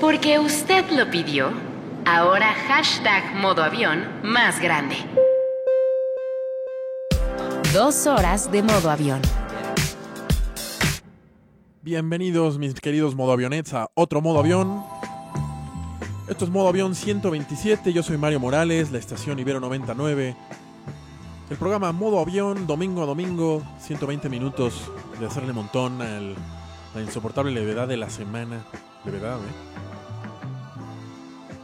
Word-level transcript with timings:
Porque 0.00 0.38
usted 0.38 0.90
lo 0.90 1.08
pidió, 1.10 1.52
ahora 2.04 2.52
hashtag 2.66 3.34
modo 3.36 3.62
avión 3.62 4.08
más 4.24 4.60
grande. 4.60 4.96
Dos 7.72 8.06
horas 8.06 8.50
de 8.50 8.62
modo 8.62 8.90
avión. 8.90 9.20
Bienvenidos 11.82 12.58
mis 12.58 12.74
queridos 12.74 13.14
modo 13.14 13.32
avionets 13.32 13.72
a 13.74 13.88
otro 13.94 14.20
modo 14.20 14.40
avión. 14.40 14.82
Esto 16.28 16.44
es 16.44 16.50
modo 16.50 16.68
avión 16.68 16.94
127, 16.94 17.92
yo 17.92 18.02
soy 18.02 18.16
Mario 18.16 18.40
Morales, 18.40 18.90
la 18.90 18.98
estación 18.98 19.38
Ibero 19.38 19.60
99. 19.60 20.36
El 21.50 21.56
programa 21.56 21.90
modo 21.90 22.20
avión, 22.20 22.68
domingo 22.68 23.02
a 23.02 23.06
domingo, 23.06 23.60
120 23.80 24.28
minutos 24.28 24.88
de 25.18 25.26
hacerle 25.26 25.52
montón 25.52 26.00
a 26.00 26.20
la 26.94 27.02
insoportable 27.02 27.50
levedad 27.50 27.88
de 27.88 27.96
la 27.96 28.08
semana. 28.08 28.64
Levedad, 29.04 29.36
¿eh? 29.38 29.52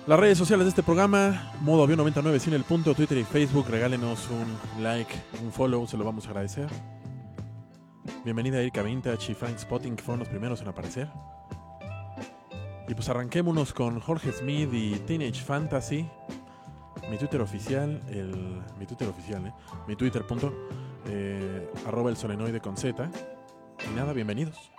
Las 0.09 0.19
redes 0.19 0.39
sociales 0.39 0.65
de 0.65 0.71
este 0.71 0.83
programa, 0.83 1.53
modo 1.61 1.85
avión 1.85 1.99
99 1.99 2.41
sin 2.41 2.55
el 2.55 2.65
punto, 2.65 2.97
Twitter 2.97 3.17
y 3.17 3.23
Facebook, 3.23 3.67
regálenos 3.69 4.29
un 4.29 4.83
like, 4.83 5.15
un 5.45 5.53
follow, 5.53 5.87
se 5.87 5.97
lo 5.97 6.05
vamos 6.05 6.27
a 6.27 6.31
agradecer. 6.31 6.69
Bienvenida 8.25 8.59
a 8.59 8.63
Erika 8.63 8.83
Vintage 8.83 9.31
y 9.31 9.35
Frank 9.37 9.57
Spotting, 9.57 9.95
que 9.95 10.03
fueron 10.03 10.19
los 10.19 10.29
primeros 10.29 10.61
en 10.63 10.67
aparecer. 10.67 11.09
Y 12.89 12.95
pues 12.95 13.09
arranquémonos 13.09 13.73
con 13.73 14.01
Jorge 14.01 14.33
Smith 14.33 14.71
y 14.73 14.97
Teenage 15.07 15.45
Fantasy. 15.45 16.09
Mi 17.11 17.19
Twitter 17.19 17.41
oficial, 17.41 18.01
el, 18.09 18.63
mi 18.79 18.87
Twitter 18.87 19.09
oficial, 19.09 19.47
¿eh? 19.47 19.53
mi 19.87 19.95
Twitter 19.95 20.27
punto, 20.27 20.53
eh, 21.07 21.71
arroba 21.87 22.11
el 22.11 22.17
solenoide 22.17 22.61
con 22.61 22.77
Z. 22.77 23.09
Y 23.89 23.95
nada, 23.95 24.13
bienvenidos. 24.13 24.76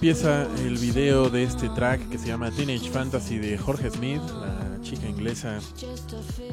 Empieza 0.00 0.44
el 0.64 0.78
video 0.78 1.28
de 1.28 1.42
este 1.42 1.68
track 1.68 2.08
que 2.08 2.16
se 2.16 2.28
llama 2.28 2.50
Teenage 2.50 2.88
Fantasy 2.88 3.36
de 3.36 3.58
Jorge 3.58 3.90
Smith, 3.90 4.22
la 4.30 4.80
chica 4.80 5.06
inglesa 5.06 5.58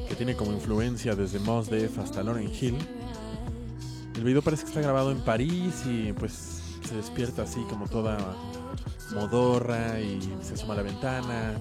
que 0.09 0.16
tiene 0.16 0.35
como 0.35 0.52
influencia 0.52 1.16
desde 1.16 1.40
Mos 1.40 1.69
Def 1.69 1.97
hasta 1.97 2.22
Lauren 2.24 2.52
Hill. 2.53 2.78
El 4.18 4.24
video 4.25 4.41
parece 4.41 4.63
que 4.63 4.68
está 4.72 4.81
grabado 4.81 5.12
en 5.12 5.22
París 5.22 5.82
y 5.85 6.11
pues 6.11 6.61
se 6.85 6.94
despierta 6.94 7.44
así 7.44 7.61
como 7.70 7.88
toda 7.88 8.17
modorra 9.14 9.97
y 10.02 10.20
se 10.41 10.55
asoma 10.55 10.73
a 10.73 10.78
la 10.78 10.84
ventana 10.84 11.53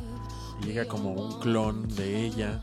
y 0.61 0.67
llega 0.67 0.87
como 0.87 1.13
un 1.13 1.39
clon 1.39 1.87
de 1.95 2.27
ella 2.27 2.61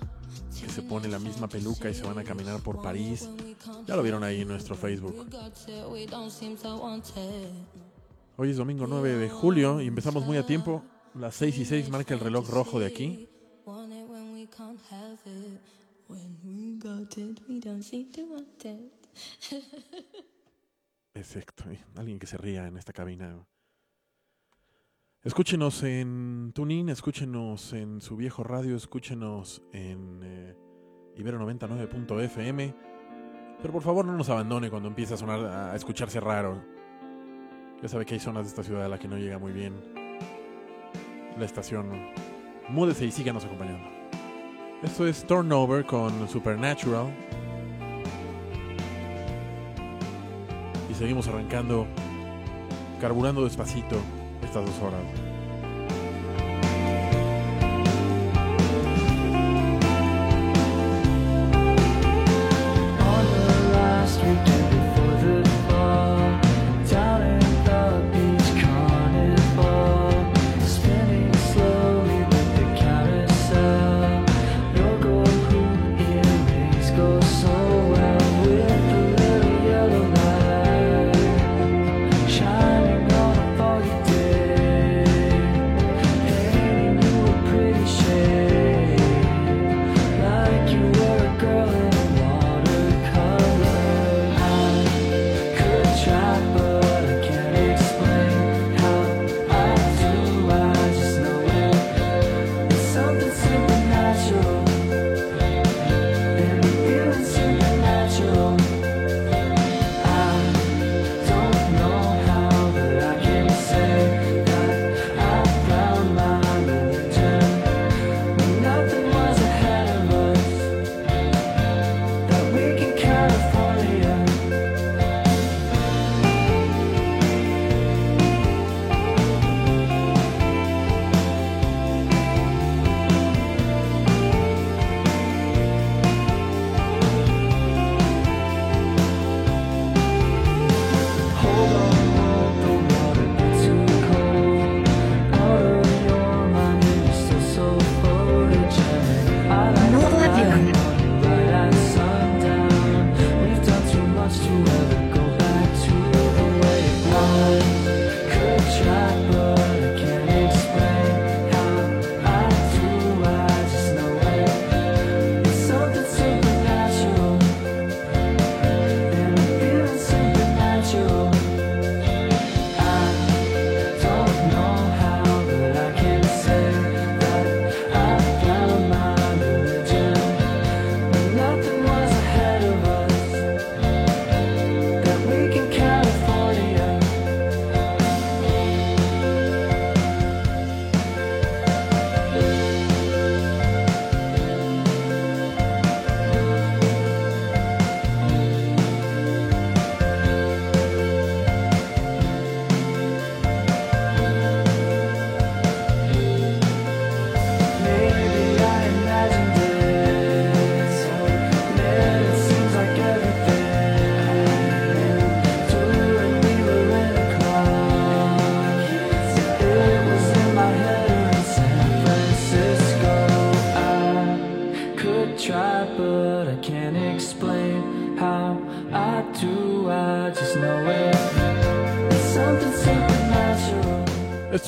que 0.62 0.70
se 0.70 0.81
pone 0.81 1.08
la 1.08 1.20
misma 1.20 1.48
peluca 1.48 1.90
y 1.90 1.94
se 1.94 2.04
van 2.04 2.20
a 2.20 2.25
caminar 2.25 2.60
por 2.60 2.81
París. 2.81 3.30
Ya 3.88 3.96
lo 3.96 4.04
vieron 4.04 4.25
ahí 4.25 4.42
en 4.42 4.50
nuestro 4.50 4.75
Facebook. 4.75 5.25
Hoy 8.36 8.50
es 8.50 8.58
domingo 8.58 8.88
9 8.88 9.18
de 9.18 9.30
julio 9.30 9.80
y 9.80 9.86
empezamos 9.86 10.26
muy 10.26 10.38
a 10.38 10.46
tiempo. 10.46 10.84
Las 11.14 11.36
6 11.36 11.56
y 11.60 11.66
6 11.66 11.90
marca 11.92 12.16
el 12.16 12.20
reloj 12.20 12.50
rojo 12.50 12.80
de 12.80 12.88
aquí. 12.88 13.30
Exacto, 21.14 21.66
alguien 21.96 22.18
que 22.18 22.26
se 22.26 22.38
ría 22.38 22.66
en 22.66 22.76
esta 22.76 22.92
cabina. 22.92 23.46
Escúchenos 25.22 25.84
en 25.84 26.54
TuneIn, 26.56 26.90
escúchenos 26.90 27.72
en 27.74 28.02
su 28.02 28.18
viejo 28.18 28.44
radio, 28.44 28.76
escúchenos 28.76 29.62
en 29.72 30.22
eh, 30.24 30.56
Ibero 31.18 31.40
99.fm 31.40 32.76
Pero 33.62 33.72
por 33.72 33.84
favor 33.84 34.06
no 34.06 34.18
nos 34.18 34.30
abandone 34.30 34.72
cuando 34.72 34.90
empiece 34.90 35.14
a 35.14 35.18
sonar, 35.18 35.46
a 35.46 35.76
escucharse 35.76 36.20
raro. 36.20 36.73
Ya 37.84 37.90
sabe 37.90 38.06
que 38.06 38.14
hay 38.14 38.20
zonas 38.22 38.46
de 38.46 38.50
esta 38.50 38.64
ciudad 38.64 38.86
a 38.86 38.88
la 38.88 38.98
que 38.98 39.10
no 39.10 39.18
llega 39.18 39.38
muy 39.38 39.52
bien 39.52 39.74
la 41.38 41.44
estación. 41.44 41.92
Múdese 42.70 43.06
y 43.06 43.12
síganos 43.12 43.44
acompañando. 43.44 43.86
Esto 44.82 45.06
es 45.06 45.28
Turnover 45.28 45.86
con 45.86 46.30
Supernatural. 46.30 47.14
Y 50.90 50.94
seguimos 50.94 51.28
arrancando, 51.28 51.86
carburando 53.02 53.44
despacito 53.44 53.98
estas 54.42 54.66
dos 54.66 54.80
horas. 54.82 55.23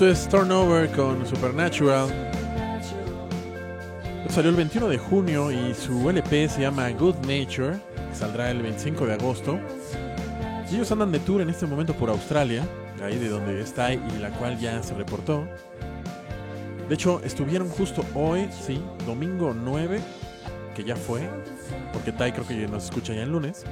Es 0.06 0.30
Turnover 0.30 0.92
con 0.92 1.26
Supernatural. 1.26 2.08
Salió 4.30 4.52
el 4.52 4.56
21 4.56 4.88
de 4.88 5.00
junio 5.00 5.52
y 5.52 5.74
su 5.74 6.08
LP 6.08 6.48
se 6.48 6.62
llama 6.62 6.92
Good 6.92 7.16
Nature. 7.26 7.80
Saldrá 8.14 8.52
el 8.52 8.62
25 8.62 9.08
de 9.08 9.14
agosto. 9.14 9.60
Y 10.70 10.76
ellos 10.76 10.92
andan 10.92 11.12
de 11.12 11.20
tour 11.20 11.42
en 11.42 11.50
este 11.50 11.66
momento 11.66 11.96
por 11.96 12.12
Australia, 12.12 12.68
ahí 13.04 13.18
de 13.18 13.30
donde 13.30 13.60
está 13.60 13.94
y 13.94 14.00
la 14.20 14.30
cual 14.30 14.60
ya 14.60 14.84
se 14.84 14.94
reportó. 14.94 15.48
De 16.88 16.94
hecho, 16.94 17.20
estuvieron 17.24 17.68
justo 17.70 18.06
hoy, 18.14 18.48
sí, 18.52 18.80
domingo 19.08 19.56
9, 19.56 20.00
que 20.76 20.84
ya 20.84 20.96
fue, 20.96 21.28
porque 21.94 22.12
Tai 22.12 22.32
creo 22.32 22.48
que 22.48 22.68
nos 22.68 22.86
escucha 22.86 23.14
ya 23.16 23.24
el 23.24 23.32
lunes. 23.32 23.64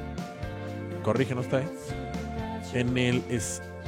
Corrígenos, 1.04 1.48
Tai. 1.48 1.64
En 2.74 2.98
el 2.98 3.22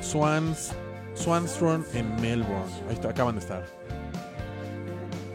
Swans, 0.01 0.73
Swanstrom 1.15 1.83
en 1.93 2.15
Melbourne. 2.21 2.71
Ahí 2.87 2.93
está, 2.93 3.09
acaban 3.09 3.35
de 3.35 3.41
estar. 3.41 3.65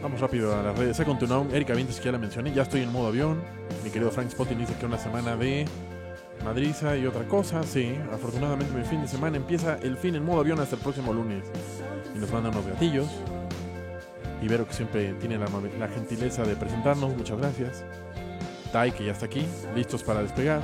Vamos 0.01 0.19
rápido 0.19 0.57
a 0.57 0.63
las 0.63 0.77
redes. 0.77 0.97
To 0.97 1.27
Know, 1.27 1.47
Erika 1.51 1.73
Vientes, 1.73 1.99
que 1.99 2.05
ya 2.05 2.11
la 2.11 2.17
mencioné. 2.17 2.53
Ya 2.53 2.63
estoy 2.63 2.81
en 2.81 2.91
modo 2.91 3.07
avión. 3.07 3.41
Mi 3.83 3.89
querido 3.89 4.09
Frank 4.09 4.29
Spotting 4.29 4.57
dice 4.57 4.73
que 4.79 4.85
una 4.85 4.97
semana 4.97 5.35
de 5.35 5.65
Madriza 6.43 6.97
y 6.97 7.05
otra 7.05 7.27
cosa. 7.27 7.61
Sí, 7.63 7.95
afortunadamente 8.11 8.73
mi 8.73 8.83
fin 8.83 9.01
de 9.01 9.07
semana 9.07 9.37
empieza 9.37 9.75
el 9.75 9.97
fin 9.97 10.15
en 10.15 10.25
modo 10.25 10.39
avión 10.39 10.59
hasta 10.59 10.75
el 10.75 10.81
próximo 10.81 11.13
lunes. 11.13 11.43
Y 12.15 12.19
nos 12.19 12.31
mandan 12.31 12.53
unos 12.53 12.65
gatillos. 12.65 13.07
Ibero, 14.41 14.67
que 14.67 14.73
siempre 14.73 15.13
tiene 15.15 15.37
la, 15.37 15.45
la 15.79 15.87
gentileza 15.87 16.43
de 16.43 16.55
presentarnos. 16.55 17.15
Muchas 17.15 17.37
gracias. 17.37 17.83
Tai, 18.71 18.91
que 18.91 19.05
ya 19.05 19.11
está 19.11 19.25
aquí, 19.27 19.45
listos 19.75 20.01
para 20.01 20.23
despegar. 20.23 20.61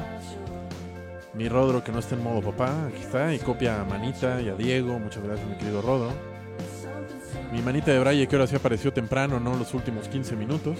Mi 1.37 1.47
Rodro, 1.47 1.83
que 1.83 1.91
no 1.91 1.99
está 1.99 2.15
en 2.15 2.23
modo 2.23 2.41
papá, 2.41 2.87
aquí 2.87 3.03
está. 3.03 3.31
Y 3.31 3.37
copia 3.37 3.81
a 3.81 3.85
Manita 3.85 4.41
y 4.41 4.49
a 4.49 4.55
Diego. 4.55 4.97
Muchas 4.97 5.23
gracias, 5.23 5.47
mi 5.47 5.55
querido 5.55 5.83
Rodro. 5.83 6.11
Mi 7.51 7.61
manita 7.61 7.91
de 7.91 7.99
Braille, 7.99 8.27
que 8.27 8.35
ahora 8.35 8.47
sí 8.47 8.55
apareció 8.55 8.91
temprano, 8.91 9.39
no 9.39 9.55
los 9.55 9.73
últimos 9.75 10.07
15 10.07 10.35
minutos. 10.35 10.79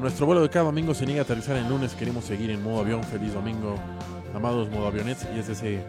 Nuestro 0.00 0.26
vuelo 0.26 0.42
de 0.42 0.50
cada 0.50 0.64
domingo 0.64 0.94
se 0.94 1.06
niega 1.06 1.20
a 1.20 1.24
aterrizar 1.24 1.56
en 1.56 1.68
lunes. 1.68 1.94
Queremos 1.94 2.24
seguir 2.24 2.50
en 2.50 2.60
modo 2.60 2.80
avión. 2.80 3.04
Feliz 3.04 3.32
domingo, 3.34 3.76
amados 4.34 4.68
modo 4.68 4.88
avionets. 4.88 5.26
Y 5.34 5.38
es 5.38 5.48
ese 5.48 5.80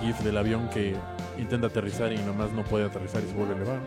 GIF 0.00 0.20
del 0.20 0.38
avión 0.38 0.70
que 0.70 0.96
intenta 1.38 1.66
aterrizar 1.66 2.10
y 2.10 2.16
nomás 2.18 2.52
no 2.52 2.64
puede 2.64 2.86
aterrizar 2.86 3.22
y 3.22 3.28
se 3.28 3.34
vuelve 3.34 3.52
a 3.52 3.56
elevar. 3.56 3.78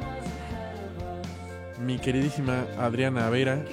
Mi 1.84 1.98
queridísima 1.98 2.66
Adriana 2.80 3.30
Vera, 3.32 3.64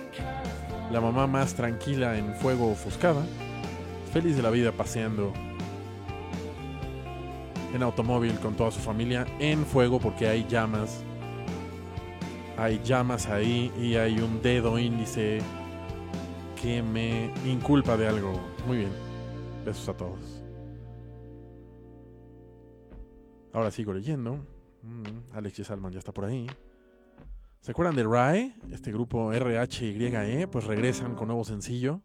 la 0.90 1.02
mamá 1.02 1.26
más 1.26 1.54
tranquila 1.54 2.16
en 2.16 2.34
fuego 2.34 2.70
ofuscada, 2.70 3.22
feliz 4.14 4.36
de 4.36 4.42
la 4.42 4.50
vida 4.50 4.70
paseando 4.70 5.32
en 7.74 7.82
automóvil 7.82 8.38
con 8.38 8.54
toda 8.54 8.70
su 8.70 8.78
familia 8.78 9.26
en 9.40 9.66
fuego 9.66 9.98
porque 9.98 10.28
hay 10.28 10.46
llamas. 10.48 11.02
Hay 12.56 12.80
llamas 12.84 13.26
ahí 13.26 13.72
y 13.76 13.96
hay 13.96 14.20
un 14.20 14.40
dedo 14.40 14.78
índice 14.78 15.40
que 16.62 16.80
me 16.80 17.32
inculpa 17.44 17.96
de 17.96 18.06
algo. 18.06 18.40
Muy 18.68 18.76
bien. 18.76 18.92
Besos 19.66 19.88
a 19.88 19.96
todos. 19.96 20.44
Ahora 23.52 23.72
sigo 23.72 23.92
leyendo. 23.92 24.46
Mm, 24.82 25.32
Alex 25.32 25.66
Salman 25.66 25.92
ya 25.92 25.98
está 25.98 26.12
por 26.12 26.26
ahí. 26.26 26.46
¿Se 27.62 27.72
acuerdan 27.72 27.96
de 27.96 28.04
RAE? 28.04 28.54
Este 28.70 28.92
grupo 28.92 29.32
RHYE, 29.32 30.46
pues 30.46 30.66
regresan 30.66 31.16
con 31.16 31.26
nuevo 31.26 31.42
sencillo. 31.42 32.00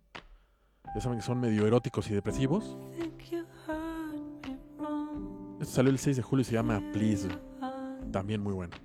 Ya 0.96 1.02
saben 1.02 1.20
que 1.20 1.26
son 1.26 1.40
medio 1.40 1.68
eróticos 1.68 2.10
y 2.10 2.14
depresivos. 2.14 2.78
Esto 5.60 5.74
salió 5.74 5.92
el 5.92 6.00
6 6.00 6.18
de 6.18 6.24
julio 6.24 6.42
y 6.42 6.46
se 6.46 6.54
llama 6.54 6.82
Please. 6.94 7.28
También 8.12 8.42
muy 8.42 8.54
bueno. 8.54 8.76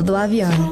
Modo 0.00 0.16
avión. 0.16 0.69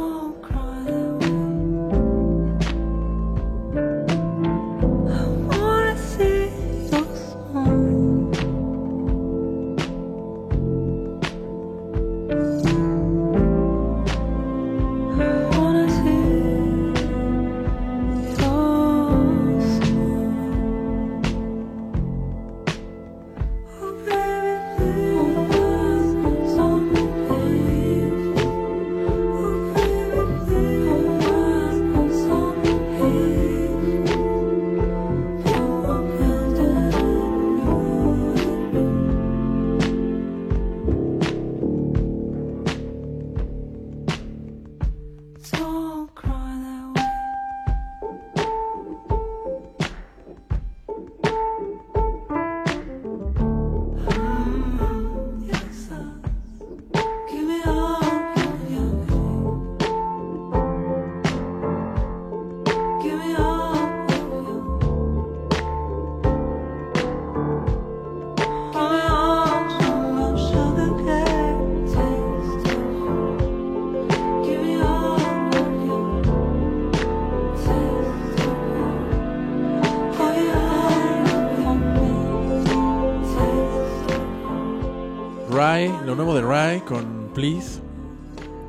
Nuevo 86.18 86.34
de 86.34 86.42
Rai 86.42 86.80
con 86.80 87.30
Please. 87.32 87.80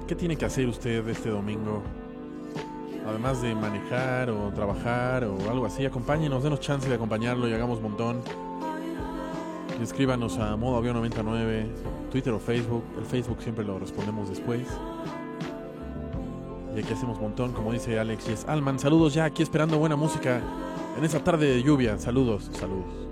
¿Qué 0.08 0.14
tiene 0.14 0.36
que 0.36 0.46
hacer 0.46 0.68
usted 0.68 1.08
este 1.08 1.32
domingo? 1.32 1.82
Además 3.08 3.42
de 3.42 3.56
manejar 3.56 4.30
o 4.30 4.52
trabajar 4.54 5.24
o 5.24 5.50
algo 5.50 5.66
así, 5.66 5.84
acompáñenos, 5.84 6.44
denos 6.44 6.60
chance 6.60 6.88
de 6.88 6.94
acompañarlo 6.94 7.50
y 7.50 7.54
hagamos 7.54 7.82
montón. 7.82 8.22
Y 9.80 9.84
escríbanos 9.84 10.38
a 10.38 10.56
modo 10.58 10.78
avión 10.78 10.94
99, 10.98 11.66
Twitter 12.12 12.34
o 12.34 12.40
Facebook. 12.40 12.84
El 13.00 13.06
Facebook 13.06 13.42
siempre 13.42 13.66
lo 13.66 13.80
respondemos 13.80 14.30
después. 14.30 14.68
Y 16.76 16.80
aquí 16.82 16.94
hacemos 16.94 17.20
montón, 17.20 17.54
como 17.54 17.74
dice 17.74 17.98
Alex 17.98 18.28
Yes 18.28 18.46
Alman. 18.48 18.78
Saludos 18.78 19.16
ya, 19.16 19.26
aquí 19.26 19.42
esperando 19.42 19.80
buena 19.80 19.96
música 19.96 20.40
en 20.96 21.04
esta 21.04 21.24
tarde 21.24 21.48
de 21.48 21.64
lluvia. 21.64 21.98
Saludos, 21.98 22.52
saludos. 22.54 23.09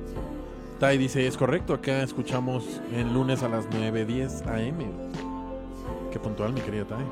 Tai 0.80 0.96
dice, 0.96 1.26
es 1.26 1.36
correcto, 1.38 1.74
acá 1.74 2.04
escuchamos 2.04 2.64
el 2.94 3.12
lunes 3.12 3.42
a 3.42 3.50
las 3.50 3.68
9.10 3.68 4.46
am. 4.46 4.78
Qué 6.12 6.20
puntual, 6.20 6.54
mi 6.54 6.62
querida 6.62 6.86
Tai. 6.86 7.04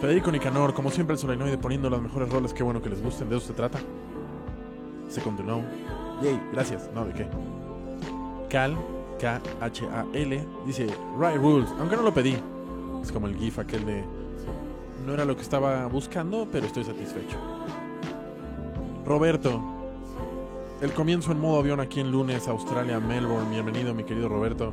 Federico 0.00 0.30
Nicanor, 0.30 0.72
como 0.72 0.90
siempre 0.90 1.14
el 1.14 1.18
solenoide 1.18 1.58
poniendo 1.58 1.90
las 1.90 2.00
mejores 2.00 2.28
roles, 2.28 2.52
qué 2.52 2.62
bueno 2.62 2.80
que 2.80 2.90
les 2.90 3.02
gusten, 3.02 3.28
de 3.28 3.36
eso 3.36 3.48
se 3.48 3.54
trata. 3.54 3.80
Se 5.08 5.20
continuó. 5.20 5.62
Yay, 6.22 6.40
gracias, 6.52 6.88
no, 6.94 7.04
¿de 7.04 7.12
qué? 7.12 7.26
Cal, 8.48 8.76
K-H-A-L, 9.18 10.46
dice, 10.64 10.86
Right 11.18 11.38
Rules, 11.38 11.70
aunque 11.80 11.96
no 11.96 12.02
lo 12.02 12.14
pedí. 12.14 12.36
Es 13.02 13.10
como 13.10 13.26
el 13.26 13.36
GIF 13.36 13.58
aquel 13.58 13.84
de, 13.84 14.04
no 15.04 15.12
era 15.14 15.24
lo 15.24 15.34
que 15.34 15.42
estaba 15.42 15.86
buscando, 15.86 16.46
pero 16.52 16.66
estoy 16.66 16.84
satisfecho. 16.84 17.36
Roberto, 19.04 19.60
el 20.82 20.92
comienzo 20.92 21.30
en 21.30 21.38
modo 21.38 21.60
avión 21.60 21.78
aquí 21.78 22.00
en 22.00 22.10
lunes, 22.10 22.48
Australia, 22.48 22.98
Melbourne. 22.98 23.48
Bienvenido, 23.48 23.94
mi 23.94 24.02
querido 24.02 24.28
Roberto. 24.28 24.72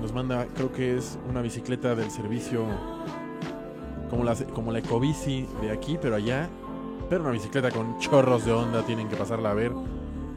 Nos 0.00 0.12
manda, 0.12 0.46
creo 0.54 0.72
que 0.72 0.96
es 0.96 1.18
una 1.28 1.42
bicicleta 1.42 1.96
del 1.96 2.12
servicio, 2.12 2.64
como 4.08 4.22
la, 4.22 4.36
como 4.36 4.70
la 4.70 4.78
Ecobici 4.78 5.48
de 5.60 5.72
aquí, 5.72 5.98
pero 6.00 6.14
allá. 6.14 6.48
Pero 7.10 7.22
una 7.22 7.32
bicicleta 7.32 7.72
con 7.72 7.98
chorros 7.98 8.44
de 8.44 8.52
onda, 8.52 8.84
tienen 8.84 9.08
que 9.08 9.16
pasarla 9.16 9.50
a 9.50 9.54
ver. 9.54 9.72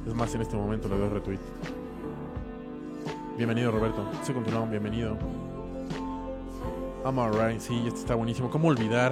Es 0.07 0.15
más, 0.15 0.33
en 0.33 0.41
este 0.41 0.55
momento 0.55 0.89
le 0.89 0.97
doy 0.97 1.09
retweet. 1.09 1.39
Bienvenido, 3.37 3.69
Roberto. 3.69 4.09
Se 4.23 4.33
continuamos, 4.33 4.71
bienvenido. 4.71 5.19
I'm 7.05 7.19
alright, 7.19 7.59
sí, 7.59 7.83
este 7.85 7.99
está 7.99 8.15
buenísimo. 8.15 8.49
¿Cómo 8.49 8.69
olvidar 8.69 9.11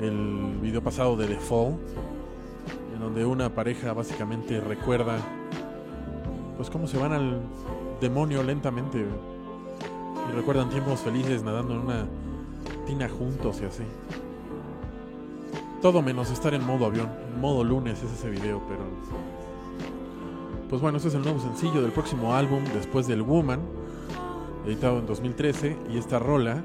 el 0.00 0.58
video 0.60 0.82
pasado 0.82 1.16
de 1.16 1.28
The? 1.28 1.38
donde 3.02 3.26
una 3.26 3.52
pareja 3.52 3.92
básicamente 3.92 4.60
recuerda 4.60 5.18
pues 6.56 6.70
cómo 6.70 6.86
se 6.86 6.96
van 6.96 7.12
al 7.12 7.40
demonio 8.00 8.42
lentamente 8.44 9.04
y 10.28 10.36
recuerdan 10.36 10.70
tiempos 10.70 11.00
felices 11.00 11.42
nadando 11.42 11.74
en 11.74 11.80
una 11.80 12.06
tina 12.86 13.08
juntos 13.08 13.60
y 13.60 13.64
así. 13.64 13.82
Todo 15.80 16.00
menos 16.00 16.30
estar 16.30 16.54
en 16.54 16.64
modo 16.64 16.86
avión, 16.86 17.10
en 17.34 17.40
modo 17.40 17.64
lunes 17.64 18.00
es 18.04 18.12
ese 18.12 18.30
video, 18.30 18.62
pero 18.68 18.84
pues 20.68 20.80
bueno, 20.80 20.96
este 20.96 21.08
es 21.08 21.14
el 21.16 21.22
nuevo 21.22 21.40
sencillo 21.40 21.82
del 21.82 21.90
próximo 21.90 22.34
álbum 22.34 22.62
después 22.72 23.08
del 23.08 23.22
Woman, 23.22 23.60
editado 24.64 25.00
en 25.00 25.06
2013 25.06 25.76
y 25.92 25.98
esta 25.98 26.20
rola 26.20 26.62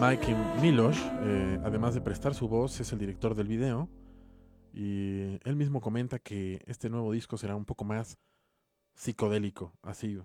Mike 0.00 0.36
Milosh, 0.62 1.00
eh, 1.22 1.58
además 1.64 1.94
de 1.94 2.00
prestar 2.00 2.34
su 2.34 2.46
voz, 2.48 2.78
es 2.78 2.92
el 2.92 3.00
director 3.00 3.34
del 3.34 3.48
video. 3.48 3.88
Y 4.72 5.38
él 5.44 5.56
mismo 5.56 5.80
comenta 5.80 6.18
que 6.18 6.62
este 6.66 6.90
nuevo 6.90 7.12
disco 7.12 7.36
será 7.36 7.56
un 7.56 7.64
poco 7.64 7.84
más 7.84 8.18
psicodélico, 8.94 9.72
así. 9.82 10.20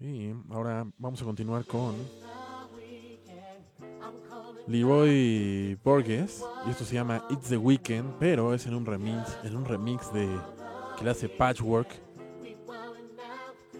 Y 0.00 0.32
ahora 0.50 0.86
vamos 0.96 1.20
a 1.20 1.24
continuar 1.24 1.64
con 1.64 1.96
Leroy 4.66 5.76
Borges. 5.82 6.44
Y 6.66 6.70
esto 6.70 6.84
se 6.84 6.94
llama 6.94 7.24
It's 7.30 7.48
the 7.48 7.56
Weekend, 7.56 8.14
pero 8.20 8.54
es 8.54 8.66
en 8.66 8.74
un 8.74 8.86
remix, 8.86 9.36
en 9.42 9.56
un 9.56 9.64
remix 9.64 10.12
de 10.12 10.28
que 10.96 11.04
le 11.04 11.10
hace 11.10 11.28
Patchwork 11.28 11.88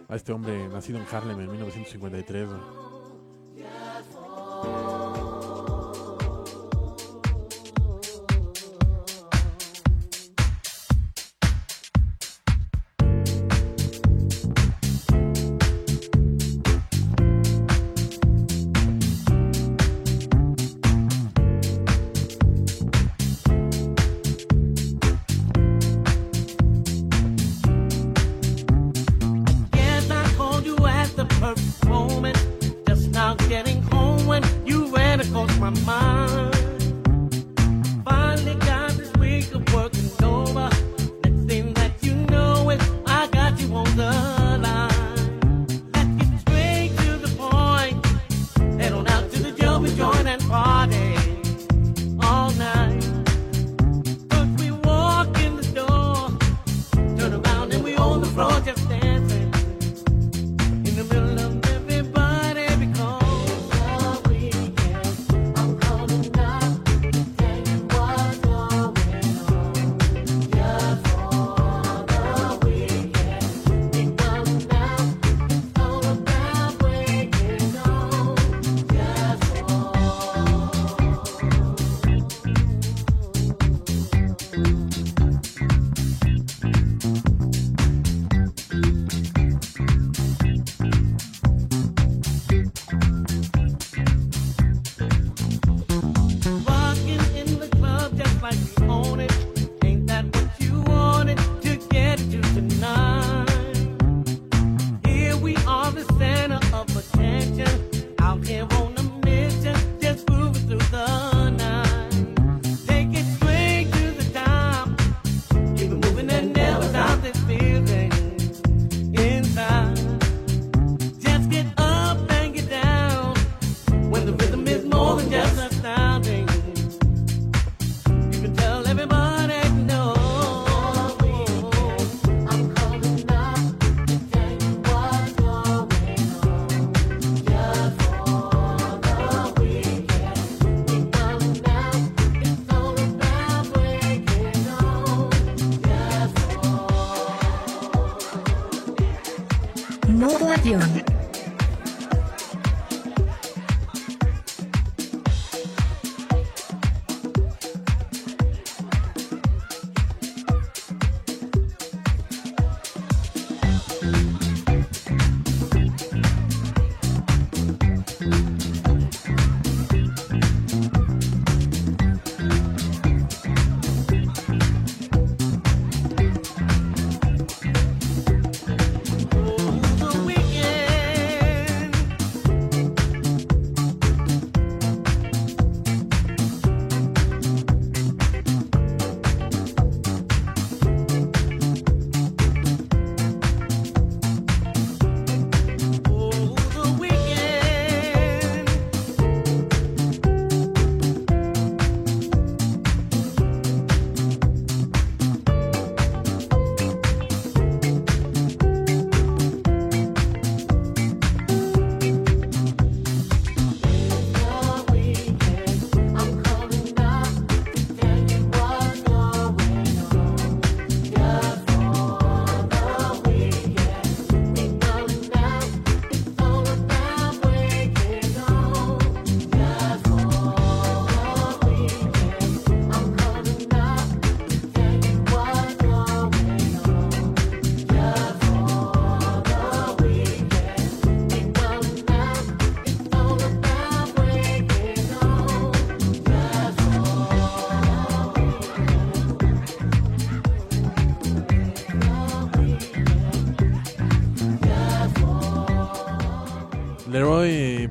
a 0.09 0.17
este 0.17 0.33
hombre 0.33 0.69
nacido 0.69 0.99
en 0.99 1.07
Harlem 1.11 1.39
en 1.41 1.51
1953. 1.51 2.49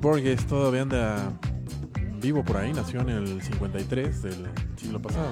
Borges 0.08 0.48
todavía 0.48 0.84
anda 0.84 1.34
vivo 2.22 2.42
por 2.42 2.56
ahí, 2.56 2.72
nació 2.72 3.02
en 3.02 3.10
el 3.10 3.42
53 3.42 4.22
del 4.22 4.48
siglo 4.78 5.02
pasado. 5.02 5.28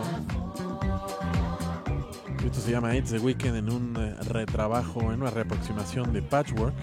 Esto 2.45 2.59
se 2.59 2.71
llama 2.71 2.93
It's 2.93 3.11
the 3.11 3.19
Weekend 3.19 3.55
en 3.55 3.69
un 3.71 3.95
eh, 3.95 4.15
retrabajo, 4.27 5.13
en 5.13 5.21
una 5.21 5.31
reaproximación 5.31 6.11
de 6.11 6.21
Patchwork. 6.21 6.75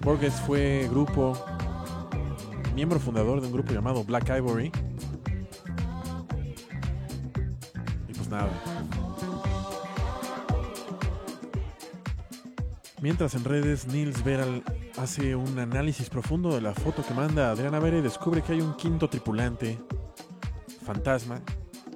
Borges 0.00 0.32
fue 0.46 0.88
grupo, 0.90 1.38
miembro 2.74 2.98
fundador 2.98 3.42
de 3.42 3.48
un 3.48 3.52
grupo 3.52 3.74
llamado 3.74 4.02
Black 4.02 4.30
Ivory. 4.34 4.72
Y 8.08 8.12
pues 8.14 8.28
nada. 8.30 8.48
Mientras 13.02 13.34
en 13.34 13.44
redes, 13.44 13.86
Nils 13.86 14.24
Veral 14.24 14.62
hace 15.04 15.36
un 15.36 15.58
análisis 15.58 16.08
profundo 16.08 16.54
de 16.54 16.62
la 16.62 16.72
foto 16.74 17.02
que 17.06 17.12
manda 17.12 17.50
Adriana 17.50 17.78
Vera 17.78 17.98
y 17.98 18.02
descubre 18.02 18.42
que 18.42 18.52
hay 18.52 18.60
un 18.62 18.74
quinto 18.74 19.08
tripulante, 19.08 19.78
fantasma, 20.82 21.42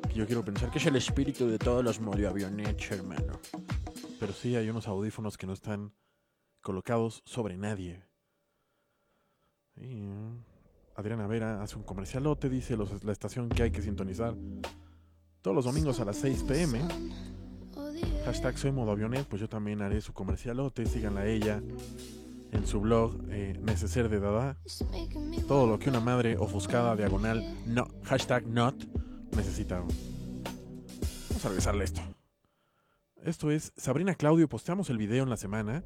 que 0.09 0.15
yo 0.15 0.27
quiero 0.27 0.45
pensar 0.45 0.71
que 0.71 0.77
es 0.79 0.85
el 0.87 0.97
espíritu 0.97 1.49
de 1.49 1.59
todos 1.59 1.83
los 1.83 1.99
avionetes, 2.01 2.91
hermano. 2.91 3.41
Pero 4.21 4.33
sí 4.35 4.57
hay 4.57 4.69
unos 4.69 4.89
audífonos 4.89 5.39
que 5.39 5.47
no 5.47 5.55
están 5.55 5.93
colocados 6.61 7.23
sobre 7.25 7.57
nadie. 7.57 8.05
Eh, 9.77 10.31
Adriana 10.95 11.27
Vera 11.27 11.63
hace 11.63 11.77
un 11.77 11.85
comercialote, 11.85 12.51
dice 12.51 12.77
los- 12.77 13.05
la 13.05 13.13
estación 13.13 13.49
que 13.49 13.63
hay 13.63 13.71
que 13.71 13.81
sintonizar 13.81 14.35
todos 15.41 15.55
los 15.55 15.65
domingos 15.65 15.99
a 16.01 16.05
las 16.05 16.17
6 16.17 16.43
pm. 16.43 16.81
Hashtag 18.27 18.59
soy 18.59 18.73
modo 18.73 18.91
avionet, 18.91 19.27
pues 19.27 19.41
yo 19.41 19.49
también 19.49 19.81
haré 19.81 20.01
su 20.03 20.13
comercialote, 20.13 20.85
síganla 20.85 21.25
ella 21.27 21.63
en 22.53 22.67
su 22.67 22.81
blog 22.81 23.17
eh, 23.31 23.59
Neceser 23.63 24.09
de 24.09 24.21
Dada. 24.21 24.57
Todo 25.47 25.67
lo 25.67 25.79
que 25.79 25.91
una 25.91 26.01
madre 26.01 26.37
ofuscada 26.37 26.97
diagonal 26.97 27.57
no, 27.67 27.89
hashtag 28.05 28.47
not 28.47 28.75
necesita. 29.37 29.81
Vamos 29.81 31.45
a 31.45 31.49
regresarle 31.49 31.85
esto. 31.85 32.01
Esto 33.25 33.51
es 33.51 33.73
Sabrina 33.77 34.15
Claudio, 34.15 34.49
posteamos 34.49 34.91
el 34.91 34.99
video 34.99 35.25
en 35.25 35.31
la 35.31 35.37
semana 35.37 35.85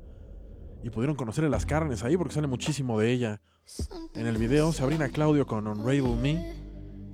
y 0.83 0.90
pudieron 0.90 1.16
conocerle 1.16 1.51
las 1.51 1.66
carnes 1.66 2.03
ahí 2.05 2.16
porque 2.16 2.35
sale 2.35 2.46
muchísimo 2.46 2.98
de 2.98 3.12
ella. 3.12 3.40
En 4.14 4.27
el 4.27 4.37
video, 4.38 4.72
Sabrina 4.72 5.09
Claudio 5.09 5.46
con 5.46 5.66
Unravel 5.66 6.16
Me. 6.20 6.55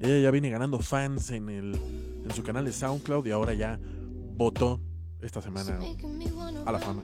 Ella 0.01 0.21
ya 0.21 0.31
viene 0.31 0.51
ganando 0.51 0.79
fans 0.79 1.31
en, 1.31 1.49
el, 1.49 1.75
en 2.25 2.31
su 2.35 2.43
canal 2.43 2.65
de 2.65 2.73
SoundCloud 2.73 3.27
y 3.27 3.31
ahora 3.31 3.55
ya 3.55 3.79
votó 4.37 4.81
esta 5.21 5.43
semana 5.43 5.79
a 6.65 6.73
la 6.73 6.79
fama. 6.79 7.03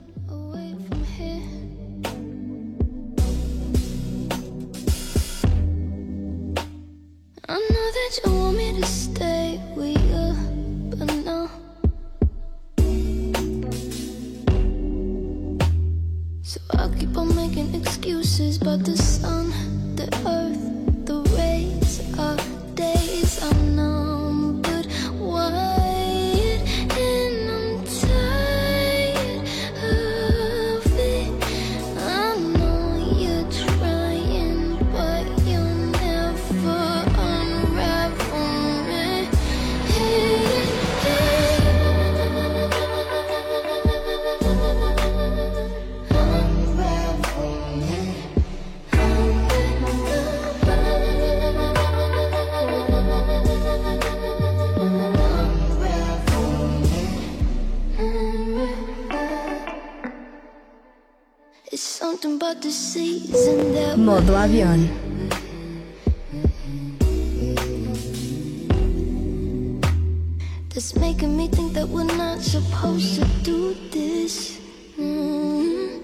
I 7.47 7.53
know 7.53 7.91
that 7.91 8.19
you 8.25 8.33
want 8.33 8.57
me 8.57 8.81
to 8.81 8.87
stay 8.87 9.61
with 9.75 10.01
you, 10.09 10.33
but 10.89 11.13
no. 11.23 11.47
So 16.41 16.59
I 16.71 16.89
keep 16.97 17.15
on 17.15 17.35
making 17.35 17.75
excuses, 17.75 18.57
but 18.57 18.83
the 18.83 18.97
sun, 18.97 19.53
the 19.95 20.07
earth, 20.25 20.64
Modo 63.97 64.35
avión. 64.35 64.89
That's 70.69 70.95
making 70.95 71.37
me 71.37 71.47
think 71.49 71.73
that 71.73 71.87
we're 71.87 72.03
not 72.03 72.41
supposed 72.41 73.19
to 73.19 73.25
do 73.43 73.75
this. 73.91 74.59
Mm. 74.97 76.01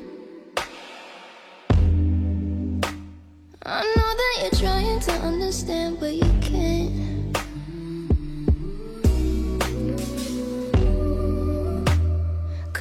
I 3.66 3.82
know 3.96 4.14
that 4.22 4.34
you're 4.42 4.60
trying 4.62 5.00
to 5.00 5.12
understand, 5.26 6.00
but 6.00 6.14
you 6.14 6.41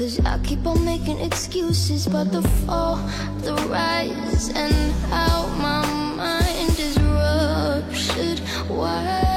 Cause 0.01 0.19
I 0.21 0.39
keep 0.39 0.67
on 0.67 0.83
making 0.83 1.21
excuses 1.21 2.07
about 2.07 2.33
the 2.33 2.41
fall, 2.41 2.97
the 3.43 3.53
rise, 3.69 4.49
and 4.49 4.73
how 5.13 5.47
my 5.61 5.85
mind 6.17 6.79
is 6.79 6.99
ruptured 6.99 8.41
wide. 8.71 9.30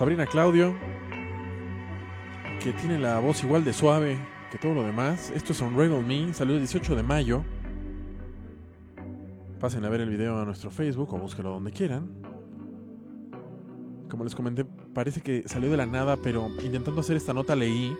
Sabrina 0.00 0.24
Claudio, 0.24 0.74
que 2.64 2.72
tiene 2.72 2.98
la 2.98 3.18
voz 3.18 3.44
igual 3.44 3.64
de 3.64 3.74
suave 3.74 4.18
que 4.50 4.56
todo 4.56 4.72
lo 4.72 4.82
demás. 4.82 5.30
Esto 5.36 5.52
es 5.52 5.60
Unravel 5.60 6.02
Me, 6.02 6.32
salió 6.32 6.54
el 6.54 6.60
18 6.60 6.96
de 6.96 7.02
mayo. 7.02 7.44
Pasen 9.60 9.84
a 9.84 9.90
ver 9.90 10.00
el 10.00 10.08
video 10.08 10.40
a 10.40 10.46
nuestro 10.46 10.70
Facebook 10.70 11.12
o 11.12 11.18
búsquenlo 11.18 11.50
donde 11.50 11.70
quieran. 11.70 12.08
Como 14.08 14.24
les 14.24 14.34
comenté, 14.34 14.64
parece 14.64 15.20
que 15.20 15.46
salió 15.46 15.70
de 15.70 15.76
la 15.76 15.84
nada, 15.84 16.16
pero 16.16 16.48
intentando 16.64 17.02
hacer 17.02 17.18
esta 17.18 17.34
nota 17.34 17.54
leí 17.54 17.94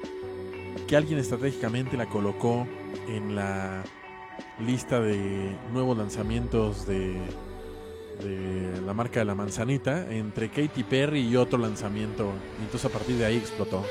que 0.89 0.97
alguien 0.97 1.19
estratégicamente 1.19 1.99
la 1.99 2.07
colocó 2.07 2.67
en 3.11 3.35
la 3.37 3.83
lista 4.59 5.01
de 5.01 5.55
nuevos 5.71 5.99
lanzamientos 5.99 6.87
de, 6.87 7.21
de 8.21 8.81
la 8.87 8.93
marca 8.93 9.21
de 9.21 9.27
la 9.27 9.35
manzanita 9.35 10.11
entre 10.11 10.51
Katy 10.51 10.85
Perry 10.85 11.21
y 11.21 11.37
otro 11.37 11.59
lanzamiento. 11.59 12.33
Y 12.61 12.65
entonces 12.65 12.91
a 12.91 12.93
partir 12.93 13.17
de 13.17 13.27
ahí 13.27 13.37
explotó. 13.37 13.85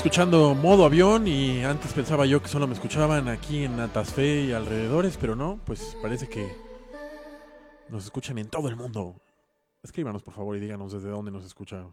Escuchando 0.00 0.54
modo 0.54 0.86
avión 0.86 1.28
y 1.28 1.62
antes 1.62 1.92
pensaba 1.92 2.24
yo 2.24 2.40
que 2.40 2.48
solo 2.48 2.66
me 2.66 2.72
escuchaban 2.72 3.28
aquí 3.28 3.64
en 3.64 3.78
Atasfe 3.78 4.44
y 4.44 4.52
alrededores, 4.52 5.18
pero 5.18 5.36
no, 5.36 5.60
pues 5.66 5.94
parece 6.00 6.26
que 6.26 6.56
nos 7.90 8.04
escuchan 8.06 8.38
en 8.38 8.48
todo 8.48 8.70
el 8.70 8.76
mundo. 8.76 9.20
Escríbanos 9.82 10.22
por 10.22 10.32
favor 10.32 10.56
y 10.56 10.60
díganos 10.60 10.94
desde 10.94 11.10
dónde 11.10 11.30
nos 11.30 11.44
escucha. 11.44 11.84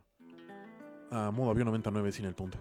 A 1.12 1.32
modo 1.32 1.52
avión 1.52 1.66
99 1.66 2.14
sin 2.14 2.24
el 2.24 2.34
punto. 2.34 2.58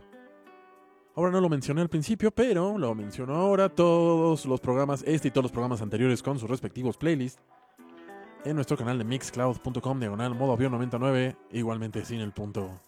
Ahora 1.14 1.30
no 1.30 1.40
lo 1.40 1.48
mencioné 1.48 1.80
al 1.80 1.88
principio, 1.88 2.32
pero 2.32 2.76
lo 2.76 2.92
menciono 2.96 3.36
ahora. 3.36 3.68
Todos 3.68 4.46
los 4.46 4.60
programas, 4.60 5.04
este 5.06 5.28
y 5.28 5.30
todos 5.30 5.44
los 5.44 5.52
programas 5.52 5.80
anteriores 5.80 6.24
con 6.24 6.40
sus 6.40 6.50
respectivos 6.50 6.96
playlists, 6.96 7.40
en 8.44 8.56
nuestro 8.56 8.76
canal 8.76 8.98
de 8.98 9.04
mixcloud.com, 9.04 10.00
diagonal 10.00 10.34
modo 10.34 10.54
avión 10.54 10.72
99, 10.72 11.36
igualmente 11.52 12.04
sin 12.04 12.18
el 12.18 12.32
punto. 12.32 12.80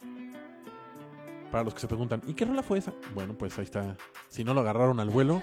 Para 1.51 1.65
los 1.65 1.75
que 1.75 1.81
se 1.81 1.89
preguntan, 1.89 2.23
¿y 2.27 2.35
qué 2.35 2.45
rola 2.45 2.63
fue 2.63 2.79
esa? 2.79 2.93
Bueno, 3.15 3.35
pues 3.35 3.59
ahí 3.59 3.65
está. 3.65 3.97
Si 4.29 4.45
no 4.45 4.53
lo 4.53 4.61
agarraron 4.61 5.01
al 5.01 5.09
vuelo, 5.09 5.43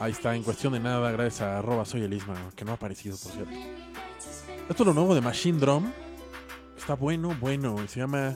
ahí 0.00 0.12
está, 0.12 0.34
en 0.34 0.42
cuestión 0.42 0.72
de 0.72 0.80
nada, 0.80 1.10
gracias 1.12 1.42
a 1.42 1.58
arroba 1.58 1.84
soy 1.84 2.02
el 2.02 2.12
Isma, 2.12 2.34
que 2.56 2.64
no 2.64 2.72
ha 2.72 2.74
aparecido, 2.74 3.16
por 3.16 3.32
cierto. 3.32 3.52
Esto 4.68 4.82
es 4.82 4.86
lo 4.86 4.94
nuevo 4.94 5.14
de 5.14 5.20
Machine 5.20 5.58
Drum. 5.58 5.90
Está 6.76 6.94
bueno, 6.94 7.36
bueno. 7.40 7.76
Se 7.88 8.00
llama 8.00 8.34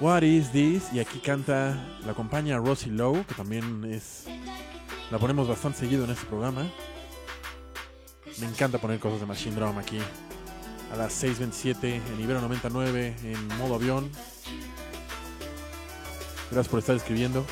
What 0.00 0.22
is 0.22 0.52
this? 0.52 0.92
Y 0.92 1.00
aquí 1.00 1.18
canta, 1.18 1.98
la 2.04 2.12
acompaña 2.12 2.58
Rosie 2.58 2.92
Lowe, 2.92 3.24
que 3.26 3.34
también 3.34 3.84
es. 3.84 4.26
La 5.10 5.18
ponemos 5.18 5.48
bastante 5.48 5.78
seguido 5.78 6.04
en 6.04 6.10
este 6.10 6.26
programa. 6.26 6.70
Me 8.40 8.46
encanta 8.46 8.78
poner 8.78 8.98
cosas 8.98 9.20
de 9.20 9.26
Machine 9.26 9.56
Drum 9.56 9.78
aquí. 9.78 9.98
A 10.92 10.96
las 10.96 11.24
6.27 11.24 12.00
en 12.12 12.20
Ibero 12.20 12.40
99 12.40 13.16
en 13.24 13.48
modo 13.58 13.74
avión. 13.74 14.10
Gracias 16.52 16.68
por 16.68 16.80
estar 16.80 16.96
escribiendo. 16.96 17.46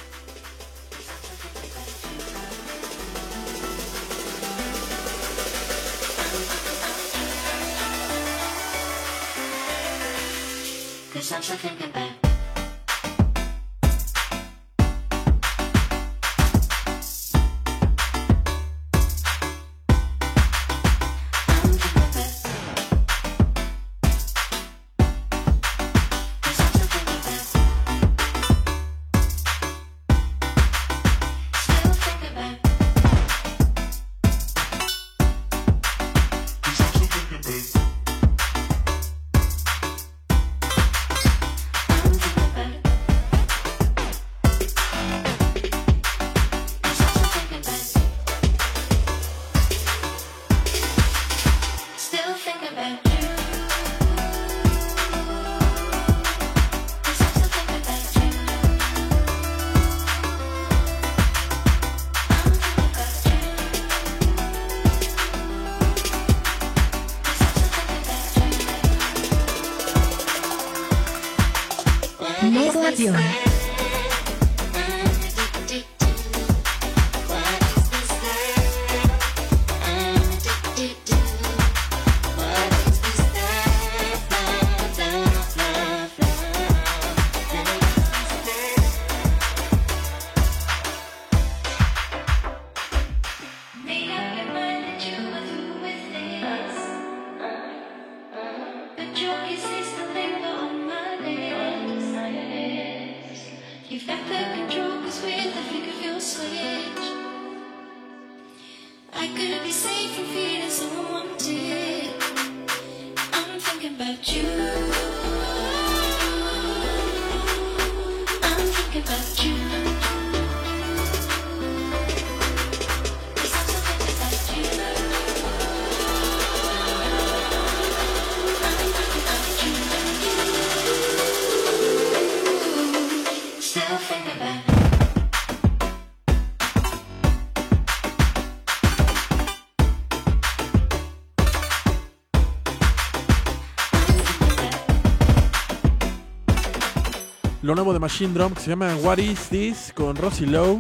Lo 147.70 147.76
nuevo 147.76 147.92
de 147.92 148.00
Machine 148.00 148.34
Drum 148.34 148.52
que 148.52 148.60
se 148.60 148.70
llama 148.70 148.96
What 148.96 149.18
Is 149.18 149.48
This 149.48 149.92
con 149.94 150.16
Rosie 150.16 150.44
Lowe. 150.44 150.76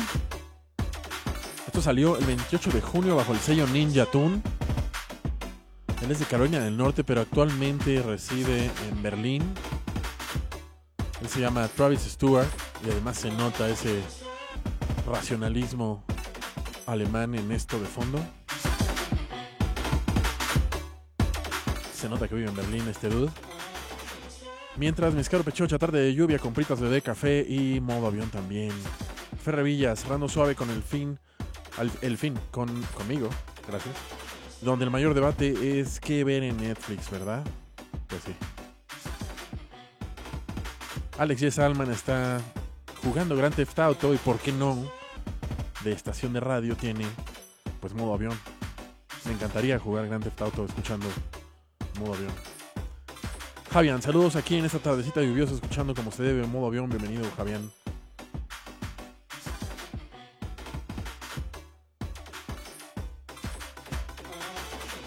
Esto 1.64 1.80
salió 1.80 2.16
el 2.16 2.24
28 2.24 2.72
de 2.72 2.80
junio 2.80 3.14
bajo 3.14 3.32
el 3.32 3.38
sello 3.38 3.64
Ninja 3.68 4.06
Tune. 4.06 4.42
Él 6.02 6.10
es 6.10 6.18
de 6.18 6.24
Carolina 6.24 6.58
del 6.58 6.76
Norte, 6.76 7.04
pero 7.04 7.20
actualmente 7.20 8.02
reside 8.02 8.72
en 8.88 9.02
Berlín. 9.04 9.54
Él 11.22 11.28
se 11.28 11.38
llama 11.38 11.68
Travis 11.68 12.00
Stewart 12.00 12.48
y 12.84 12.90
además 12.90 13.18
se 13.18 13.30
nota 13.30 13.68
ese 13.68 14.02
racionalismo 15.06 16.02
alemán 16.86 17.36
en 17.36 17.52
esto 17.52 17.78
de 17.78 17.86
fondo. 17.86 18.18
Se 21.94 22.08
nota 22.08 22.26
que 22.26 22.34
vive 22.34 22.48
en 22.48 22.56
Berlín 22.56 22.88
este 22.88 23.08
dude. 23.08 23.30
Mientras 24.80 25.12
mis 25.12 25.28
caro 25.28 25.44
pechocha, 25.44 25.78
tarde 25.78 26.00
de 26.00 26.14
lluvia, 26.14 26.38
compritas 26.38 26.80
de 26.80 27.02
café 27.02 27.44
y 27.46 27.82
modo 27.82 28.06
avión 28.06 28.30
también. 28.30 28.72
Ferre 29.44 29.62
Villa, 29.62 29.94
cerrando 29.94 30.26
suave 30.26 30.54
con 30.54 30.70
el 30.70 30.82
fin, 30.82 31.18
el 32.00 32.16
fin, 32.16 32.32
con, 32.50 32.82
conmigo, 32.96 33.28
gracias. 33.68 33.94
Donde 34.62 34.86
el 34.86 34.90
mayor 34.90 35.12
debate 35.12 35.78
es 35.78 36.00
qué 36.00 36.24
ver 36.24 36.44
en 36.44 36.56
Netflix, 36.56 37.10
¿verdad? 37.10 37.44
Pues 38.08 38.22
sí. 38.22 38.32
Alex 41.18 41.42
Yes 41.42 41.58
Alman 41.58 41.90
está 41.90 42.40
jugando 43.02 43.36
Grand 43.36 43.54
Theft 43.54 43.78
Auto 43.80 44.14
y 44.14 44.16
por 44.16 44.38
qué 44.38 44.50
no, 44.50 44.90
de 45.84 45.92
estación 45.92 46.32
de 46.32 46.40
radio 46.40 46.74
tiene, 46.74 47.04
pues 47.82 47.92
modo 47.92 48.14
avión. 48.14 48.32
Me 49.26 49.32
encantaría 49.32 49.78
jugar 49.78 50.06
Grand 50.06 50.24
Theft 50.24 50.40
Auto 50.40 50.64
escuchando 50.64 51.06
modo 51.98 52.14
avión. 52.14 52.59
Javián, 53.72 54.02
saludos 54.02 54.34
aquí 54.34 54.56
en 54.56 54.64
esta 54.64 54.80
tardecita 54.80 55.22
lluviosa, 55.22 55.54
escuchando 55.54 55.94
como 55.94 56.10
se 56.10 56.24
debe 56.24 56.42
en 56.42 56.50
modo 56.50 56.66
avión. 56.66 56.90
Bienvenido, 56.90 57.24
Javián. 57.36 57.70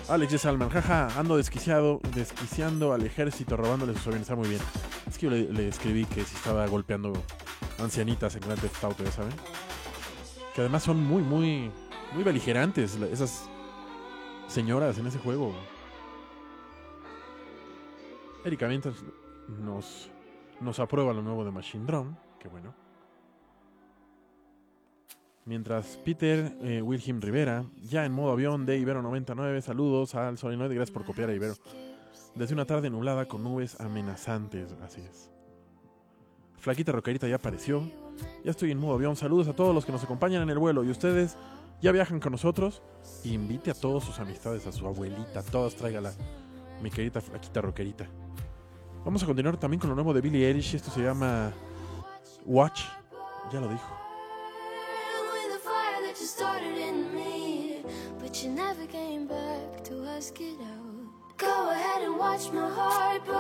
Alex 0.08 0.32
de 0.32 0.38
Salman, 0.38 0.70
jaja, 0.70 1.10
ando 1.20 1.36
desquiciado, 1.36 2.00
desquiciando 2.16 2.94
al 2.94 3.06
ejército, 3.06 3.58
robándole 3.58 3.96
sus 3.96 4.08
aviones. 4.08 4.22
Está 4.22 4.36
muy 4.38 4.48
bien. 4.48 4.62
Es 5.10 5.18
que 5.18 5.26
yo 5.26 5.32
le, 5.32 5.52
le 5.52 5.68
escribí 5.68 6.06
que 6.06 6.24
si 6.24 6.34
estaba 6.34 6.66
golpeando 6.68 7.12
ancianitas 7.80 8.34
en 8.36 8.42
Grand 8.44 8.62
Theft 8.62 8.82
Auto, 8.82 9.04
ya 9.04 9.12
saben. 9.12 9.34
Que 10.56 10.62
además 10.62 10.84
son 10.84 11.04
muy, 11.04 11.22
muy, 11.22 11.70
muy 12.14 12.24
beligerantes 12.24 12.96
esas 13.12 13.50
señoras 14.48 14.98
en 15.00 15.08
ese 15.08 15.20
juego. 15.20 15.54
Erika 18.46 18.68
Ventas 18.68 18.96
nos, 19.48 20.10
nos 20.60 20.80
aprueba 20.80 21.14
lo 21.14 21.22
nuevo 21.22 21.46
de 21.46 21.52
Machine 21.52 21.86
Drum, 21.86 22.16
que 22.40 22.48
bueno. 22.48 22.74
Mientras 25.46 25.98
Peter 26.04 26.56
eh, 26.62 26.82
Wilhelm 26.82 27.22
Rivera, 27.22 27.66
ya 27.84 28.06
en 28.06 28.14
modo 28.14 28.32
avión 28.32 28.66
de 28.66 28.78
Ibero 28.78 29.02
99, 29.02 29.62
saludos 29.62 30.16
al 30.16 30.38
Solenoide, 30.38 30.76
gracias 30.76 30.94
por 30.94 31.06
copiar 31.06 31.30
a 31.30 31.34
Ibero. 31.34 31.56
Desde 32.36 32.54
una 32.54 32.66
tarde 32.66 32.90
nublada 32.90 33.28
con 33.28 33.44
nubes 33.44 33.80
amenazantes, 33.80 34.74
así 34.82 35.02
es. 35.02 35.30
Flaquita 36.58 36.94
Roquerita 36.94 37.28
ya 37.28 37.36
apareció. 37.36 37.84
Ya 38.44 38.52
estoy 38.52 38.72
en 38.72 38.80
modo 38.80 38.96
avión. 38.96 39.18
Saludos 39.18 39.50
a 39.50 39.54
todos 39.54 39.76
los 39.76 39.86
que 39.86 39.92
nos 39.92 40.04
acompañan 40.04 40.42
en 40.44 40.50
el 40.50 40.58
vuelo. 40.58 40.84
Y 40.86 40.90
ustedes 40.90 41.36
ya 41.82 41.92
viajan 41.92 42.22
con 42.22 42.32
nosotros. 42.32 42.82
Invite 43.26 43.72
a 43.72 43.74
todos 43.74 44.06
sus 44.06 44.20
amistades, 44.20 44.66
a 44.66 44.72
su 44.72 44.88
abuelita, 44.88 45.44
todas 45.44 45.76
tráigala. 45.76 46.14
Mi 46.82 46.90
querida 46.90 47.20
Flaquita 47.20 47.60
Roquerita. 47.60 48.08
Vamos 49.06 49.22
a 49.22 49.26
continuar 49.26 49.58
también 49.58 49.82
con 49.82 49.90
lo 49.90 49.96
nuevo 49.96 50.14
de 50.14 50.22
Billie 50.22 50.48
Eilish. 50.48 50.76
Esto 50.76 50.90
se 50.90 51.02
llama 51.02 51.52
Watch. 52.46 52.84
Ya 53.52 53.60
lo 53.60 53.68
dijo. 53.68 53.84
Go 61.38 61.70
ahead 61.72 62.04
and 62.04 62.18
watch 62.18 62.52
my 62.54 62.70
heart 62.70 63.26
burn 63.26 63.36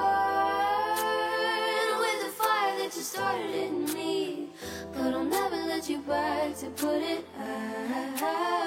with 2.00 2.20
the 2.26 2.32
fire 2.32 2.78
that 2.80 2.94
you 2.96 3.02
started 3.02 3.54
in 3.54 3.86
me, 3.94 4.50
but 4.92 5.14
I'll 5.14 5.24
never 5.24 5.56
let 5.56 5.88
you 5.88 6.00
back 6.00 6.58
to 6.58 6.70
put 6.72 7.02
it 7.02 7.24
out. 7.40 8.63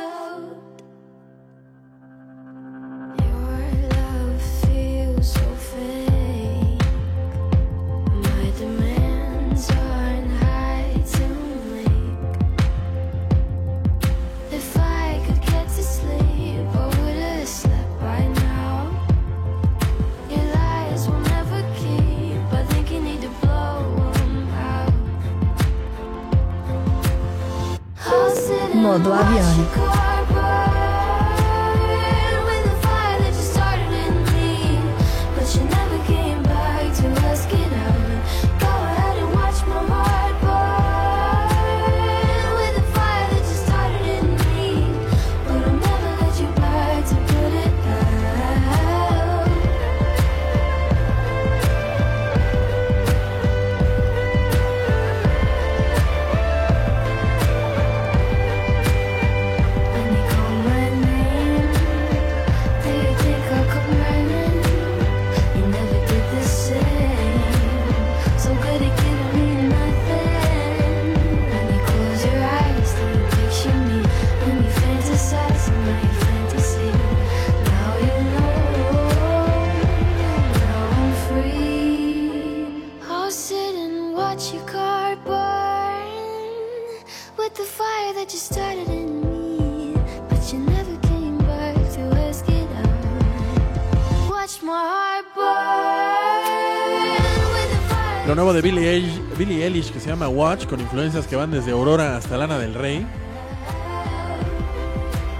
De 98.57 98.63
Billie 98.63 99.65
Eilish, 99.65 99.93
que 99.93 100.01
se 100.01 100.09
llama 100.09 100.29
Watch, 100.29 100.67
con 100.67 100.81
influencias 100.81 101.27
que 101.27 101.37
van 101.37 101.51
desde 101.51 101.73
Aurora 101.73 102.17
hasta 102.17 102.39
Lana 102.39 102.59
del 102.59 102.73
Rey. 102.73 103.07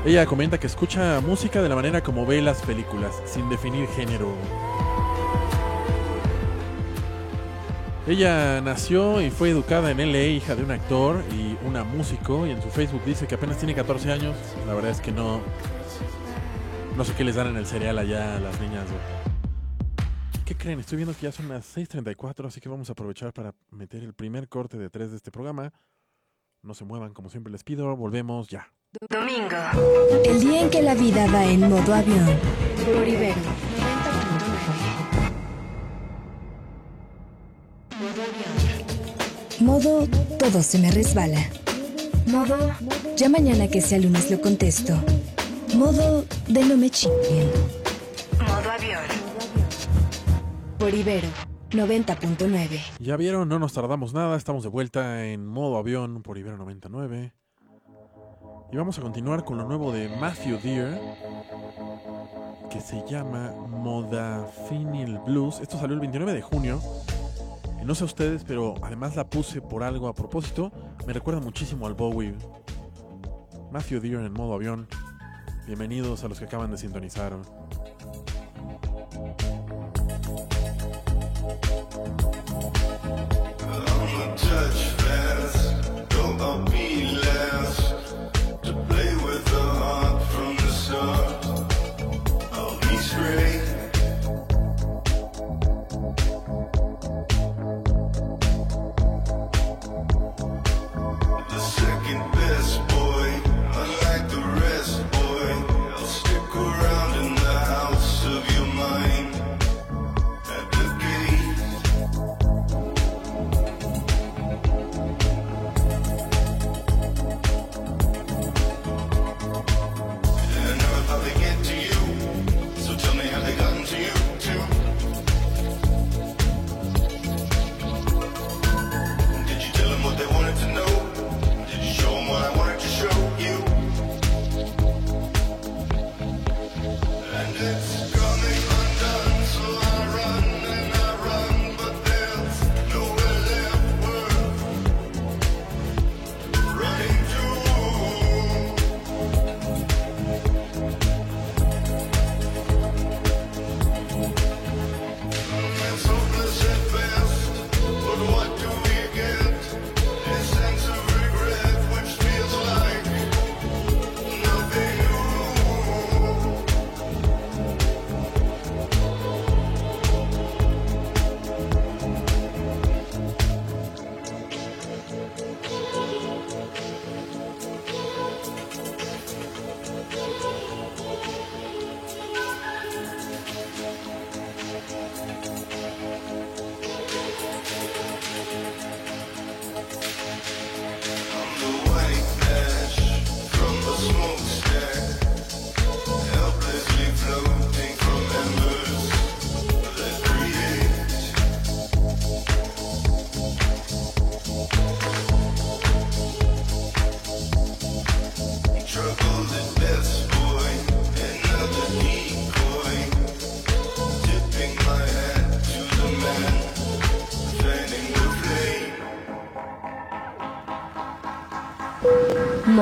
Ella 0.05 0.27
comenta 0.27 0.61
que 0.61 0.67
escucha 0.67 1.21
música 1.21 1.63
de 1.63 1.69
la 1.71 1.75
manera 1.75 2.03
como 2.03 2.27
ve 2.27 2.43
las 2.43 2.61
películas, 2.61 3.15
sin 3.25 3.49
definir 3.49 3.89
género. 3.89 4.35
Ella 8.07 8.61
nació 8.61 9.23
y 9.23 9.31
fue 9.31 9.49
educada 9.49 9.91
en 9.91 9.99
LA, 9.99 10.25
hija 10.25 10.55
de 10.55 10.63
un 10.63 10.71
actor 10.71 11.25
y 11.33 11.57
una 11.67 11.85
músico, 11.85 12.47
y 12.47 12.51
en 12.51 12.61
su 12.61 12.69
Facebook 12.69 13.01
dice 13.07 13.27
que 13.27 13.37
apenas 13.37 13.57
tiene 13.57 13.75
14 13.75 14.13
años. 14.13 14.37
La 14.67 14.75
verdad 14.75 14.91
es 14.91 15.01
que 15.01 15.11
no. 15.11 15.41
No 16.99 17.05
sé 17.05 17.15
qué 17.15 17.25
les 17.25 17.35
dan 17.35 17.47
en 17.47 17.57
el 17.57 17.67
cereal 17.67 17.99
allá 17.99 18.37
a 18.37 18.41
las 18.41 18.61
niñas. 18.61 18.85
güey. 18.85 19.16
Estoy 20.67 20.97
viendo 20.97 21.15
que 21.15 21.23
ya 21.23 21.33
son 21.33 21.49
las 21.49 21.65
6:34, 21.77 22.49
así 22.49 22.61
que 22.61 22.69
vamos 22.69 22.89
a 22.89 22.93
aprovechar 22.93 23.33
para 23.33 23.55
meter 23.71 24.03
el 24.03 24.15
primer 24.15 24.49
corte 24.49 24.77
de 24.77 24.91
tres 24.91 25.13
de 25.13 25.17
este 25.17 25.31
programa. 25.31 25.73
No 26.61 26.75
se 26.75 26.85
muevan, 26.85 27.15
como 27.15 27.31
siempre 27.31 27.53
les 27.53 27.63
pido. 27.63 27.95
Volvemos 27.95 28.49
ya. 28.49 28.73
Domingo. 29.09 29.57
El 30.25 30.41
día 30.41 30.63
en 30.63 30.71
que 30.71 30.83
la 30.83 30.97
vida 30.97 31.31
va 31.33 31.45
en 31.45 31.61
modo 31.61 31.95
avión. 31.95 32.27
Por 32.85 33.07
Ibero. 33.07 33.41
Modo 39.61 40.09
todo 40.37 40.63
se 40.65 40.79
me 40.81 40.91
resbala. 40.91 41.49
Modo 42.27 42.57
ya 43.17 43.29
mañana 43.29 43.69
que 43.69 43.81
sea 43.81 44.01
lunes 44.01 44.33
lo 44.33 44.41
contesto. 44.41 44.95
Modo 45.77 46.25
de 46.49 46.65
no 46.65 46.77
me 46.77 46.91
chinguen. 46.91 47.51
Modo 48.41 48.71
avión. 48.73 49.26
Por 50.79 50.93
Ibero 50.93 51.29
90.9. 51.71 52.81
Ya 53.01 53.17
vieron, 53.17 53.49
no 53.49 53.59
nos 53.59 53.73
tardamos 53.73 54.13
nada. 54.13 54.37
Estamos 54.37 54.63
de 54.63 54.69
vuelta 54.69 55.25
en 55.25 55.47
modo 55.47 55.79
avión 55.79 56.23
por 56.23 56.37
Ibero 56.37 56.59
99. 56.59 57.33
Y 58.71 58.77
vamos 58.77 58.99
a 58.99 59.03
continuar 59.03 59.45
con 59.45 59.57
lo 59.57 59.65
nuevo 59.67 59.91
de 59.91 60.09
Matthew 60.21 60.59
Deere, 60.61 61.01
que 62.71 62.81
se 62.81 63.03
llama 63.09 63.53
Modafinil 63.69 65.19
Blues. 65.21 65.61
Esto 65.61 65.79
salió 65.79 65.95
el 65.95 66.01
29 66.01 66.35
de 66.35 66.43
junio. 66.43 66.81
Y 67.81 67.85
no 67.87 67.95
sé 67.95 68.05
ustedes, 68.05 68.45
pero 68.45 68.75
además 68.83 69.17
la 69.17 69.31
puse 69.31 69.63
por 69.63 69.83
algo 69.83 70.09
a 70.09 70.15
propósito. 70.15 70.73
Me 71.07 71.15
recuerda 71.15 71.41
muchísimo 71.41 71.87
al 71.87 71.95
Bowie. 71.95 72.35
Matthew 73.71 74.01
Deere 74.01 74.27
en 74.27 74.33
modo 74.33 74.53
avión. 74.53 74.89
Bienvenidos 75.67 76.23
a 76.23 76.29
los 76.29 76.39
que 76.39 76.45
acaban 76.45 76.71
de 76.71 76.77
sintonizar. 76.77 77.33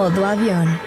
Modo 0.04 0.26
avión. 0.26 0.83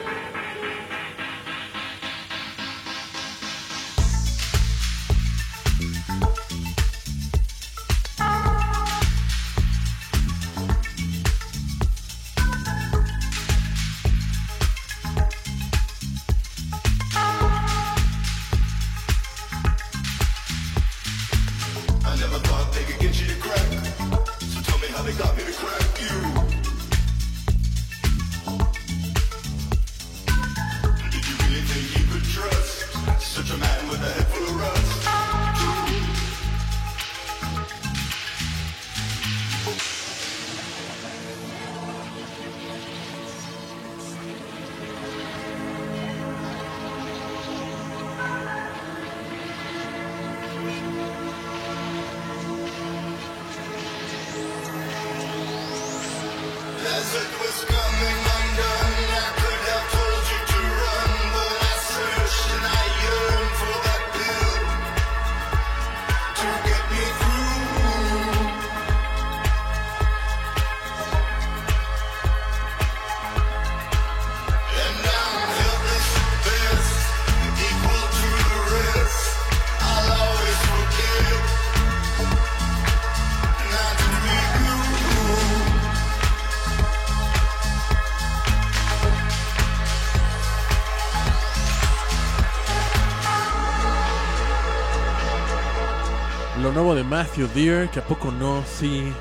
Matthew 97.10 97.48
Deere, 97.54 97.90
que 97.90 98.00
a 98.00 98.04
poco 98.04 98.32
no, 98.32 98.62
sí. 98.66 99.14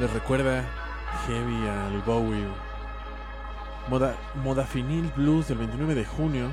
Le 0.00 0.08
recuerda 0.08 0.64
heavy 1.24 1.68
al 1.68 2.02
Bowie. 2.02 2.48
Moda, 3.88 4.16
Modafinil 4.42 5.12
Blues 5.14 5.46
del 5.46 5.58
29 5.58 5.94
de 5.94 6.04
junio. 6.04 6.48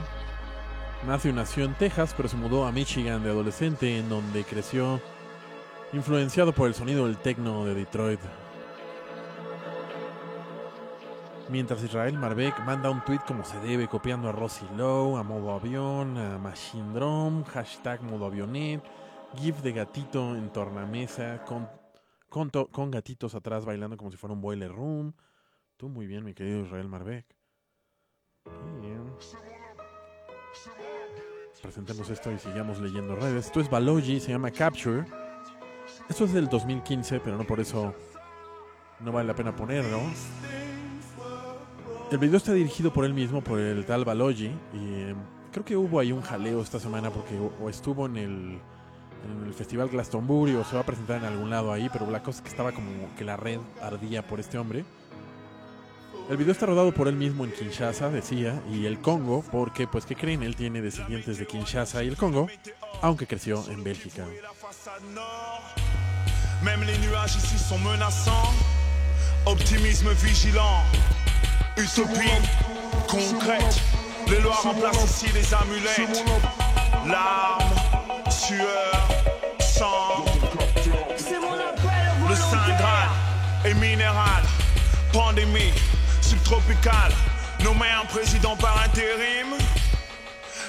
Matthew 1.07 1.33
nació 1.33 1.63
en 1.63 1.73
Texas, 1.73 2.13
pero 2.15 2.29
se 2.29 2.37
mudó 2.37 2.67
a 2.67 2.71
Michigan 2.71 3.23
de 3.23 3.31
adolescente, 3.31 3.97
en 3.97 4.09
donde 4.09 4.43
creció 4.43 5.01
influenciado 5.91 6.53
por 6.53 6.67
el 6.67 6.75
sonido 6.75 7.07
del 7.07 7.17
techno 7.17 7.65
de 7.65 7.73
Detroit. 7.73 8.19
Mientras 11.49 11.83
Israel 11.83 12.15
Marbeck 12.15 12.59
manda 12.63 12.91
un 12.91 13.03
tweet 13.03 13.21
como 13.25 13.43
se 13.43 13.59
debe, 13.59 13.87
copiando 13.87 14.29
a 14.29 14.31
Rosy 14.31 14.67
Lowe, 14.77 15.17
a 15.17 15.23
Modo 15.23 15.51
Avión, 15.51 16.15
a 16.15 16.37
Machine 16.37 16.93
Drum, 16.93 17.43
hashtag 17.45 18.03
Modo 18.03 18.27
Avionet, 18.27 18.83
GIF 19.37 19.61
de 19.61 19.71
gatito 19.73 20.35
en 20.35 20.51
tornamesa, 20.51 21.43
con, 21.45 21.69
con, 22.29 22.49
to- 22.49 22.67
con 22.67 22.91
gatitos 22.91 23.33
atrás 23.35 23.65
bailando 23.65 23.97
como 23.97 24.11
si 24.11 24.17
fuera 24.17 24.33
un 24.33 24.41
boiler 24.41 24.71
room. 24.71 25.13
Tú 25.77 25.89
muy 25.89 26.05
bien, 26.07 26.23
mi 26.23 26.33
querido 26.33 26.61
Israel 26.61 26.87
Marbeck. 26.87 27.25
Bien. 28.81 29.13
Presentemos 31.61 32.09
esto 32.09 32.31
y 32.31 32.39
sigamos 32.39 32.79
leyendo 32.79 33.15
redes. 33.15 33.45
Esto 33.45 33.59
es 33.61 33.69
Balogi, 33.69 34.19
se 34.19 34.31
llama 34.31 34.51
Capture. 34.51 35.05
Esto 36.09 36.25
es 36.25 36.33
del 36.33 36.47
2015, 36.49 37.19
pero 37.19 37.37
no 37.37 37.43
por 37.45 37.59
eso 37.59 37.93
no 38.99 39.11
vale 39.11 39.27
la 39.27 39.35
pena 39.35 39.55
ponerlo. 39.55 39.99
El 42.11 42.17
video 42.17 42.37
está 42.37 42.51
dirigido 42.53 42.91
por 42.91 43.05
él 43.05 43.13
mismo, 43.13 43.41
por 43.43 43.59
el 43.59 43.85
tal 43.85 44.03
Balogi, 44.03 44.47
y 44.47 44.93
eh, 44.93 45.15
creo 45.51 45.63
que 45.63 45.77
hubo 45.77 45.99
ahí 45.99 46.11
un 46.11 46.21
jaleo 46.21 46.61
esta 46.61 46.79
semana 46.79 47.09
porque 47.09 47.39
o 47.39 47.69
estuvo 47.69 48.05
en 48.07 48.17
el, 48.17 48.61
en 49.25 49.47
el 49.47 49.53
festival 49.53 49.89
Glastonbury 49.89 50.55
o 50.55 50.63
se 50.63 50.75
va 50.75 50.81
a 50.81 50.85
presentar 50.85 51.17
en 51.17 51.25
algún 51.25 51.49
lado 51.49 51.71
ahí, 51.71 51.89
pero 51.91 52.09
la 52.09 52.23
cosa 52.23 52.39
es 52.39 52.43
que 52.43 52.49
estaba 52.49 52.71
como 52.71 53.13
que 53.17 53.23
la 53.23 53.37
red 53.37 53.59
ardía 53.81 54.25
por 54.25 54.39
este 54.39 54.57
hombre. 54.57 54.85
El 56.29 56.37
video 56.37 56.53
está 56.53 56.65
rodado 56.65 56.93
por 56.93 57.07
él 57.07 57.15
mismo 57.15 57.43
en 57.43 57.51
Kinshasa, 57.51 58.09
decía, 58.09 58.61
y 58.71 58.85
el 58.85 58.99
Congo, 58.99 59.43
porque, 59.51 59.87
pues, 59.87 60.05
¿qué 60.05 60.15
creen? 60.15 60.43
Él 60.43 60.55
tiene 60.55 60.81
descendientes 60.81 61.37
de 61.37 61.45
Kinshasa 61.45 62.03
y 62.03 62.07
el 62.07 62.15
Congo, 62.15 62.47
aunque 63.01 63.27
creció 63.27 63.63
en 63.69 63.83
Bélgica. 63.83 64.25
Même 66.63 66.83
les 66.83 66.99
nuages 66.99 67.35
ici 67.35 67.57
sont 67.57 67.79
menaçants. 67.79 68.53
Optimisme 69.47 70.13
vigilant. 70.13 70.83
Utopie 71.75 72.29
concrète. 73.07 73.81
Les 74.27 74.39
lois 74.41 74.61
remplacent 74.61 75.03
ici 75.05 75.25
les 75.33 75.53
amulettes. 75.55 76.23
Larmes, 77.07 78.29
sueur, 78.29 79.10
Saint 82.51 82.57
est 83.63 83.73
minéral. 83.75 84.43
Pandémie 85.13 85.71
subtropicale. 86.19 87.13
Nommé 87.63 87.85
un 88.01 88.05
président 88.07 88.57
par 88.57 88.75
intérim. 88.83 89.55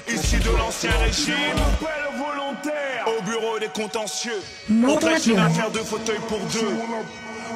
Issu 0.08 0.38
de 0.38 0.50
l'ancien 0.56 0.92
régime. 1.02 1.34
volontaire. 2.16 3.04
Au 3.08 3.22
bureau 3.22 3.58
des 3.58 3.66
contentieux. 3.66 4.40
On 4.70 4.96
traite 4.96 5.26
une 5.26 5.40
affaire 5.40 5.72
de 5.72 5.78
fauteuil 5.78 6.20
pour 6.28 6.38
deux. 6.52 6.72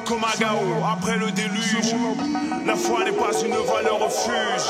Comme 0.05 0.25
à 0.25 0.35
Gao, 0.37 0.59
après 0.91 1.17
le 1.17 1.31
déluge. 1.31 1.95
La 2.65 2.75
foi 2.75 3.05
n'est 3.05 3.13
pas 3.13 3.31
une 3.45 3.55
valeur 3.55 3.99
refuge. 3.99 4.67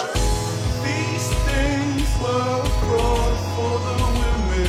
These 0.84 1.30
things 1.48 2.08
were 2.22 2.62
brought 2.86 3.38
for 3.56 3.80
the 3.86 3.96
women 4.04 4.68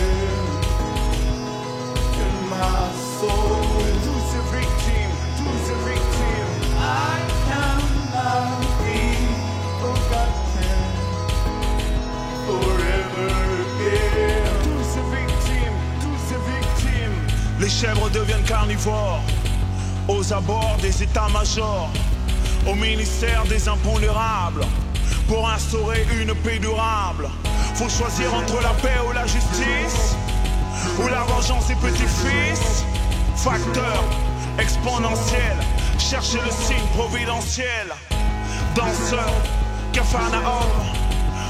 in 2.15 2.49
my 2.49 2.91
soul. 3.21 3.58
Les 17.61 17.69
chèvres 17.69 18.09
deviennent 18.11 18.45
carnivores. 18.45 19.21
Aux 20.09 20.33
abords 20.33 20.79
des 20.81 21.03
états-majors. 21.03 21.91
Au 22.67 22.75
ministère 22.75 23.45
des 23.45 23.69
impondérables. 23.69 24.65
Pour 25.27 25.49
instaurer 25.49 26.07
une 26.19 26.35
paix 26.35 26.59
durable. 26.59 27.29
Faut 27.75 27.89
choisir 27.89 28.33
entre 28.33 28.63
la 28.63 28.71
paix 28.81 29.01
ou 29.07 29.13
la 29.13 29.27
justice. 29.27 30.17
Ou 31.03 31.09
la 31.09 31.23
vengeance 31.25 31.67
des 31.67 31.75
petits-fils. 31.75 32.85
Facteur 33.37 34.05
exponentiel. 34.59 35.57
Cherchez 35.99 36.39
le 36.39 36.51
signe 36.51 36.87
providentiel. 36.95 37.93
Danseur, 38.75 39.33
Capharnaüm. 39.93 40.43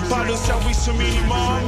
Pas 0.09 0.25
le 0.25 0.35
service 0.35 0.89
minimum. 0.89 1.63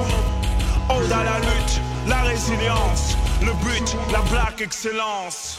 Ode 0.89 1.13
à 1.13 1.25
la 1.25 1.39
lutte, 1.41 1.81
la 2.07 2.23
résilience. 2.23 3.17
Le 3.43 3.53
but, 3.65 3.97
la 4.13 4.21
black 4.31 4.61
excellence. 4.61 5.59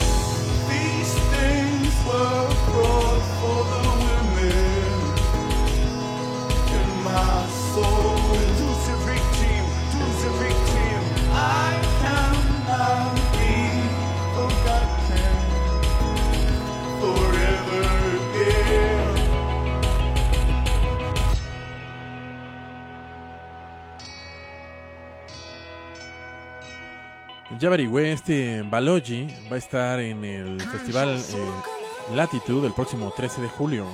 Ya 27.62 27.68
averigüé, 27.68 28.12
este 28.12 28.64
Balogi 28.64 29.28
va 29.48 29.54
a 29.56 29.60
estar 29.60 30.00
en 30.00 30.26
el 30.26 30.60
festival 30.60 31.10
eh, 31.10 32.16
Latitude 32.16 32.66
el 32.66 32.74
próximo 32.74 33.14
13 33.16 33.40
de 33.40 33.50
julio. 33.50 33.86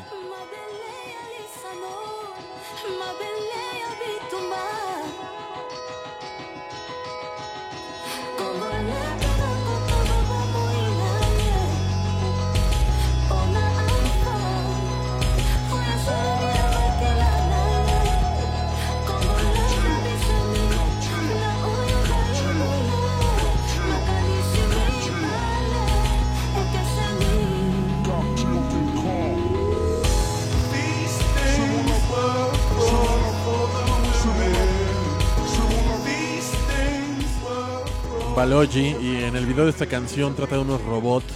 Balogi 38.47 38.95
y 39.01 39.23
en 39.25 39.35
el 39.35 39.45
video 39.45 39.65
de 39.65 39.71
esta 39.71 39.87
canción 39.87 40.33
trata 40.33 40.55
de 40.55 40.61
unos 40.61 40.81
robots, 40.85 41.33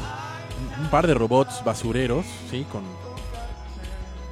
un 0.82 0.90
par 0.90 1.06
de 1.06 1.14
robots 1.14 1.62
basureros, 1.62 2.26
sí, 2.50 2.66
con 2.72 2.86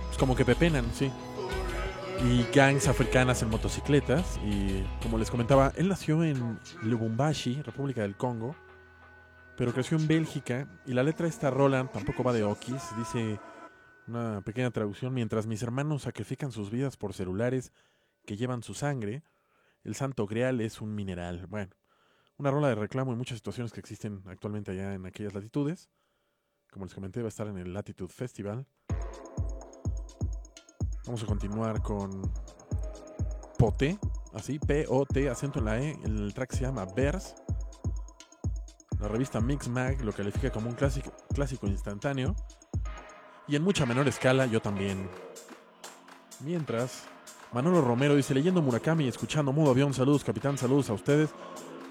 pues 0.05 0.17
como 0.17 0.33
que 0.33 0.45
pepenan, 0.45 0.85
sí. 0.93 1.11
Y 2.23 2.45
gangs 2.55 2.87
africanas 2.87 3.41
en 3.41 3.49
motocicletas 3.49 4.39
y 4.45 4.81
como 5.03 5.17
les 5.17 5.29
comentaba, 5.29 5.73
él 5.75 5.89
nació 5.89 6.23
en 6.23 6.57
Lubumbashi, 6.81 7.61
República 7.63 8.03
del 8.03 8.15
Congo, 8.15 8.55
pero 9.57 9.73
creció 9.73 9.97
en 9.97 10.07
Bélgica 10.07 10.69
y 10.85 10.93
la 10.93 11.03
letra 11.03 11.25
de 11.25 11.31
esta 11.31 11.49
rola 11.49 11.85
tampoco 11.91 12.23
va 12.23 12.31
de 12.31 12.45
Okis, 12.45 12.95
dice 12.97 13.41
una 14.07 14.39
pequeña 14.39 14.71
traducción, 14.71 15.13
mientras 15.13 15.47
mis 15.47 15.61
hermanos 15.63 16.03
sacrifican 16.03 16.53
sus 16.53 16.71
vidas 16.71 16.95
por 16.95 17.13
celulares 17.13 17.73
que 18.25 18.37
llevan 18.37 18.63
su 18.63 18.73
sangre, 18.73 19.23
el 19.83 19.95
santo 19.95 20.25
grial 20.27 20.61
es 20.61 20.79
un 20.79 20.95
mineral. 20.95 21.45
Bueno, 21.47 21.73
una 22.39 22.51
rola 22.51 22.69
de 22.69 22.75
reclamo 22.75 23.11
en 23.11 23.17
muchas 23.17 23.37
situaciones 23.37 23.73
que 23.73 23.81
existen 23.81 24.23
actualmente 24.25 24.71
allá 24.71 24.93
en 24.93 25.05
aquellas 25.05 25.33
latitudes. 25.33 25.89
Como 26.71 26.85
les 26.85 26.93
comenté, 26.93 27.21
va 27.21 27.25
a 27.25 27.29
estar 27.29 27.47
en 27.47 27.57
el 27.57 27.73
Latitude 27.73 28.11
Festival. 28.13 28.65
Vamos 31.05 31.21
a 31.21 31.25
continuar 31.25 31.81
con 31.81 32.31
Pote, 33.57 33.99
así, 34.33 34.57
P-O-T, 34.57 35.29
acento 35.29 35.59
en 35.59 35.65
la 35.65 35.81
E. 35.81 35.99
El 36.03 36.33
track 36.33 36.53
se 36.53 36.61
llama 36.61 36.85
Verse. 36.95 37.35
La 39.01 39.09
revista 39.09 39.41
Mix 39.41 39.67
Mag 39.67 40.01
lo 40.05 40.13
califica 40.13 40.49
como 40.49 40.69
un 40.69 40.75
clásico, 40.75 41.11
clásico 41.33 41.67
instantáneo. 41.67 42.35
Y 43.49 43.57
en 43.57 43.63
mucha 43.63 43.85
menor 43.85 44.07
escala, 44.07 44.45
yo 44.45 44.61
también. 44.61 45.09
Mientras, 46.41 47.03
Manolo 47.51 47.81
Romero 47.81 48.15
dice, 48.15 48.33
leyendo 48.33 48.61
Murakami 48.61 49.05
y 49.05 49.07
escuchando 49.09 49.51
Modo 49.51 49.71
Avión, 49.71 49.93
saludos 49.93 50.23
capitán, 50.23 50.57
saludos 50.57 50.89
a 50.89 50.93
ustedes. 50.93 51.31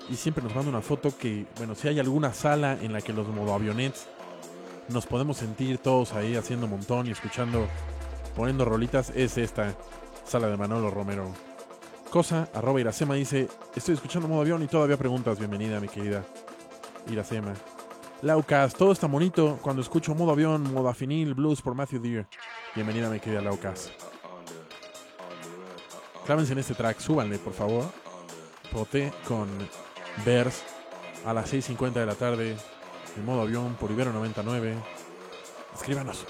Y 0.08 0.16
siempre 0.16 0.42
nos 0.42 0.54
manda 0.54 0.70
una 0.70 0.80
foto 0.80 1.16
que, 1.16 1.46
bueno, 1.58 1.74
si 1.74 1.88
hay 1.88 2.00
alguna 2.00 2.32
sala 2.32 2.78
en 2.80 2.92
la 2.92 3.00
que 3.02 3.12
los 3.12 3.28
modo 3.28 3.52
avionets 3.52 4.06
nos 4.88 5.06
podemos 5.06 5.36
sentir 5.36 5.78
todos 5.78 6.14
ahí 6.14 6.34
haciendo 6.34 6.66
montón 6.66 7.06
y 7.06 7.10
escuchando, 7.10 7.66
poniendo 8.34 8.64
rolitas, 8.64 9.10
es 9.14 9.36
esta 9.36 9.74
sala 10.24 10.48
de 10.48 10.56
Manolo 10.56 10.90
Romero. 10.90 11.30
Cosa, 12.10 12.48
arroba 12.54 12.80
Iracema 12.80 13.14
dice, 13.14 13.48
estoy 13.76 13.94
escuchando 13.94 14.28
modo 14.28 14.40
avión 14.40 14.62
y 14.62 14.66
todavía 14.66 14.96
preguntas, 14.96 15.38
bienvenida 15.38 15.78
mi 15.78 15.88
querida 15.88 16.24
Iracema. 17.10 17.52
Laucas, 18.22 18.74
todo 18.74 18.92
está 18.92 19.06
bonito 19.06 19.58
cuando 19.60 19.82
escucho 19.82 20.14
modo 20.14 20.32
avión, 20.32 20.72
modo 20.72 20.88
afinil, 20.88 21.34
blues 21.34 21.60
por 21.60 21.74
Matthew 21.74 22.00
Deere. 22.00 22.26
Bienvenida 22.74 23.10
mi 23.10 23.20
querida 23.20 23.42
Laucas. 23.42 23.92
Clávense 26.24 26.54
en 26.54 26.58
este 26.60 26.74
track, 26.74 26.98
súbanle 26.98 27.38
por 27.38 27.52
favor. 27.52 27.84
Poté 28.72 29.12
con 29.26 29.48
Vers 30.24 30.62
a 31.24 31.32
las 31.32 31.52
6.50 31.52 31.92
de 31.92 32.06
la 32.06 32.14
tarde 32.14 32.56
en 33.16 33.24
modo 33.24 33.42
avión 33.42 33.74
por 33.74 33.90
Ibero 33.90 34.12
99. 34.12 34.74
Escríbanos. 35.74 36.24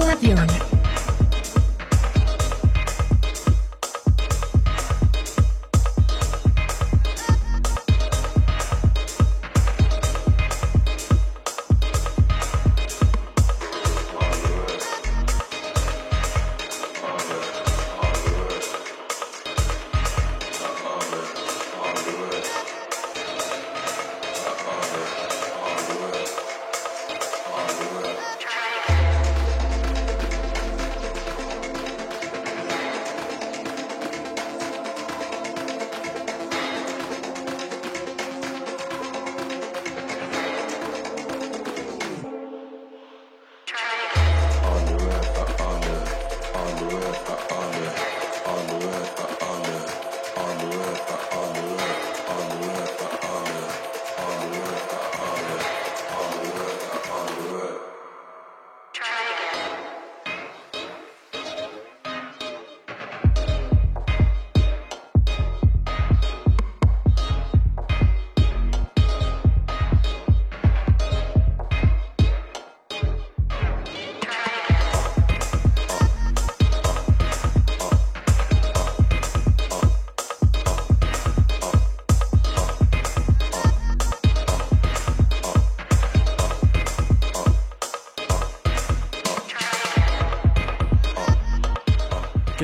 Modo 0.00 0.69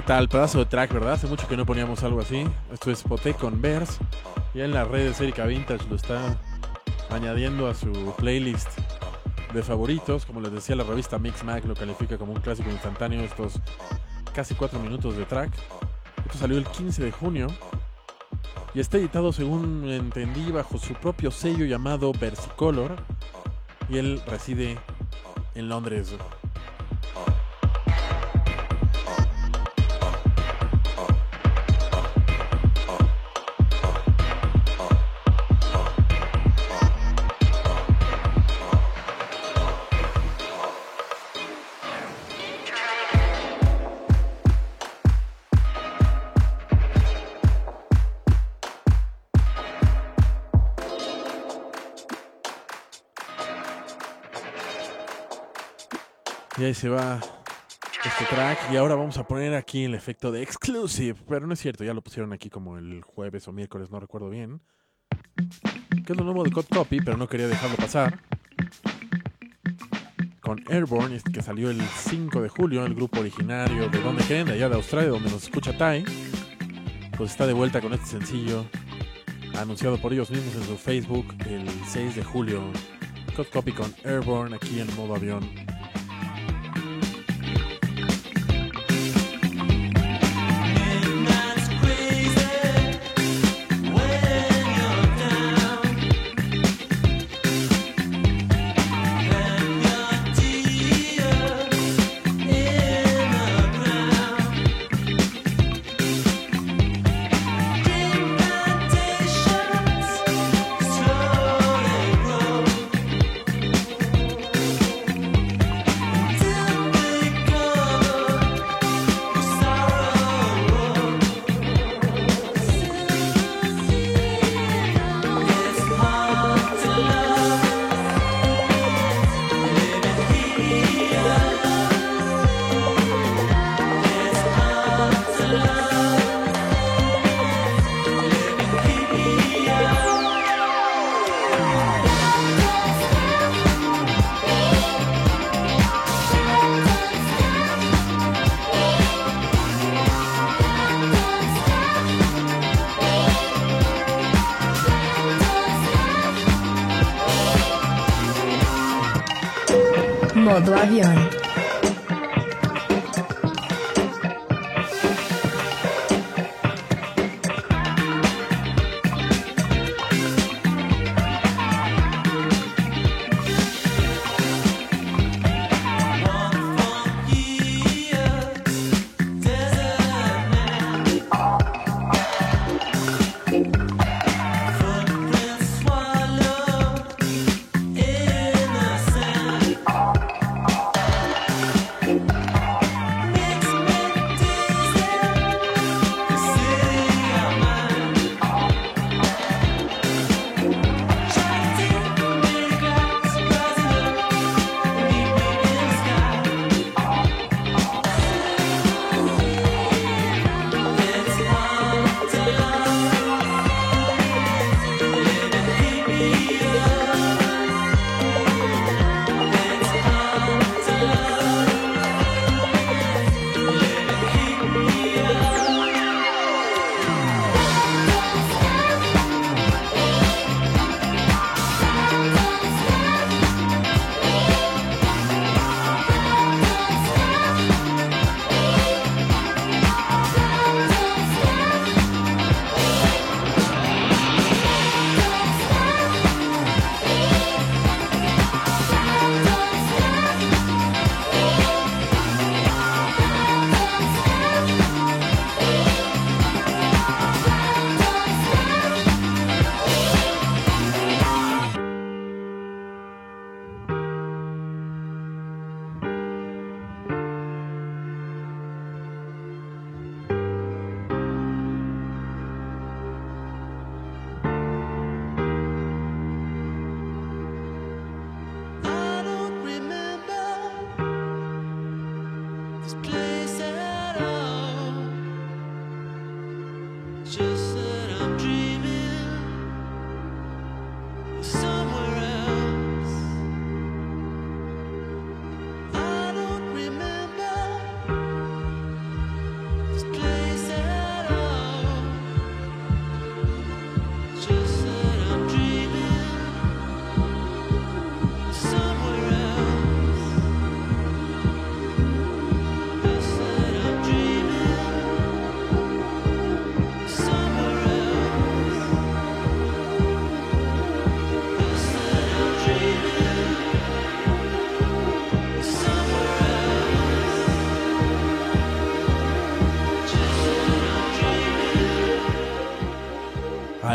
tal? 0.07 0.29
Pedazo 0.29 0.61
de 0.61 0.67
track, 0.67 0.93
¿verdad? 0.93 1.15
Hace 1.15 1.27
mucho 1.27 1.49
que 1.49 1.57
no 1.57 1.67
poníamos 1.67 2.05
algo 2.05 2.21
así. 2.21 2.47
Esto 2.73 2.93
es 2.93 3.03
Poté 3.03 3.35
con 3.35 3.61
Vers. 3.61 3.99
Ya 4.55 4.65
en 4.65 4.73
las 4.73 4.87
redes 4.87 5.21
Erika 5.21 5.47
Vintage 5.47 5.85
lo 5.91 5.97
está 5.97 6.39
añadiendo 7.11 7.67
a 7.67 7.75
su 7.75 8.15
playlist 8.17 8.69
de 9.53 9.63
favoritos. 9.65 10.25
Como 10.25 10.41
les 10.41 10.53
decía, 10.53 10.77
la 10.77 10.85
revista 10.85 11.19
Mix 11.19 11.43
Mag 11.43 11.65
lo 11.65 11.75
califica 11.75 12.19
como 12.19 12.33
un 12.33 12.41
clásico 12.41 12.71
instantáneo. 12.71 13.21
Estos 13.23 13.61
casi 14.33 14.55
cuatro 14.55 14.79
minutos 14.79 15.17
de 15.17 15.25
track. 15.25 15.53
Esto 16.25 16.39
salió 16.39 16.57
el 16.57 16.67
15 16.67 17.03
de 17.03 17.11
junio. 17.11 17.49
y 18.75 18.81
está 18.81 18.99
editado, 18.99 19.33
según 19.33 19.89
entendí, 19.91 20.53
bajo 20.53 20.79
su 20.79 20.95
propio 20.95 21.33
sello 21.33 21.65
llamado 21.65 22.13
Versicolor. 22.13 22.95
Y 23.89 23.99
él 23.99 24.23
reside 24.25 24.79
en 25.57 25.69
Londres. 25.69 26.15
Ahí 56.67 56.75
se 56.75 56.89
va 56.89 57.21
este 58.05 58.25
track. 58.25 58.59
Y 58.73 58.77
ahora 58.77 58.95
vamos 58.95 59.17
a 59.19 59.27
poner 59.27 59.55
aquí 59.55 59.85
el 59.85 59.95
efecto 59.95 60.33
de 60.33 60.43
exclusive. 60.43 61.19
Pero 61.29 61.47
no 61.47 61.55
es 61.55 61.61
cierto, 61.61 61.85
ya 61.85 61.95
lo 61.95 62.03
pusieron 62.03 62.33
aquí 62.33 62.51
como 62.51 62.77
el 62.77 63.03
jueves 63.03 63.47
o 63.49 63.53
miércoles, 63.53 63.91
no 63.91 64.01
recuerdo 64.01 64.29
bien. 64.29 64.61
Que 66.05 66.13
es 66.13 66.19
lo 66.19 66.25
nuevo 66.25 66.45
de 66.45 66.51
Code 66.51 66.69
Copy, 66.71 67.01
pero 67.01 67.17
no 67.17 67.29
quería 67.29 67.47
dejarlo 67.49 67.77
pasar. 67.77 68.21
Con 70.41 70.63
Airborne, 70.69 71.17
este 71.17 71.33
que 71.33 71.43
salió 71.43 71.71
el 71.71 71.81
5 71.81 72.41
de 72.41 72.49
julio, 72.49 72.85
el 72.85 72.95
grupo 72.95 73.21
originario 73.21 73.89
de 73.89 74.01
donde 74.01 74.25
creen, 74.25 74.47
de 74.47 74.55
allá 74.55 74.69
de 74.69 74.77
Australia, 74.77 75.11
donde 75.11 75.31
nos 75.31 75.45
escucha 75.45 75.77
Tai. 75.77 76.05
Pues 77.17 77.31
está 77.31 77.47
de 77.47 77.53
vuelta 77.53 77.81
con 77.81 77.93
este 77.95 78.07
sencillo, 78.07 78.67
anunciado 79.57 79.99
por 79.99 80.13
ellos 80.13 80.31
mismos 80.31 80.55
en 80.55 80.65
su 80.65 80.77
Facebook 80.77 81.27
el 81.49 81.69
6 81.89 82.17
de 82.17 82.25
julio. 82.25 82.63
Code 83.35 83.51
Copy 83.51 83.73
con 83.73 83.95
Airborne 84.05 84.55
aquí 84.55 84.81
en 84.81 84.95
modo 84.97 85.17
avión. 85.17 85.66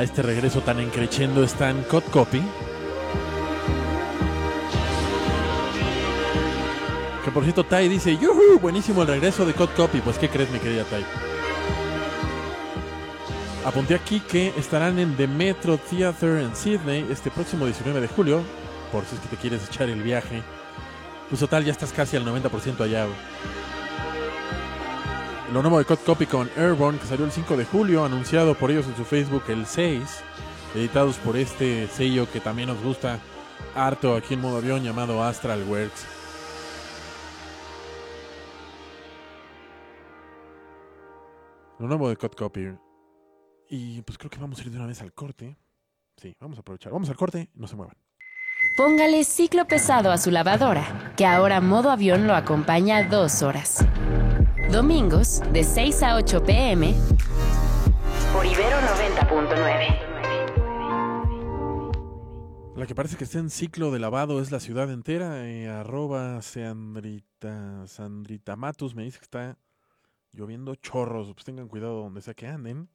A 0.02 0.04
este 0.04 0.24
regreso 0.24 0.62
tan 0.62 0.80
encrechendo 0.80 1.44
están 1.44 1.84
Cut 1.84 2.04
Copy. 2.10 2.42
Que 7.24 7.32
por 7.32 7.44
cierto, 7.44 7.64
Tai 7.64 7.88
dice, 7.88 8.18
¡Yuhu! 8.18 8.60
Buenísimo 8.60 9.04
el 9.04 9.10
regreso 9.10 9.46
de 9.46 9.54
Cut 9.54 9.76
Copy. 9.76 10.02
Pues, 10.02 10.18
¿qué 10.18 10.28
crees, 10.28 10.50
mi 10.50 10.58
querida 10.58 10.86
Tai? 10.86 11.06
Apunté 13.64 13.94
aquí 13.94 14.22
que 14.22 14.52
estarán 14.58 14.98
en 14.98 15.16
The 15.16 15.28
Metro 15.28 15.78
Theater 15.78 16.40
en 16.40 16.56
Sydney 16.56 17.06
este 17.12 17.30
próximo 17.30 17.68
19 17.68 18.02
de 18.02 18.08
julio. 18.08 18.42
Por 18.92 19.06
si 19.06 19.14
es 19.14 19.22
que 19.22 19.28
te 19.28 19.38
quieres 19.38 19.64
echar 19.68 19.88
el 19.88 20.02
viaje. 20.02 20.42
Pues 21.30 21.40
total, 21.42 21.64
ya 21.64 21.72
estás 21.72 21.94
casi 21.94 22.18
al 22.18 22.26
90% 22.26 22.82
allá. 22.82 23.06
Lo 25.52 25.62
nuevo 25.62 25.80
de 25.80 25.86
Cut 25.86 26.02
Copy 26.06 26.28
con 26.28 26.50
Airborne, 26.56 26.98
que 26.98 27.06
salió 27.06 27.26
el 27.26 27.32
5 27.32 27.58
de 27.58 27.66
julio, 27.66 28.06
anunciado 28.06 28.56
por 28.56 28.72
ellos 28.72 28.86
en 28.88 28.96
su 28.96 29.04
Facebook 29.04 29.44
el 29.50 29.66
6, 29.66 30.02
editados 30.76 31.18
por 31.18 31.36
este 31.36 31.90
sello 31.90 32.26
que 32.32 32.40
también 32.40 32.70
nos 32.70 32.82
gusta 32.82 33.20
harto 33.76 34.16
aquí 34.16 34.36
en 34.36 34.40
modo 34.40 34.60
avión 34.60 34.82
llamado 34.82 35.22
Astral 35.22 35.64
Works. 35.64 36.06
Lo 41.80 41.88
nuevo 41.88 42.08
de 42.08 42.16
Cut 42.16 42.34
Copy. 42.34 42.74
Y 43.68 44.02
pues 44.04 44.18
creo 44.18 44.30
que 44.30 44.40
vamos 44.40 44.58
a 44.60 44.62
ir 44.62 44.72
de 44.72 44.78
una 44.78 44.88
vez 44.88 45.02
al 45.02 45.12
corte. 45.12 45.58
Sí, 46.16 46.34
vamos 46.40 46.60
a 46.60 46.62
aprovechar. 46.62 46.94
Vamos 46.94 47.10
al 47.10 47.18
corte, 47.18 47.50
no 47.56 47.68
se 47.68 47.76
muevan. 47.76 47.98
Póngale 48.78 49.26
ciclo 49.26 49.68
pesado 49.68 50.12
a 50.14 50.18
su 50.18 50.32
lavadora, 50.32 51.14
que 51.18 51.26
ahora 51.26 51.60
modo 51.60 51.92
avión 51.92 52.26
lo 52.26 52.36
acompaña 52.36 53.04
dos 53.10 53.42
horas. 53.42 53.86
Domingos, 54.70 55.42
de 55.52 55.64
6 55.64 56.04
a 56.04 56.16
8 56.16 56.44
pm, 56.44 56.94
por 58.34 58.46
Ibero 58.46 58.78
90.9. 58.78 59.98
La 62.76 62.86
que 62.86 62.96
parece 62.96 63.18
que 63.18 63.26
está 63.26 63.40
en 63.40 63.50
ciclo 63.50 63.92
de 63.92 64.00
lavado 64.00 64.42
es 64.42 64.52
la 64.52 64.60
ciudad 64.60 64.90
entera. 64.92 65.48
eh, 65.48 65.70
arroba 65.70 66.42
Sandrita, 66.42 67.86
Sandrita 67.88 68.56
Matus 68.56 68.96
me 68.96 69.04
dice 69.04 69.20
que 69.20 69.26
está 69.26 69.58
lloviendo 70.32 70.76
chorros. 70.76 71.34
Pues 71.34 71.44
tengan 71.46 71.68
cuidado 71.68 72.02
donde 72.04 72.22
sea 72.22 72.34
que 72.34 72.48
anden. 72.48 72.90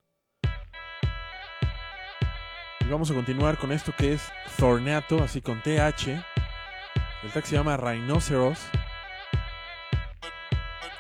Y 2.81 2.89
vamos 2.89 3.11
a 3.11 3.15
continuar 3.15 3.59
con 3.59 3.71
esto 3.73 3.93
que 3.97 4.15
es 4.15 4.23
Thornato, 4.57 5.23
así 5.23 5.43
con 5.43 5.61
TH. 5.61 6.09
El 7.23 7.31
track 7.33 7.45
se 7.45 7.57
llama 7.57 7.77
Rhinoceros. 7.77 8.59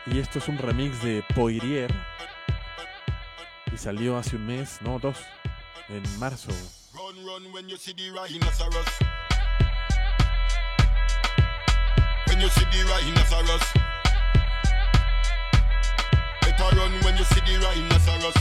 Y 0.09 0.21
esto 0.21 0.39
es 0.39 0.49
un 0.49 0.57
remix 0.57 1.03
de 1.03 1.25
Poirier. 1.35 1.93
Y 3.73 3.77
salió 3.77 4.17
hace 4.17 4.37
un 4.37 4.47
mes, 4.47 4.81
no, 4.81 4.99
dos, 5.01 5.19
en 5.89 6.03
marzo. 6.19 6.53
Run, 6.95 7.17
run 7.27 7.53
when 7.53 7.69
you 7.69 7.77
see 7.77 7.93
the 7.93 8.11
rhinoceros. 8.11 8.87
When 12.29 12.41
you 12.41 12.49
see 12.49 12.65
the 12.67 12.85
rhinoceros. 12.85 13.63
Better 16.43 16.77
run 16.77 16.93
when 17.03 17.17
you 17.17 17.25
see 17.25 17.41
the 17.41 17.59
rhinoceros. 17.59 18.35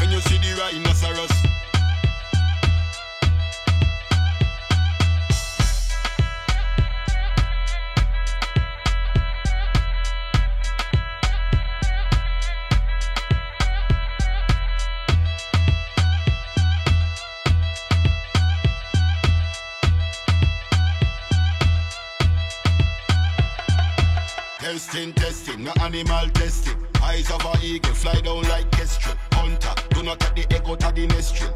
When 0.00 0.10
you 0.10 0.20
see 0.20 0.38
the 0.38 0.60
rhinoceros. 0.60 1.55
Testing, 24.86 25.12
testing, 25.14 25.64
no 25.64 25.72
animal 25.80 26.30
testing. 26.30 26.76
Eyes 27.02 27.28
of 27.32 27.44
a 27.44 27.58
eagle 27.60 27.92
fly 27.92 28.20
down 28.20 28.42
like 28.42 28.70
kestrel. 28.70 29.16
Hunter, 29.32 29.74
do 29.90 30.04
not 30.04 30.20
take 30.20 30.48
the 30.48 30.54
echo 30.54 30.76
to 30.76 30.92
the. 30.92 31.50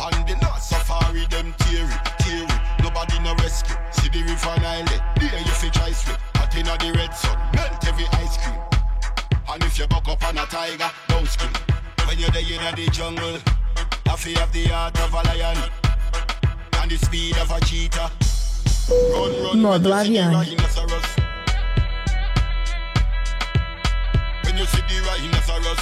On 0.00 0.10
the 0.24 0.38
last 0.40 0.70
safari, 0.70 1.26
them 1.28 1.52
theory, 1.60 1.92
theory. 2.24 2.48
Nobody 2.82 3.18
no 3.18 3.34
rescue. 3.44 3.76
See 3.92 4.08
the 4.08 4.22
river 4.24 4.56
Nile, 4.62 4.86
there 5.20 5.38
you 5.38 5.52
fi 5.52 5.68
try 5.68 5.92
swim. 5.92 6.16
Hot 6.36 6.56
inna 6.56 6.78
the 6.80 6.96
red 6.96 7.12
sun, 7.12 7.36
melt 7.52 7.86
every 7.86 8.06
ice 8.12 8.38
cream. 8.38 8.58
And 9.52 9.62
if 9.62 9.78
you 9.78 9.86
buck 9.88 10.08
up 10.08 10.24
on 10.24 10.38
a 10.38 10.46
tiger, 10.46 10.90
don't 11.08 11.28
scream. 11.28 11.52
When 12.08 12.18
you're 12.18 12.30
there 12.30 12.40
in 12.40 12.74
the 12.74 12.88
jungle, 12.90 13.36
I 14.06 14.16
feel 14.16 14.38
have 14.38 14.50
the 14.54 14.64
heart 14.64 14.98
of 14.98 15.12
a 15.12 15.22
lion 15.28 15.58
and 16.80 16.90
the 16.90 16.96
speed 16.96 17.36
of 17.36 17.50
a 17.50 17.60
cheetah. 17.60 18.10
Run, 19.12 19.60
run, 19.60 19.60
Modo 19.60 19.90
When 24.50 24.58
you 24.58 24.66
see 24.66 24.80
the 24.80 25.00
rhinoceros. 25.06 25.78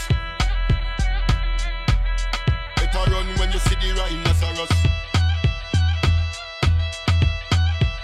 Better 2.76 3.10
run 3.10 3.26
when 3.38 3.50
you 3.50 3.58
see 3.60 3.76
the 3.76 3.94
rhinoceros. 3.98 4.68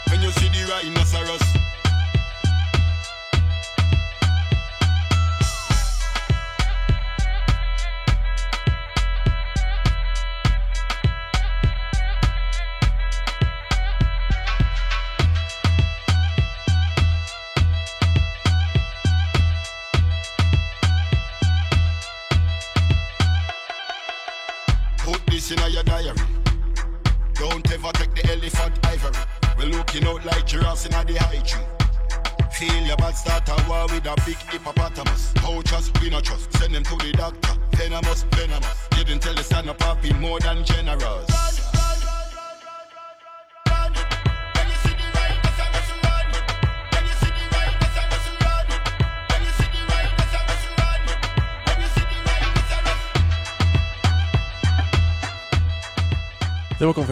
When 0.09 0.23
you 0.23 0.31
see 0.31 0.49
the 0.49 0.65
rhinoceros. 0.71 1.64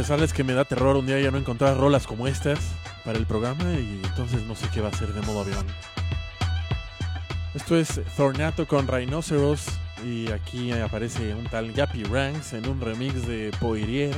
Confesarles 0.03 0.33
que 0.33 0.43
me 0.43 0.53
da 0.53 0.65
terror 0.65 0.97
un 0.97 1.07
día 1.07 1.21
ya 1.21 1.31
no 1.31 1.39
encontrar 1.39 1.77
rolas 1.77 2.09
como 2.09 2.27
estas 2.27 2.59
para 3.05 3.17
el 3.17 3.25
programa 3.25 3.63
y 3.75 4.01
entonces 4.03 4.43
no 4.43 4.57
sé 4.57 4.67
qué 4.75 4.81
va 4.81 4.89
a 4.89 4.93
ser 4.93 5.13
de 5.13 5.21
modo 5.23 5.43
avión. 5.43 5.65
Esto 7.55 7.77
es 7.77 8.01
Thornato 8.17 8.67
con 8.67 8.89
Rhinoceros 8.89 9.65
y 10.05 10.29
aquí 10.33 10.73
aparece 10.73 11.37
un 11.37 11.45
tal 11.45 11.71
Gappy 11.71 12.03
Ranks 12.03 12.55
en 12.55 12.69
un 12.69 12.81
remix 12.81 13.29
de 13.29 13.53
Poirier, 13.61 14.17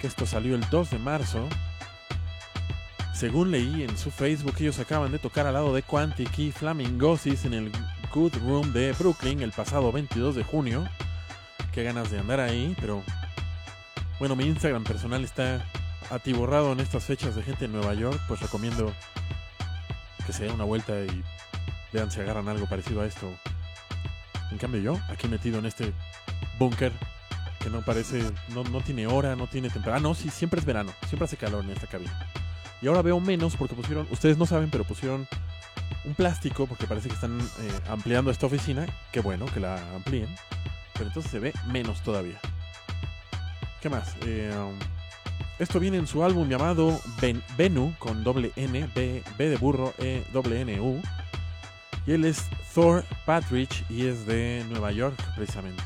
que 0.00 0.08
esto 0.08 0.26
salió 0.26 0.56
el 0.56 0.68
2 0.68 0.90
de 0.90 0.98
marzo. 0.98 1.48
Según 3.14 3.52
leí 3.52 3.84
en 3.84 3.96
su 3.96 4.10
Facebook, 4.10 4.56
ellos 4.58 4.80
acaban 4.80 5.12
de 5.12 5.20
tocar 5.20 5.46
al 5.46 5.54
lado 5.54 5.72
de 5.72 5.84
Quantic 5.84 6.36
y 6.36 6.50
Flamingosis 6.50 7.44
en 7.44 7.54
el 7.54 7.72
Good 8.12 8.38
Room 8.44 8.72
de 8.72 8.90
Brooklyn 8.90 9.40
el 9.40 9.52
pasado 9.52 9.92
22 9.92 10.34
de 10.34 10.42
junio. 10.42 10.84
Qué 11.72 11.84
ganas 11.84 12.10
de 12.10 12.18
andar 12.18 12.40
ahí, 12.40 12.74
pero 12.80 13.04
bueno, 14.18 14.36
mi 14.36 14.44
Instagram 14.44 14.84
personal 14.84 15.24
está 15.24 15.64
atiborrado 16.10 16.72
en 16.72 16.80
estas 16.80 17.04
fechas 17.04 17.34
de 17.34 17.42
gente 17.42 17.64
en 17.64 17.72
Nueva 17.72 17.94
York, 17.94 18.20
pues 18.28 18.40
recomiendo 18.40 18.92
que 20.26 20.32
se 20.32 20.44
den 20.44 20.52
una 20.52 20.64
vuelta 20.64 20.92
y 21.00 21.22
vean 21.92 22.10
si 22.10 22.20
agarran 22.20 22.48
algo 22.48 22.66
parecido 22.66 23.02
a 23.02 23.06
esto. 23.06 23.32
En 24.50 24.58
cambio 24.58 24.80
yo, 24.80 24.98
aquí 25.08 25.28
metido 25.28 25.58
en 25.58 25.66
este 25.66 25.92
búnker 26.58 26.92
que 27.60 27.70
no 27.70 27.80
parece, 27.80 28.22
no, 28.50 28.62
no 28.64 28.82
tiene 28.82 29.06
hora, 29.06 29.36
no 29.36 29.46
tiene 29.46 29.68
temperatura. 29.68 29.96
Ah, 29.96 30.00
no, 30.00 30.14
sí, 30.14 30.28
siempre 30.28 30.60
es 30.60 30.66
verano, 30.66 30.92
siempre 31.08 31.24
hace 31.24 31.36
calor 31.36 31.64
en 31.64 31.70
esta 31.70 31.86
cabina. 31.86 32.12
Y 32.82 32.86
ahora 32.86 33.00
veo 33.00 33.18
menos 33.20 33.56
porque 33.56 33.74
pusieron, 33.74 34.06
ustedes 34.10 34.36
no 34.36 34.44
saben, 34.44 34.68
pero 34.70 34.84
pusieron 34.84 35.26
un 36.04 36.14
plástico 36.14 36.66
porque 36.66 36.86
parece 36.86 37.08
que 37.08 37.14
están 37.14 37.40
eh, 37.40 37.80
ampliando 37.88 38.30
esta 38.30 38.46
oficina. 38.46 38.86
Qué 39.12 39.20
bueno 39.20 39.46
que 39.46 39.60
la 39.60 39.76
amplíen, 39.94 40.28
pero 40.92 41.06
entonces 41.06 41.32
se 41.32 41.38
ve 41.38 41.54
menos 41.66 42.02
todavía. 42.02 42.38
¿Qué 43.84 43.90
más? 43.90 44.16
Eh, 44.24 44.50
um, 44.56 44.72
esto 45.58 45.78
viene 45.78 45.98
en 45.98 46.06
su 46.06 46.24
álbum 46.24 46.48
llamado 46.48 46.98
Ben- 47.20 47.42
Venu, 47.58 47.94
con 47.98 48.24
doble 48.24 48.50
N, 48.56 48.88
B, 48.94 49.22
B 49.36 49.48
de 49.50 49.56
burro, 49.58 49.92
E, 49.98 50.24
doble 50.32 50.62
N, 50.62 50.80
U. 50.80 51.02
Y 52.06 52.12
él 52.12 52.24
es 52.24 52.46
Thor 52.74 53.04
Patridge 53.26 53.84
y 53.90 54.06
es 54.06 54.24
de 54.24 54.64
Nueva 54.70 54.90
York, 54.90 55.14
precisamente. 55.36 55.82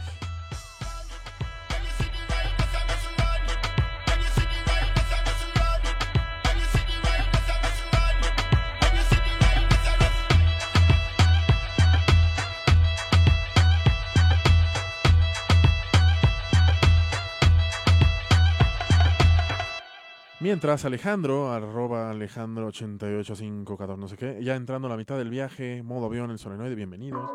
Mientras 20.48 20.86
Alejandro, 20.86 21.52
arroba 21.52 22.10
Alejandro88514, 22.10 23.98
no 23.98 24.08
sé 24.08 24.16
qué, 24.16 24.38
ya 24.42 24.54
entrando 24.54 24.88
a 24.88 24.90
la 24.90 24.96
mitad 24.96 25.18
del 25.18 25.28
viaje, 25.28 25.82
modo 25.82 26.06
avión, 26.06 26.30
el 26.30 26.38
solenoide, 26.38 26.74
bienvenidos. 26.74 27.30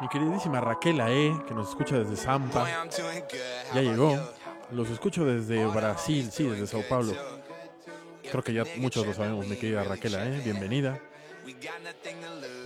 Mi 0.00 0.08
queridísima 0.08 0.60
Raquel 0.60 0.98
E, 0.98 1.32
que 1.46 1.54
nos 1.54 1.68
escucha 1.68 1.96
desde 1.96 2.16
Zampa, 2.16 2.66
ya 3.72 3.82
llegó. 3.82 4.18
Los 4.72 4.90
escucho 4.90 5.24
desde 5.24 5.64
Brasil, 5.64 6.28
sí, 6.32 6.48
desde 6.48 6.66
Sao 6.66 6.82
Paulo. 6.88 7.12
Creo 8.32 8.42
que 8.42 8.52
ya 8.52 8.64
muchos 8.78 9.06
lo 9.06 9.14
sabemos, 9.14 9.46
mi 9.46 9.54
querida 9.54 9.84
Raquel 9.84 10.14
E, 10.16 10.40
bienvenida. 10.40 10.98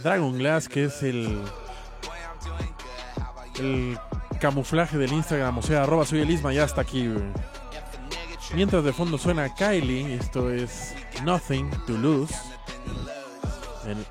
Dragon 0.02 0.38
Glass, 0.38 0.66
que 0.66 0.84
es 0.84 1.02
el, 1.02 1.42
el 3.58 3.98
camuflaje 4.40 4.96
del 4.96 5.12
Instagram, 5.12 5.58
o 5.58 5.62
sea, 5.62 5.82
arroba 5.82 6.06
soy 6.06 6.20
el 6.20 6.30
Isma, 6.30 6.54
ya 6.54 6.64
está 6.64 6.80
aquí. 6.80 7.06
güey. 7.06 7.59
Mientras 8.54 8.82
de 8.82 8.92
fondo 8.92 9.16
suena 9.16 9.54
Kylie, 9.54 10.16
esto 10.16 10.50
es 10.50 10.94
Nothing 11.22 11.70
to 11.86 11.92
Lose. 11.92 12.34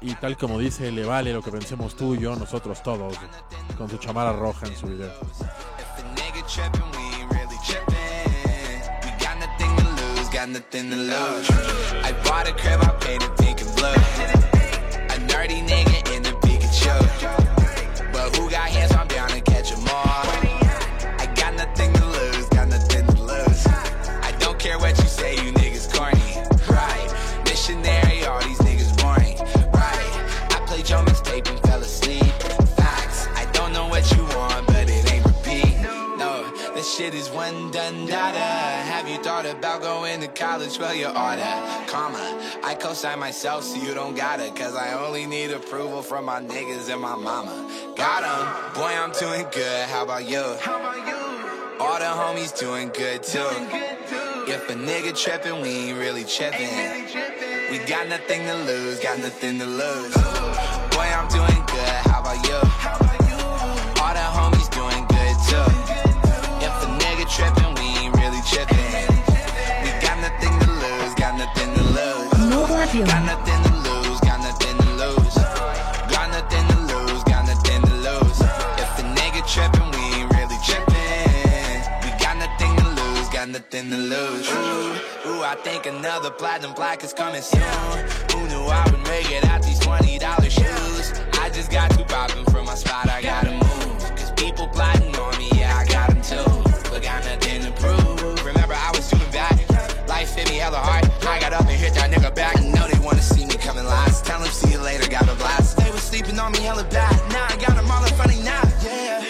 Y 0.02 0.16
tal 0.16 0.38
como 0.38 0.60
dice, 0.60 0.92
le 0.92 1.06
vale 1.06 1.34
lo 1.34 1.42
que 1.42 1.52
pensemos 1.52 1.96
tú 1.96 2.16
y 2.16 2.20
yo, 2.20 2.36
nosotros 2.36 2.82
todos, 2.82 3.16
con 3.78 3.90
su 3.90 3.98
chamara 3.98 4.34
roja 4.34 4.66
en 4.66 4.76
su 4.76 4.88
video. 4.88 5.12
Going 40.58 40.70
to 40.70 40.78
college? 40.78 40.80
Well, 40.80 40.96
you 40.96 41.08
oughta. 41.08 41.86
Comma. 41.88 42.60
I 42.64 42.76
co-sign 42.76 43.20
myself, 43.20 43.64
so 43.64 43.78
you 43.78 43.94
don't 43.94 44.16
gotta. 44.16 44.52
Cause 44.52 44.76
I 44.76 44.94
only 44.94 45.26
need 45.26 45.52
approval 45.52 46.02
from 46.02 46.26
my 46.26 46.42
niggas 46.42 46.92
and 46.92 47.02
my 47.02 47.16
mama. 47.16 47.68
Got 47.96 48.24
'em. 48.24 48.74
Boy, 48.74 48.94
I'm 49.02 49.12
doing 49.12 49.46
good. 49.52 49.90
How 49.90 50.04
about 50.04 50.26
you? 50.26 50.44
How 50.62 50.78
about 50.78 51.08
you? 51.08 51.80
All 51.80 52.00
the 52.00 52.06
homies 52.06 52.58
doing 52.58 52.90
good 52.90 53.24
too. 53.24 53.50
If 54.48 54.70
a 54.70 54.74
nigga 54.74 55.16
trippin', 55.16 55.62
we 55.62 55.70
ain't 55.70 56.00
really 56.00 56.24
trippin'. 56.26 57.06
We 57.72 57.78
got 57.80 58.08
nothing 58.08 58.46
to 58.46 58.56
lose, 58.56 59.00
got 59.00 59.20
nothing 59.20 59.60
to 59.60 59.66
lose. 59.66 60.14
Boy, 60.96 61.08
I'm 61.18 61.28
doing 61.30 61.64
good. 61.68 61.96
How 62.10 62.22
about 62.22 62.46
you? 62.48 62.56
All 62.56 62.99
nothing 71.56 71.74
to 71.76 71.84
lose. 71.84 73.06
Got 73.06 73.26
nothing 73.26 73.64
to 73.64 73.74
lose, 73.90 74.20
got 74.22 74.40
nothing 74.42 74.78
to 74.78 74.90
lose. 75.02 75.36
Got 76.14 76.32
nothing 76.32 76.68
to 76.68 76.78
lose, 76.92 77.24
got 77.24 77.46
nothing 77.46 77.82
to 77.82 77.96
lose. 77.96 78.40
If 78.78 79.00
a 79.00 79.04
nigga 79.18 79.42
trippin', 79.48 79.92
we 79.92 80.22
ain't 80.22 80.32
really 80.34 80.58
trippin'. 80.66 81.82
We 82.04 82.10
got 82.20 82.38
nothing 82.38 82.76
to 82.78 82.90
lose, 82.90 83.30
got 83.30 83.50
nothing 83.50 83.90
to 83.90 83.98
lose. 83.98 84.50
Ooh, 84.50 85.30
ooh, 85.30 85.44
I 85.44 85.56
think 85.64 85.86
another 85.86 86.30
platinum 86.32 86.74
plaque 86.74 87.04
is 87.04 87.14
coming 87.14 87.42
soon. 87.42 87.62
Who 88.32 88.48
knew 88.48 88.66
I 88.66 88.84
would 88.92 89.04
make 89.08 89.32
it 89.32 89.46
out 89.46 89.62
these 89.64 89.80
$20 89.80 90.50
shoes? 90.50 91.14
I 91.40 91.50
just 91.50 91.72
got 91.72 91.90
poppin' 92.08 92.46
from 92.46 92.66
my 92.66 92.76
spot, 92.76 93.10
I 93.10 93.22
gotta 93.22 93.52
move. 93.52 94.00
Cause 94.18 94.32
people 94.32 94.68
plotting 94.68 95.16
on 95.16 95.38
me, 95.38 95.50
yeah, 95.56 95.78
I 95.78 95.86
got 95.86 96.10
'em 96.10 96.22
too. 96.22 96.50
But 96.90 97.04
got 97.04 97.24
nothing 97.26 97.64
to 97.64 97.72
prove. 97.72 98.46
Remember, 98.46 98.74
I 98.74 98.92
was 98.92 99.10
doing. 99.10 99.20
Life 100.08 100.36
hit 100.36 100.50
me 100.50 100.58
hella 100.58 100.78
hard. 100.78 101.09
Coming 103.70 103.86
last. 103.86 104.26
Tell 104.26 104.40
them 104.40 104.50
see 104.50 104.72
you 104.72 104.80
later, 104.80 105.08
got 105.08 105.30
a 105.30 105.36
blast. 105.36 105.78
They 105.78 105.92
was 105.92 106.02
sleeping 106.02 106.40
on 106.40 106.52
me 106.54 106.60
hella 106.60 106.84
bad. 106.86 107.16
Now 107.32 107.46
I 107.46 107.56
got 107.58 107.76
them 107.76 107.90
all 107.92 108.04
in 108.04 108.14
front 108.14 108.34
of 108.34 108.44
now. 108.44 108.64
Yeah. 108.84 109.24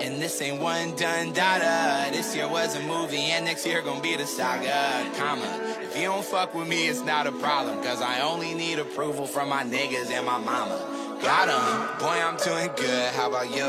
And 0.00 0.20
this 0.20 0.42
ain't 0.42 0.60
one 0.60 0.96
done 0.96 1.32
data. 1.32 2.10
This 2.10 2.34
year 2.34 2.48
was 2.48 2.74
a 2.74 2.80
movie, 2.80 3.30
and 3.34 3.44
next 3.44 3.64
year 3.64 3.82
gonna 3.82 4.00
be 4.00 4.16
the 4.16 4.26
saga. 4.26 5.08
Comma. 5.16 5.76
If 5.80 5.96
you 5.96 6.08
don't 6.08 6.24
fuck 6.24 6.54
with 6.54 6.66
me, 6.66 6.88
it's 6.88 7.02
not 7.02 7.28
a 7.28 7.32
problem. 7.32 7.82
Cause 7.84 8.02
I 8.02 8.20
only 8.20 8.52
need 8.54 8.80
approval 8.80 9.26
from 9.26 9.48
my 9.48 9.62
niggas 9.62 10.10
and 10.10 10.26
my 10.26 10.38
mama. 10.38 10.76
Got 11.22 11.48
'em. 11.48 11.98
Boy, 12.00 12.18
I'm 12.26 12.36
doing 12.36 12.70
good. 12.76 13.14
How 13.14 13.28
about 13.28 13.48
you? 13.54 13.68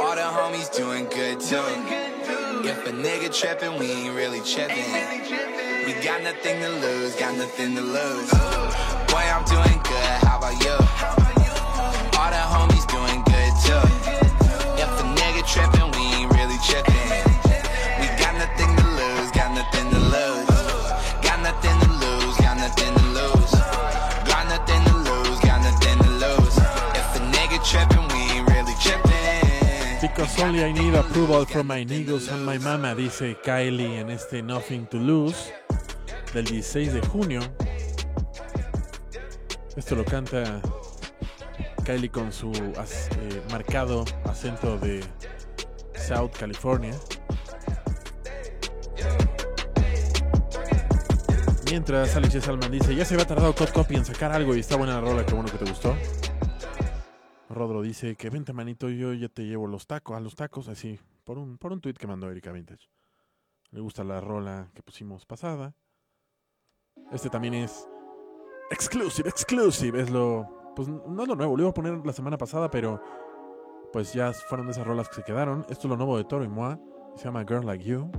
All 0.00 0.14
the 0.14 0.28
homies 0.38 0.70
doing 0.74 1.06
good 1.06 1.40
too. 1.40 1.66
If 2.72 2.86
a 2.86 2.92
nigga 2.92 3.34
trippin', 3.34 3.78
we 3.80 3.90
ain't 3.90 4.14
really 4.14 4.42
trippin'. 4.42 5.75
We 5.86 5.92
got 6.02 6.20
nothing 6.20 6.58
to 6.62 6.68
lose, 6.68 7.14
got 7.14 7.36
nothing 7.38 7.76
to 7.76 7.80
lose. 7.80 8.30
Boy, 9.06 9.22
I'm 9.22 9.44
doing 9.46 9.78
good. 9.86 10.18
How 10.26 10.38
about 10.38 10.58
you? 10.58 10.74
All 12.18 12.30
the 12.34 12.42
homies 12.42 12.82
doing 12.90 13.22
good 13.22 13.52
too. 13.62 13.86
If 14.82 14.90
nigga 15.14 15.46
trippin', 15.46 15.86
we 15.94 16.02
ain't 16.18 16.32
really 16.34 16.58
trippin'. 16.66 17.22
We 18.02 18.06
got 18.18 18.34
nothing 18.34 18.74
to 18.74 18.86
lose, 18.98 19.30
got 19.30 19.54
nothing 19.54 19.86
to 19.94 20.00
lose. 20.10 20.50
Got 21.22 21.38
nothing 21.46 21.78
to 21.78 21.90
lose, 22.02 22.34
got 22.42 22.56
nothing 22.58 22.92
to 22.92 23.06
lose. 23.14 23.52
Got 24.26 24.44
nothing 24.50 24.82
to 24.90 24.96
lose, 25.06 25.38
got 25.38 25.62
nothing 25.62 25.98
to 26.02 26.10
lose. 26.18 26.56
If 26.98 27.06
nigga 27.30 27.62
trippin', 27.62 28.08
we 28.10 28.20
ain't 28.34 28.48
really 28.50 28.74
trippin'. 28.82 30.00
Because 30.00 30.36
only 30.40 30.64
I 30.64 30.72
need 30.72 30.94
approval 30.94 31.44
from 31.44 31.68
my 31.68 31.84
niggas 31.84 32.28
and 32.32 32.44
my 32.44 32.58
mama, 32.58 32.96
dice 32.96 33.36
Kylie 33.44 34.00
en 34.00 34.10
este 34.10 34.42
Nothing 34.42 34.88
to 34.88 34.96
Lose 34.96 35.52
del 36.36 36.44
16 36.44 36.92
de 36.92 37.00
junio. 37.00 37.40
Esto 39.74 39.94
lo 39.96 40.04
canta 40.04 40.60
Kylie 41.82 42.10
con 42.10 42.30
su 42.30 42.52
eh, 42.52 43.42
marcado 43.50 44.04
acento 44.24 44.76
de 44.76 45.02
South 45.94 46.32
California. 46.38 46.94
Mientras 51.70 52.14
Alex 52.16 52.44
Salman 52.44 52.70
dice, 52.70 52.94
ya 52.94 53.06
se 53.06 53.14
había 53.14 53.26
tardado 53.26 53.54
Cod 53.54 53.70
Copy 53.70 53.94
en 53.94 54.04
sacar 54.04 54.30
algo 54.30 54.54
y 54.54 54.60
está 54.60 54.76
buena 54.76 54.96
la 54.96 55.00
rola, 55.00 55.24
qué 55.24 55.32
bueno 55.32 55.50
que 55.50 55.56
te 55.56 55.64
gustó. 55.64 55.96
Rodro 57.48 57.80
dice 57.80 58.14
que 58.16 58.28
vente 58.28 58.52
manito, 58.52 58.90
yo 58.90 59.14
ya 59.14 59.30
te 59.30 59.46
llevo 59.46 59.66
los 59.66 59.86
tacos, 59.86 60.14
a 60.14 60.20
los 60.20 60.36
tacos, 60.36 60.68
así, 60.68 61.00
por 61.24 61.38
un, 61.38 61.56
por 61.56 61.72
un 61.72 61.80
tweet 61.80 61.94
que 61.94 62.06
mandó 62.06 62.30
Erika 62.30 62.52
Vintage. 62.52 62.90
Le 63.70 63.80
gusta 63.80 64.04
la 64.04 64.20
rola 64.20 64.70
que 64.74 64.82
pusimos 64.82 65.24
pasada. 65.24 65.74
Este 67.12 67.30
también 67.30 67.54
es 67.54 67.88
exclusive, 68.70 69.28
exclusive, 69.28 70.00
es 70.00 70.10
lo, 70.10 70.72
pues 70.74 70.88
no 70.88 71.22
es 71.22 71.28
lo 71.28 71.36
nuevo, 71.36 71.56
lo 71.56 71.62
iba 71.62 71.70
a 71.70 71.74
poner 71.74 72.04
la 72.04 72.12
semana 72.12 72.36
pasada, 72.36 72.70
pero 72.70 73.00
pues 73.92 74.12
ya 74.12 74.32
fueron 74.32 74.66
de 74.66 74.72
esas 74.72 74.86
rolas 74.86 75.08
que 75.08 75.16
se 75.16 75.22
quedaron. 75.22 75.60
Esto 75.68 75.86
es 75.86 75.90
lo 75.90 75.96
nuevo 75.96 76.16
de 76.18 76.24
Toro 76.24 76.44
y 76.44 76.48
Moa, 76.48 76.78
se 77.14 77.24
llama 77.24 77.44
Girl 77.46 77.64
Like 77.64 77.84
You. 77.84 78.10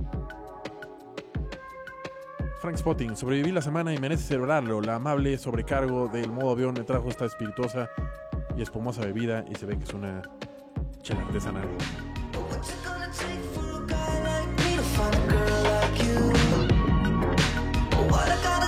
Frank 2.60 2.76
Spotting, 2.76 3.16
sobreviví 3.16 3.52
la 3.52 3.62
semana 3.62 3.94
y 3.94 3.98
merece 3.98 4.24
celebrarlo. 4.24 4.80
La 4.80 4.96
amable 4.96 5.38
sobrecargo 5.38 6.08
del 6.08 6.32
modo 6.32 6.50
avión 6.50 6.74
me 6.74 6.82
trajo 6.82 7.08
esta 7.08 7.26
espirituosa 7.26 7.88
y 8.56 8.62
espumosa 8.62 9.02
bebida 9.02 9.44
y 9.48 9.54
se 9.54 9.66
ve 9.66 9.78
que 9.78 9.84
es 9.84 9.94
una 9.94 10.22
chela 11.02 11.20
artesanal. 11.22 11.68
What's 18.10 18.30
it 18.30 18.67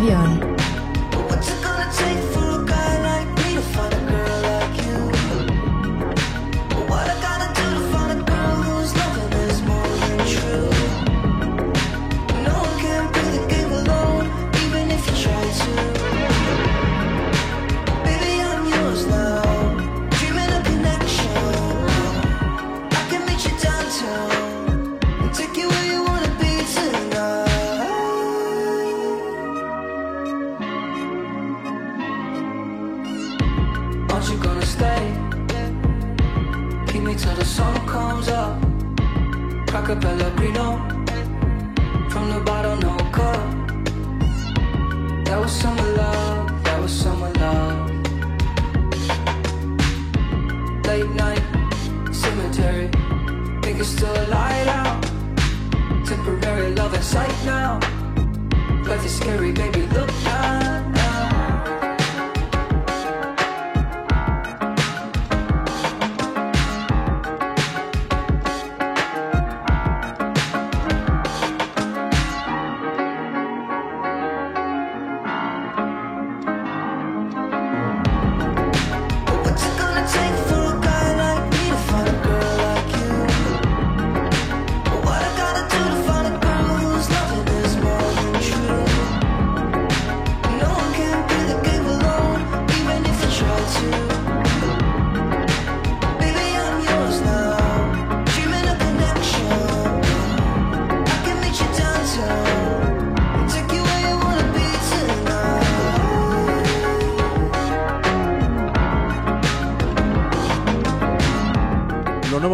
Avión. 0.00 0.39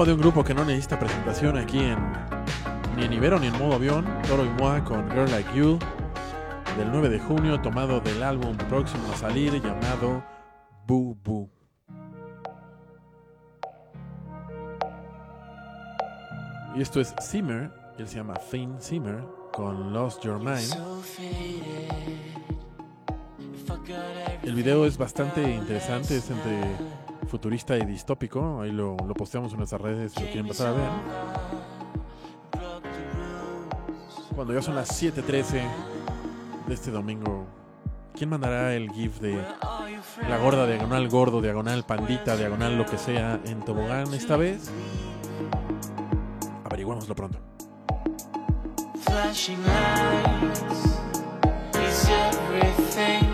de 0.06 0.12
un 0.12 0.20
grupo 0.20 0.44
que 0.44 0.54
no 0.54 0.64
necesita 0.64 1.00
presentación 1.00 1.58
aquí 1.58 1.80
en 1.80 1.98
ni 2.96 3.04
en 3.04 3.12
Ibero 3.12 3.40
ni 3.40 3.48
en 3.48 3.58
modo 3.58 3.74
avión, 3.74 4.06
Toro 4.28 4.44
y 4.44 4.48
Moa 4.50 4.84
con 4.84 5.10
Girl 5.10 5.28
Like 5.30 5.52
You, 5.52 5.80
del 6.78 6.92
9 6.92 7.08
de 7.08 7.18
junio, 7.18 7.60
tomado 7.60 8.00
del 8.00 8.22
álbum 8.22 8.56
próximo 8.56 9.02
a 9.12 9.16
salir 9.16 9.60
llamado 9.60 10.22
Boo 10.86 11.16
Boo. 11.24 11.50
Y 16.76 16.82
esto 16.82 17.00
es 17.00 17.12
Simmer, 17.20 17.72
él 17.98 18.06
se 18.06 18.16
llama 18.16 18.36
Finn 18.36 18.76
Simmer, 18.80 19.24
con 19.52 19.92
Lost 19.92 20.22
Your 20.22 20.38
Mind. 20.38 20.72
El 24.44 24.54
video 24.54 24.86
es 24.86 24.96
bastante 24.96 25.42
interesante, 25.50 26.18
es 26.18 26.30
entre 26.30 26.60
futurista 27.36 27.76
y 27.76 27.84
distópico. 27.84 28.62
Ahí 28.62 28.72
lo, 28.72 28.96
lo 28.96 29.12
posteamos 29.12 29.52
en 29.52 29.58
nuestras 29.58 29.82
redes 29.82 30.12
si 30.12 30.20
lo 30.20 30.26
quieren 30.26 30.48
pasar 30.48 30.68
a 30.68 30.72
ver. 30.72 30.88
Cuando 34.34 34.54
ya 34.54 34.62
son 34.62 34.74
las 34.74 34.90
7:13 34.90 35.62
de 36.66 36.74
este 36.74 36.90
domingo, 36.90 37.46
¿quién 38.14 38.30
mandará 38.30 38.74
el 38.74 38.90
GIF 38.90 39.20
de 39.20 39.38
la 40.28 40.38
gorda, 40.38 40.66
diagonal 40.66 41.08
gordo, 41.10 41.42
diagonal 41.42 41.84
pandita, 41.84 42.36
diagonal 42.36 42.78
lo 42.78 42.86
que 42.86 42.96
sea 42.96 43.38
en 43.44 43.60
tobogán 43.60 44.14
esta 44.14 44.38
vez? 44.38 44.70
Averiguémoslo 46.64 47.14
pronto. 47.14 47.38
flashing 49.04 49.62
lights 49.64 50.98
is 51.76 52.08
everything 52.08 53.25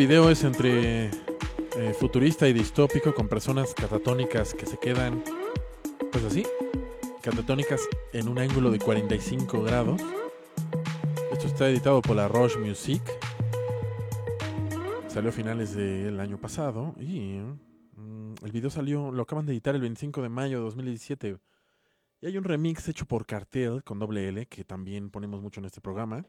video 0.00 0.30
es 0.30 0.44
entre 0.44 1.08
eh, 1.76 1.92
futurista 1.92 2.48
y 2.48 2.54
distópico 2.54 3.14
con 3.14 3.28
personas 3.28 3.74
catatónicas 3.74 4.54
que 4.54 4.64
se 4.64 4.78
quedan, 4.78 5.22
pues 6.10 6.24
así, 6.24 6.46
catatónicas 7.20 7.86
en 8.14 8.28
un 8.28 8.38
ángulo 8.38 8.70
de 8.70 8.78
45 8.78 9.62
grados. 9.62 10.00
Esto 11.30 11.46
está 11.46 11.68
editado 11.68 12.00
por 12.00 12.16
la 12.16 12.28
Roche 12.28 12.58
Music. 12.58 13.02
Salió 15.06 15.28
a 15.28 15.32
finales 15.34 15.74
del 15.74 16.18
año 16.18 16.38
pasado 16.38 16.94
y 16.98 17.38
mm, 17.96 18.36
el 18.42 18.52
video 18.52 18.70
salió, 18.70 19.12
lo 19.12 19.24
acaban 19.24 19.44
de 19.44 19.52
editar 19.52 19.74
el 19.74 19.82
25 19.82 20.22
de 20.22 20.30
mayo 20.30 20.60
de 20.60 20.64
2017. 20.64 21.36
Y 22.22 22.26
hay 22.26 22.38
un 22.38 22.44
remix 22.44 22.88
hecho 22.88 23.04
por 23.04 23.26
Cartel 23.26 23.84
con 23.84 23.98
doble 23.98 24.26
L 24.30 24.46
que 24.46 24.64
también 24.64 25.10
ponemos 25.10 25.42
mucho 25.42 25.60
en 25.60 25.66
este 25.66 25.82
programa, 25.82 26.24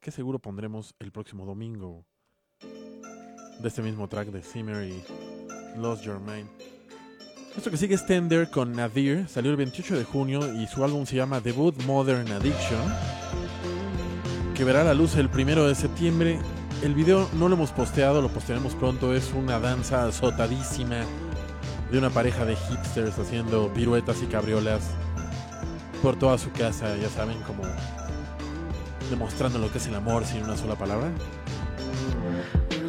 que 0.00 0.10
seguro 0.10 0.40
pondremos 0.40 0.96
el 0.98 1.12
próximo 1.12 1.46
domingo 1.46 2.04
de 2.60 3.68
este 3.68 3.82
mismo 3.82 4.08
track 4.08 4.28
de 4.28 4.42
Zimmer 4.42 4.84
y 4.84 5.02
Lost 5.76 6.02
Your 6.04 6.18
Mind. 6.18 6.48
Esto 7.56 7.70
que 7.70 7.76
sigue 7.76 7.94
es 7.94 8.06
Tender 8.06 8.48
con 8.50 8.72
Nadir, 8.72 9.26
salió 9.28 9.50
el 9.50 9.56
28 9.56 9.98
de 9.98 10.04
junio 10.04 10.54
y 10.54 10.66
su 10.66 10.84
álbum 10.84 11.04
se 11.04 11.16
llama 11.16 11.40
Debut 11.40 11.74
Modern 11.84 12.30
Addiction, 12.30 12.80
que 14.54 14.64
verá 14.64 14.84
la 14.84 14.94
luz 14.94 15.16
el 15.16 15.28
primero 15.28 15.66
de 15.66 15.74
septiembre. 15.74 16.38
El 16.82 16.94
video 16.94 17.28
no 17.34 17.48
lo 17.48 17.56
hemos 17.56 17.72
posteado, 17.72 18.22
lo 18.22 18.28
postearemos 18.28 18.74
pronto, 18.74 19.14
es 19.14 19.32
una 19.34 19.58
danza 19.58 20.06
azotadísima 20.06 21.04
de 21.90 21.98
una 21.98 22.10
pareja 22.10 22.44
de 22.44 22.56
hipsters 22.56 23.18
haciendo 23.18 23.72
piruetas 23.74 24.22
y 24.22 24.26
cabriolas 24.26 24.90
por 26.02 26.16
toda 26.16 26.38
su 26.38 26.50
casa, 26.52 26.96
ya 26.96 27.10
saben, 27.10 27.38
como 27.42 27.62
demostrando 29.10 29.58
lo 29.58 29.70
que 29.72 29.78
es 29.78 29.86
el 29.88 29.96
amor 29.96 30.24
sin 30.24 30.44
una 30.44 30.56
sola 30.56 30.76
palabra. 30.76 31.10
Mm-hmm. 31.90 32.79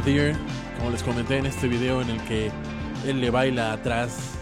Nadir, 0.00 0.34
como 0.78 0.90
les 0.90 1.02
comenté 1.02 1.36
en 1.36 1.44
este 1.44 1.68
video 1.68 2.00
en 2.00 2.08
el 2.08 2.20
que 2.22 2.50
él 3.06 3.20
le 3.20 3.28
baila 3.28 3.74
atrás 3.74 4.32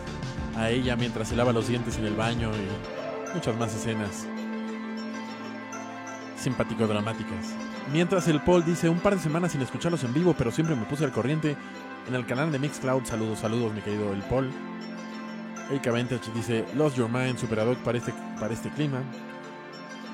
a 0.56 0.70
ella 0.70 0.94
mientras 0.94 1.28
se 1.28 1.34
lava 1.34 1.52
los 1.52 1.66
dientes 1.66 1.98
en 1.98 2.04
el 2.04 2.14
baño 2.14 2.52
y 2.52 3.34
muchas 3.34 3.56
más 3.56 3.74
escenas 3.74 4.24
simpático-dramáticas. 6.36 7.56
Mientras 7.92 8.28
el 8.28 8.40
Paul 8.40 8.64
dice 8.64 8.88
un 8.88 9.00
par 9.00 9.16
de 9.16 9.20
semanas 9.20 9.50
sin 9.50 9.60
escucharlos 9.60 10.04
en 10.04 10.14
vivo, 10.14 10.32
pero 10.38 10.52
siempre 10.52 10.76
me 10.76 10.84
puse 10.84 11.04
al 11.04 11.10
corriente 11.10 11.56
en 12.06 12.14
el 12.14 12.24
canal 12.24 12.52
de 12.52 12.60
Mixcloud. 12.60 13.04
Saludos, 13.04 13.40
saludos, 13.40 13.74
mi 13.74 13.80
querido 13.80 14.12
el 14.12 14.22
Paul. 14.22 14.52
Erika 15.70 15.90
Vintage 15.90 16.30
dice 16.34 16.66
Lost 16.76 16.96
Your 16.96 17.10
Mind, 17.10 17.36
Superadoc 17.36 17.78
para 17.78 17.98
este, 17.98 18.14
para 18.38 18.54
este 18.54 18.70
clima. 18.70 19.02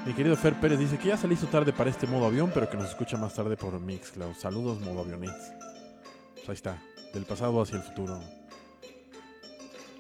Mi 0.07 0.13
querido 0.13 0.37
Fer 0.37 0.61
Pérez 0.61 0.79
dice 0.79 0.99
que 0.99 1.09
ya 1.09 1.17
se 1.17 1.27
le 1.27 1.35
tarde 1.35 1.73
para 1.73 1.89
este 1.89 2.07
modo 2.07 2.27
avión, 2.27 2.51
pero 2.53 2.69
que 2.69 2.77
nos 2.77 2.91
escucha 2.91 3.17
más 3.17 3.35
tarde 3.35 3.57
por 3.57 3.81
Mixcloud. 3.81 4.35
Saludos, 4.35 4.79
modo 4.81 5.01
avionetes. 5.01 5.55
Pues 6.35 6.49
ahí 6.51 6.55
está, 6.55 6.83
del 7.15 7.25
pasado 7.25 7.63
hacia 7.63 7.79
el 7.79 7.83
futuro. 7.83 8.21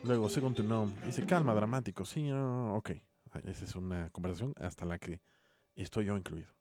Luego, 0.02 0.28
Second 0.28 0.56
to 0.56 0.62
Know, 0.62 0.92
dice 1.06 1.24
calma, 1.24 1.54
dramático. 1.54 2.04
Sí, 2.04 2.28
no, 2.28 2.74
ok. 2.76 2.90
Esa 3.44 3.64
es 3.64 3.74
una 3.76 4.10
conversación 4.10 4.52
hasta 4.60 4.84
la 4.84 4.98
que 4.98 5.22
estoy 5.74 6.04
yo 6.04 6.18
incluido. 6.18 6.52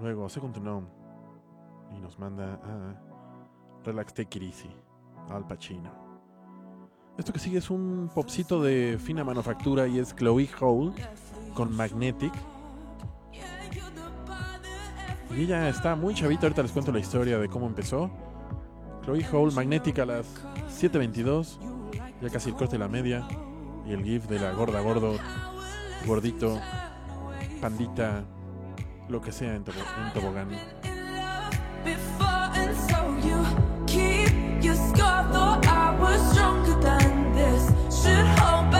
Luego, 0.00 0.28
Second 0.28 0.54
to 0.54 0.60
Know, 0.60 0.88
y 1.96 1.98
nos 1.98 2.16
manda 2.20 2.54
a 2.62 3.82
Relax 3.84 4.14
Take 4.14 4.38
It 4.38 4.44
Easy, 4.44 4.70
Al 5.30 5.48
Pacino. 5.48 6.07
Esto 7.18 7.32
que 7.32 7.38
sigue 7.40 7.58
es 7.58 7.68
un 7.70 8.10
popcito 8.14 8.62
de 8.62 8.98
fina 9.04 9.24
manufactura 9.24 9.86
y 9.88 9.98
es 9.98 10.14
Chloe 10.14 10.48
Hole 10.60 10.92
con 11.54 11.74
Magnetic. 11.74 12.32
Y 15.36 15.42
ella 15.42 15.68
está 15.68 15.94
muy 15.94 16.14
chavita, 16.14 16.42
ahorita 16.46 16.62
les 16.62 16.72
cuento 16.72 16.90
la 16.92 17.00
historia 17.00 17.38
de 17.38 17.48
cómo 17.48 17.66
empezó. 17.66 18.10
Chloe 19.04 19.26
Hole, 19.32 19.52
Magnetic 19.54 19.98
a 19.98 20.06
las 20.06 20.26
7.22, 20.80 21.58
ya 22.22 22.30
casi 22.30 22.50
el 22.50 22.56
corte 22.56 22.72
de 22.72 22.78
la 22.78 22.88
media. 22.88 23.26
Y 23.86 23.92
el 23.92 24.04
gif 24.04 24.26
de 24.26 24.38
la 24.38 24.52
gorda, 24.52 24.80
gordo, 24.80 25.16
gordito, 26.06 26.60
pandita, 27.60 28.22
lo 29.08 29.20
que 29.20 29.32
sea 29.32 29.54
en, 29.54 29.64
tobo- 29.64 30.06
en 30.06 30.12
tobogán. 30.12 30.48
This. 38.08 38.38
Should 38.38 38.77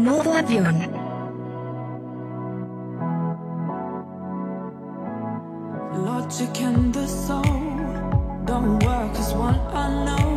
Modo 0.00 0.32
avión. 0.32 0.76
Logic 6.06 6.62
and 6.62 6.94
the 6.94 7.06
soul 7.06 7.42
don't 8.46 8.82
work 8.82 9.14
as 9.18 9.34
one 9.34 9.60
I. 9.74 10.29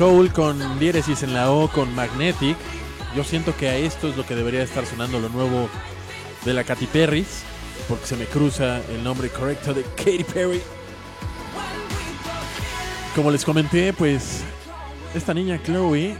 Hole 0.00 0.30
con 0.30 0.78
diéresis 0.78 1.22
en 1.22 1.34
la 1.34 1.50
O 1.50 1.68
con 1.68 1.94
Magnetic. 1.94 2.56
Yo 3.14 3.22
siento 3.22 3.54
que 3.54 3.68
a 3.68 3.76
esto 3.76 4.08
es 4.08 4.16
lo 4.16 4.24
que 4.24 4.34
debería 4.34 4.62
estar 4.62 4.86
sonando 4.86 5.20
lo 5.20 5.28
nuevo 5.28 5.68
de 6.44 6.54
la 6.54 6.64
Katy 6.64 6.86
Perry, 6.86 7.26
porque 7.86 8.06
se 8.06 8.16
me 8.16 8.24
cruza 8.24 8.78
el 8.86 9.04
nombre 9.04 9.28
correcto 9.28 9.74
de 9.74 9.82
Katy 9.82 10.24
Perry. 10.24 10.62
Como 13.14 13.30
les 13.30 13.44
comenté, 13.44 13.92
pues 13.92 14.42
esta 15.14 15.34
niña 15.34 15.60
Chloe, 15.62 16.16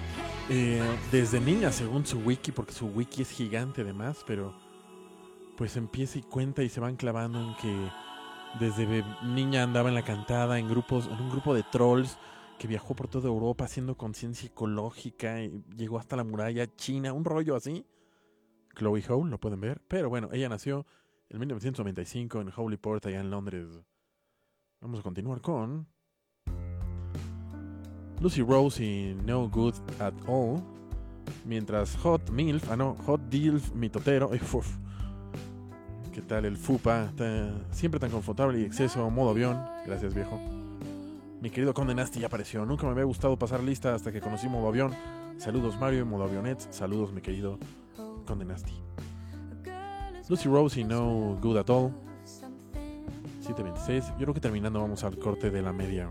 eh, 0.50 0.82
desde 1.10 1.40
niña 1.40 1.72
según 1.72 2.04
su 2.04 2.18
wiki, 2.18 2.52
porque 2.52 2.74
su 2.74 2.86
wiki 2.86 3.22
es 3.22 3.30
gigante 3.30 3.80
además, 3.80 4.18
pero 4.26 4.54
pues 5.56 5.76
empieza 5.78 6.18
y 6.18 6.22
cuenta 6.22 6.62
y 6.62 6.68
se 6.68 6.80
van 6.80 6.96
clavando 6.96 7.40
en 7.40 7.56
que 7.56 7.90
desde 8.58 9.04
niña 9.22 9.62
andaba 9.62 9.88
en 9.88 9.94
la 9.94 10.02
cantada, 10.02 10.58
en 10.58 10.68
grupos, 10.68 11.06
en 11.06 11.18
un 11.18 11.30
grupo 11.30 11.54
de 11.54 11.62
trolls 11.62 12.18
que 12.60 12.68
viajó 12.68 12.94
por 12.94 13.08
toda 13.08 13.26
Europa 13.26 13.64
haciendo 13.64 13.96
conciencia 13.96 14.46
ecológica 14.46 15.42
y 15.42 15.64
llegó 15.78 15.98
hasta 15.98 16.14
la 16.14 16.24
muralla 16.24 16.66
china, 16.76 17.14
un 17.14 17.24
rollo 17.24 17.56
así. 17.56 17.86
Chloe 18.76 19.02
Hole, 19.08 19.30
lo 19.30 19.40
pueden 19.40 19.62
ver. 19.62 19.80
Pero 19.88 20.10
bueno, 20.10 20.28
ella 20.30 20.50
nació 20.50 20.84
en 21.30 21.38
1995 21.38 22.38
en 22.42 22.52
Holyport, 22.54 23.06
allá 23.06 23.20
en 23.20 23.30
Londres. 23.30 23.66
Vamos 24.82 25.00
a 25.00 25.02
continuar 25.02 25.40
con 25.40 25.88
Lucy 28.20 28.42
Rose 28.42 28.84
y 28.84 29.14
No 29.24 29.48
Good 29.48 29.76
at 29.98 30.12
All. 30.28 30.62
Mientras 31.46 31.96
Hot 31.96 32.28
Milf, 32.28 32.70
ah 32.70 32.76
no, 32.76 32.94
Hot 33.06 33.22
Dilf 33.30 33.72
Mitotero, 33.72 34.34
eh, 34.34 34.40
uf, 34.52 34.76
¿Qué 36.12 36.20
tal 36.20 36.44
el 36.44 36.58
FUPA? 36.58 37.10
Siempre 37.70 37.98
tan 37.98 38.10
confortable 38.10 38.60
y 38.60 38.64
exceso, 38.64 39.08
modo 39.08 39.30
avión. 39.30 39.58
Gracias, 39.86 40.14
viejo. 40.14 40.38
Mi 41.40 41.48
querido 41.48 41.72
Conde 41.72 41.94
Nasty 41.94 42.20
ya 42.20 42.26
apareció. 42.26 42.66
Nunca 42.66 42.84
me 42.84 42.92
había 42.92 43.04
gustado 43.04 43.38
pasar 43.38 43.62
lista 43.62 43.94
hasta 43.94 44.12
que 44.12 44.20
conocí 44.20 44.46
modo 44.46 44.68
avión. 44.68 44.94
Saludos, 45.38 45.78
Mario, 45.80 46.04
modo 46.04 46.24
avionet. 46.24 46.60
Saludos, 46.70 47.12
mi 47.12 47.22
querido 47.22 47.58
Conde 48.26 48.44
Nasty. 48.44 48.74
Lucy 50.28 50.48
Rose 50.48 50.80
y 50.80 50.84
No 50.84 51.38
Good 51.40 51.56
At 51.56 51.70
All. 51.70 51.92
726. 53.40 54.10
Yo 54.10 54.16
creo 54.18 54.34
que 54.34 54.40
terminando 54.40 54.80
vamos 54.80 55.02
al 55.02 55.18
corte 55.18 55.50
de 55.50 55.62
la 55.62 55.72
media. 55.72 56.10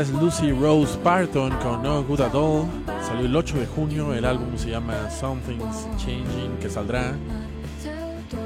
Es 0.00 0.10
Lucy 0.12 0.50
Rose 0.52 0.96
Parton 1.00 1.50
con 1.58 1.82
No 1.82 2.02
Good 2.02 2.22
At 2.22 2.34
All. 2.34 2.66
Salió 3.02 3.26
el 3.26 3.36
8 3.36 3.58
de 3.58 3.66
junio. 3.66 4.14
El 4.14 4.24
álbum 4.24 4.56
se 4.56 4.70
llama 4.70 5.10
Something's 5.10 5.86
Changing, 5.98 6.56
que 6.58 6.70
saldrá. 6.70 7.14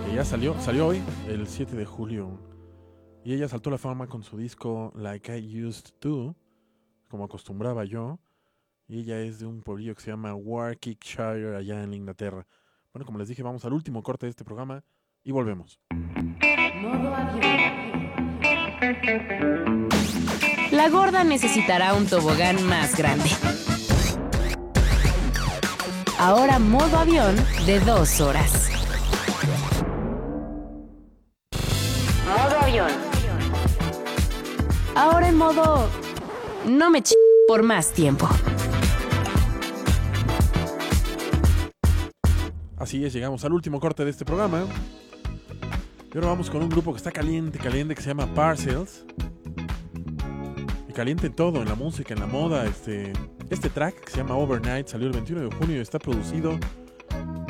Que 0.05 0.17
ya 0.17 0.25
salió, 0.25 0.61
salió 0.61 0.89
hoy, 0.89 1.01
el 1.29 1.47
7 1.47 1.77
de 1.77 1.85
julio. 1.85 2.41
Y 3.25 3.35
ella 3.35 3.47
saltó 3.47 3.71
la 3.71 3.79
fama 3.79 4.09
con 4.09 4.25
su 4.25 4.37
disco 4.37 4.93
Like 4.97 5.39
I 5.39 5.65
Used 5.65 5.91
To, 6.01 6.35
como 7.09 7.23
acostumbraba 7.23 7.85
yo. 7.85 8.19
Y 8.89 9.03
ella 9.03 9.21
es 9.21 9.39
de 9.39 9.47
un 9.47 9.63
pueblillo 9.63 9.95
que 9.95 10.03
se 10.03 10.11
llama 10.11 10.35
Warwickshire, 10.35 11.55
allá 11.57 11.85
en 11.85 11.95
Inglaterra. 11.95 12.45
Bueno, 12.93 13.07
como 13.07 13.21
les 13.21 13.29
dije, 13.29 13.45
vamos 13.45 13.65
al 13.65 13.75
último 13.75 14.03
corte 14.03 14.27
de 14.27 14.31
este 14.31 14.45
programa 14.45 14.83
y 15.23 15.31
volvemos. 15.31 15.79
La 20.75 20.89
gorda 20.89 21.23
necesitará 21.23 21.95
un 21.95 22.07
tobogán 22.07 22.61
más 22.67 22.97
grande. 22.97 23.31
Ahora 26.19 26.59
modo 26.59 26.99
avión 26.99 27.37
de 27.65 27.79
dos 27.79 28.21
horas. 28.21 28.71
Modo 32.27 32.59
avión. 32.59 32.91
Ahora 34.97 35.29
en 35.29 35.37
modo... 35.37 35.89
No 36.67 36.91
me 36.91 37.03
ch... 37.03 37.15
por 37.47 37.63
más 37.63 37.93
tiempo. 37.93 38.29
Así 42.77 43.05
es, 43.05 43.13
llegamos 43.13 43.45
al 43.45 43.53
último 43.53 43.79
corte 43.79 44.05
de 44.05 44.11
este 44.11 44.25
programa. 44.25 44.65
Y 46.13 46.17
ahora 46.17 46.31
vamos 46.31 46.51
con 46.51 46.65
un 46.65 46.69
grupo 46.69 46.91
que 46.91 46.97
está 46.97 47.13
caliente, 47.13 47.61
caliente, 47.61 47.95
que 47.95 48.03
se 48.03 48.09
llama 48.09 48.27
Parcels. 48.35 49.05
Caliente 50.95 51.27
en 51.27 51.35
todo, 51.35 51.61
en 51.61 51.69
la 51.69 51.75
música, 51.75 52.15
en 52.15 52.21
la 52.21 52.27
moda. 52.27 52.65
Este, 52.67 53.13
este 53.51 53.69
track 53.69 54.05
que 54.05 54.11
se 54.13 54.19
llama 54.19 54.37
Overnight 54.37 54.87
salió 54.87 55.09
el 55.09 55.13
21 55.13 55.49
de 55.49 55.57
junio 55.57 55.77
y 55.77 55.81
está 55.81 55.99
producido 55.99 56.57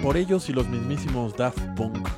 por 0.03 0.17
ellos 0.17 0.49
y 0.49 0.53
los 0.53 0.69
mismísimos 0.69 1.37
Daft 1.37 1.61
Punk. 1.77 2.09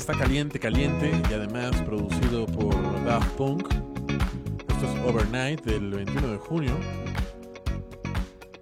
está 0.00 0.16
caliente, 0.16 0.58
caliente 0.58 1.12
y 1.28 1.34
además 1.34 1.78
producido 1.82 2.46
por 2.46 2.74
Daft 3.04 3.36
Punk. 3.36 3.70
Esto 4.70 4.86
es 4.86 5.00
Overnight 5.04 5.62
del 5.62 5.90
21 5.90 6.26
de 6.26 6.38
junio. 6.38 6.74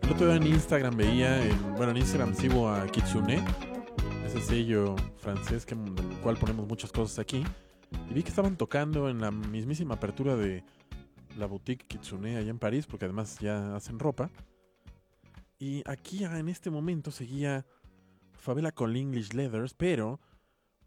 El 0.02 0.10
otro 0.10 0.26
día 0.26 0.34
en 0.34 0.46
Instagram 0.48 0.96
veía, 0.96 1.40
bueno, 1.76 1.92
en 1.92 1.98
Instagram 1.98 2.34
sigo 2.34 2.68
a 2.68 2.84
Kitsune, 2.88 3.40
ese 4.26 4.40
sello 4.40 4.96
francés 5.18 5.64
que, 5.64 5.76
del 5.76 6.08
cual 6.24 6.36
ponemos 6.38 6.66
muchas 6.66 6.90
cosas 6.90 7.20
aquí. 7.20 7.44
Y 8.10 8.14
vi 8.14 8.24
que 8.24 8.30
estaban 8.30 8.56
tocando 8.56 9.08
en 9.08 9.20
la 9.20 9.30
mismísima 9.30 9.94
apertura 9.94 10.34
de 10.34 10.64
la 11.36 11.46
boutique 11.46 11.86
Kitsune 11.86 12.36
allá 12.36 12.50
en 12.50 12.58
París, 12.58 12.84
porque 12.86 13.04
además 13.04 13.38
ya 13.38 13.76
hacen 13.76 14.00
ropa. 14.00 14.28
Y 15.60 15.84
aquí 15.88 16.24
ah, 16.24 16.36
en 16.40 16.48
este 16.48 16.68
momento 16.68 17.12
seguía 17.12 17.64
Fabela 18.32 18.72
con 18.72 18.96
English 18.96 19.34
Leathers, 19.34 19.74
pero 19.74 20.18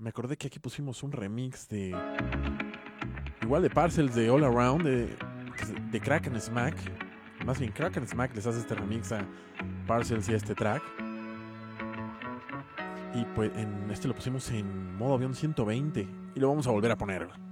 me 0.01 0.09
acordé 0.09 0.35
que 0.35 0.47
aquí 0.47 0.57
pusimos 0.57 1.03
un 1.03 1.11
remix 1.11 1.69
de. 1.69 1.95
Igual 3.43 3.61
de 3.61 3.69
Parcels 3.69 4.15
de 4.15 4.31
All 4.31 4.43
Around, 4.43 4.83
de, 4.83 5.15
de 5.91 6.01
Crack 6.01 6.25
and 6.25 6.39
Smack. 6.39 6.75
Más 7.45 7.59
bien, 7.59 7.71
Crack 7.71 7.97
and 7.97 8.07
Smack 8.07 8.35
les 8.35 8.47
hace 8.47 8.61
este 8.61 8.73
remix 8.73 9.11
a 9.11 9.23
Parcels 9.85 10.27
y 10.27 10.33
a 10.33 10.37
este 10.37 10.55
track. 10.55 10.81
Y 13.13 13.25
pues 13.35 13.55
en 13.55 13.91
este 13.91 14.07
lo 14.07 14.15
pusimos 14.15 14.49
en 14.49 14.95
modo 14.95 15.13
avión 15.13 15.35
120. 15.35 16.07
Y 16.33 16.39
lo 16.39 16.47
vamos 16.47 16.65
a 16.65 16.71
volver 16.71 16.89
a 16.89 16.97
poner. 16.97 17.50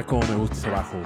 Ah, 0.00 0.02
a 0.02 0.06
como 0.06 0.26
me 0.28 0.34
gusta 0.34 0.56
ese 0.56 0.70
bajo. 0.70 0.96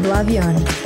Modo 0.00 0.79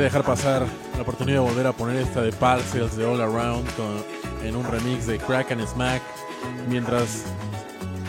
dejar 0.00 0.24
pasar 0.24 0.66
la 0.94 1.02
oportunidad 1.02 1.42
de 1.42 1.48
volver 1.48 1.66
a 1.66 1.72
poner 1.72 1.96
esta 1.96 2.22
de 2.22 2.32
Parcels 2.32 2.96
de 2.96 3.04
All 3.04 3.20
Around 3.20 3.68
en 4.42 4.56
un 4.56 4.64
remix 4.64 5.06
de 5.06 5.18
Crack 5.18 5.52
and 5.52 5.66
Smack. 5.66 6.02
Mientras 6.68 7.24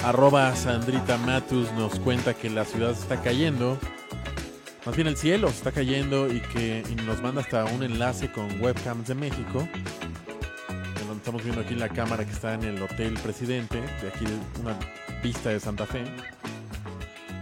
arroba 0.04 0.56
Sandrita 0.56 1.18
Matus 1.18 1.72
nos 1.74 2.00
cuenta 2.00 2.34
que 2.34 2.50
la 2.50 2.66
ciudad 2.66 2.92
está 2.92 3.22
cayendo. 3.22 3.78
Más 4.86 4.96
bien 4.96 5.08
el 5.08 5.18
cielo 5.18 5.48
está 5.48 5.72
cayendo 5.72 6.32
y 6.32 6.42
que 6.42 6.84
nos 7.06 7.22
manda 7.22 7.42
hasta 7.42 7.66
un 7.66 7.84
enlace 7.84 8.32
con 8.32 8.62
webcams 8.62 9.08
de 9.08 9.16
México. 9.16 9.68
Estamos 11.26 11.44
viendo 11.44 11.64
aquí 11.64 11.74
la 11.74 11.90
cámara 11.90 12.24
que 12.24 12.32
está 12.32 12.54
en 12.54 12.66
el 12.66 12.80
Hotel 12.80 13.16
Presidente, 13.16 13.82
de 13.82 14.10
aquí 14.10 14.26
una 14.62 14.78
vista 15.24 15.50
de 15.50 15.60
Santa 15.60 15.88
Fe. 15.88 16.04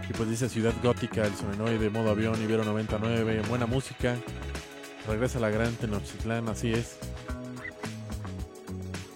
Y 0.08 0.12
pues 0.14 0.30
dice 0.30 0.48
Ciudad 0.48 0.72
Gótica, 0.82 1.26
el 1.26 1.34
solenoide, 1.34 1.90
modo 1.90 2.08
avión, 2.12 2.42
Ibero 2.42 2.64
99, 2.64 3.42
buena 3.46 3.66
música. 3.66 4.16
Regresa 5.06 5.38
la 5.38 5.50
gran 5.50 5.74
Tenochtitlán, 5.76 6.48
así 6.48 6.72
es. 6.72 6.98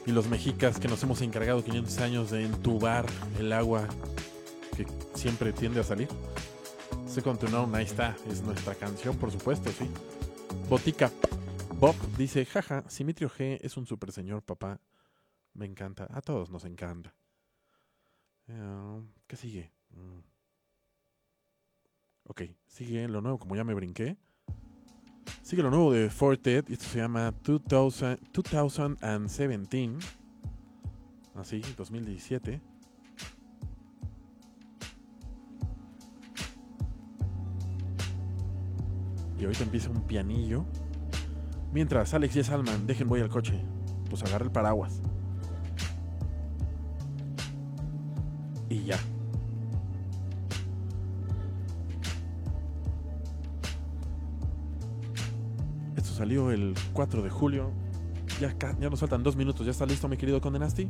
Y 0.07 0.13
los 0.13 0.29
mexicas 0.29 0.79
que 0.79 0.89
nos 0.89 1.03
hemos 1.03 1.21
encargado 1.23 1.65
500 1.65 1.99
años 1.99 2.31
de 2.31 2.45
entubar 2.45 3.07
el 3.39 3.53
agua 3.53 3.87
que 4.77 4.87
siempre 5.15 5.53
tiende 5.53 5.81
a 5.81 5.85
salir. 5.85 6.09
Second 7.07 7.39
to 7.39 7.49
None, 7.49 7.77
ahí 7.77 7.85
está, 7.85 8.17
es 8.31 8.43
nuestra 8.43 8.75
canción, 8.75 9.17
por 9.17 9.31
supuesto, 9.31 9.71
sí. 9.71 9.89
Botica 10.69 11.11
Bob 11.81 11.95
dice, 12.17 12.45
jaja, 12.45 12.83
Simetrio 12.89 13.31
G 13.31 13.59
es 13.63 13.77
un 13.77 13.87
super 13.87 14.11
señor, 14.11 14.43
papá. 14.43 14.81
Me 15.55 15.65
encanta, 15.65 16.09
a 16.11 16.21
todos 16.21 16.51
nos 16.51 16.65
encanta. 16.65 17.15
Eh, 18.49 19.03
¿Qué 19.29 19.37
sigue? 19.37 19.73
Mm. 19.91 20.19
Ok, 22.25 22.43
sigue 22.67 23.07
lo 23.07 23.21
nuevo, 23.21 23.39
como 23.39 23.55
ya 23.55 23.63
me 23.63 23.75
brinqué. 23.75 24.17
Sigue 25.43 25.63
lo 25.63 25.71
nuevo 25.71 25.93
de 25.93 26.11
Fortet, 26.11 26.69
esto 26.71 26.85
se 26.85 26.99
llama 26.99 27.33
2000, 27.43 28.19
2017. 28.33 29.99
Así, 31.35 31.63
2017. 31.77 32.61
Y 39.39 39.45
ahorita 39.45 39.63
empieza 39.63 39.91
un 39.91 40.03
pianillo. 40.03 40.65
Mientras 41.73 42.13
Alex 42.15 42.37
y 42.37 42.43
Salman 42.43 42.87
dejen 42.87 43.09
voy 43.09 43.21
al 43.21 43.29
coche. 43.29 43.65
Pues 44.11 44.23
agarra 44.25 44.45
el 44.45 44.51
paraguas. 44.51 45.01
Y 48.69 48.85
ya. 48.85 48.99
Salió 56.19 56.51
el 56.51 56.75
4 56.93 57.23
de 57.23 57.31
julio. 57.31 57.71
Ya, 58.41 58.55
ya 58.59 58.91
nos 58.91 59.01
faltan 59.01 59.23
dos 59.23 59.37
minutos. 59.37 59.65
¿Ya 59.65 59.71
está 59.71 59.87
listo, 59.87 60.09
mi 60.09 60.17
querido 60.17 60.41
Condenasti? 60.41 60.89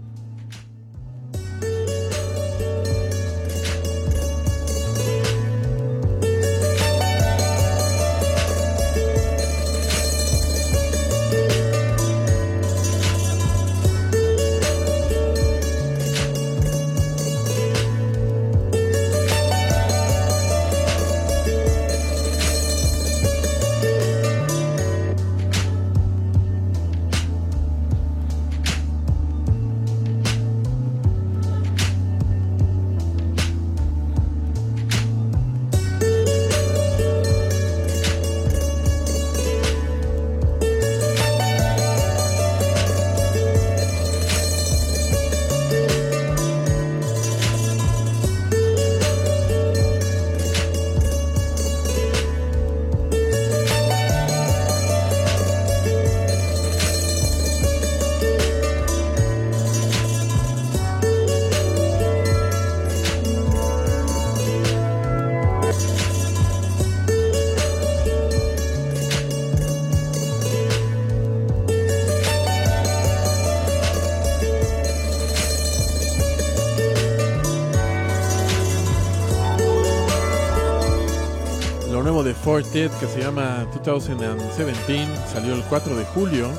Fortet 82.58 82.90
que 82.98 83.06
se 83.06 83.20
llama 83.20 83.68
2017. 83.72 85.06
Salió 85.32 85.54
el 85.54 85.62
4 85.62 85.94
de 85.94 86.04
julio. 86.06 86.50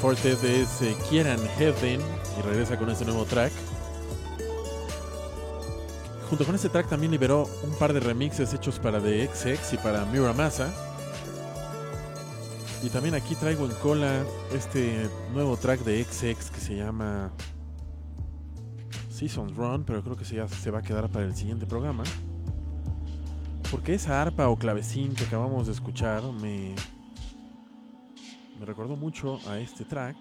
Fortet 0.00 0.42
es 0.42 0.80
eh, 0.80 0.96
Kieran 1.10 1.38
Heaven 1.58 2.00
y 2.00 2.42
regresa 2.42 2.78
con 2.78 2.88
este 2.88 3.04
nuevo 3.04 3.26
track. 3.26 3.52
Junto 6.30 6.46
con 6.46 6.54
este 6.54 6.70
track 6.70 6.88
también 6.88 7.12
liberó 7.12 7.50
un 7.64 7.74
par 7.78 7.92
de 7.92 8.00
remixes 8.00 8.54
hechos 8.54 8.78
para 8.78 8.98
The 8.98 9.26
XX 9.26 9.74
y 9.74 9.76
para 9.76 10.06
Muramasa. 10.06 10.72
Y 12.82 12.88
también 12.88 13.14
aquí 13.14 13.34
traigo 13.34 13.66
en 13.66 13.72
cola 13.82 14.24
este 14.54 15.10
nuevo 15.34 15.58
track 15.58 15.80
de 15.80 16.02
XX 16.02 16.48
que 16.48 16.60
se 16.60 16.76
llama 16.76 17.30
Seasons 19.10 19.54
Run, 19.54 19.84
pero 19.84 20.02
creo 20.02 20.16
que 20.16 20.24
se 20.24 20.70
va 20.70 20.78
a 20.78 20.82
quedar 20.82 21.10
para 21.10 21.26
el 21.26 21.36
siguiente 21.36 21.66
programa. 21.66 22.04
Porque 23.70 23.94
esa 23.94 24.22
arpa 24.22 24.48
o 24.48 24.56
clavecín 24.56 25.14
que 25.14 25.24
acabamos 25.24 25.66
de 25.66 25.72
escuchar 25.72 26.22
me, 26.40 26.74
me 28.58 28.64
recordó 28.64 28.96
mucho 28.96 29.38
a 29.46 29.58
este 29.58 29.84
track. 29.84 30.16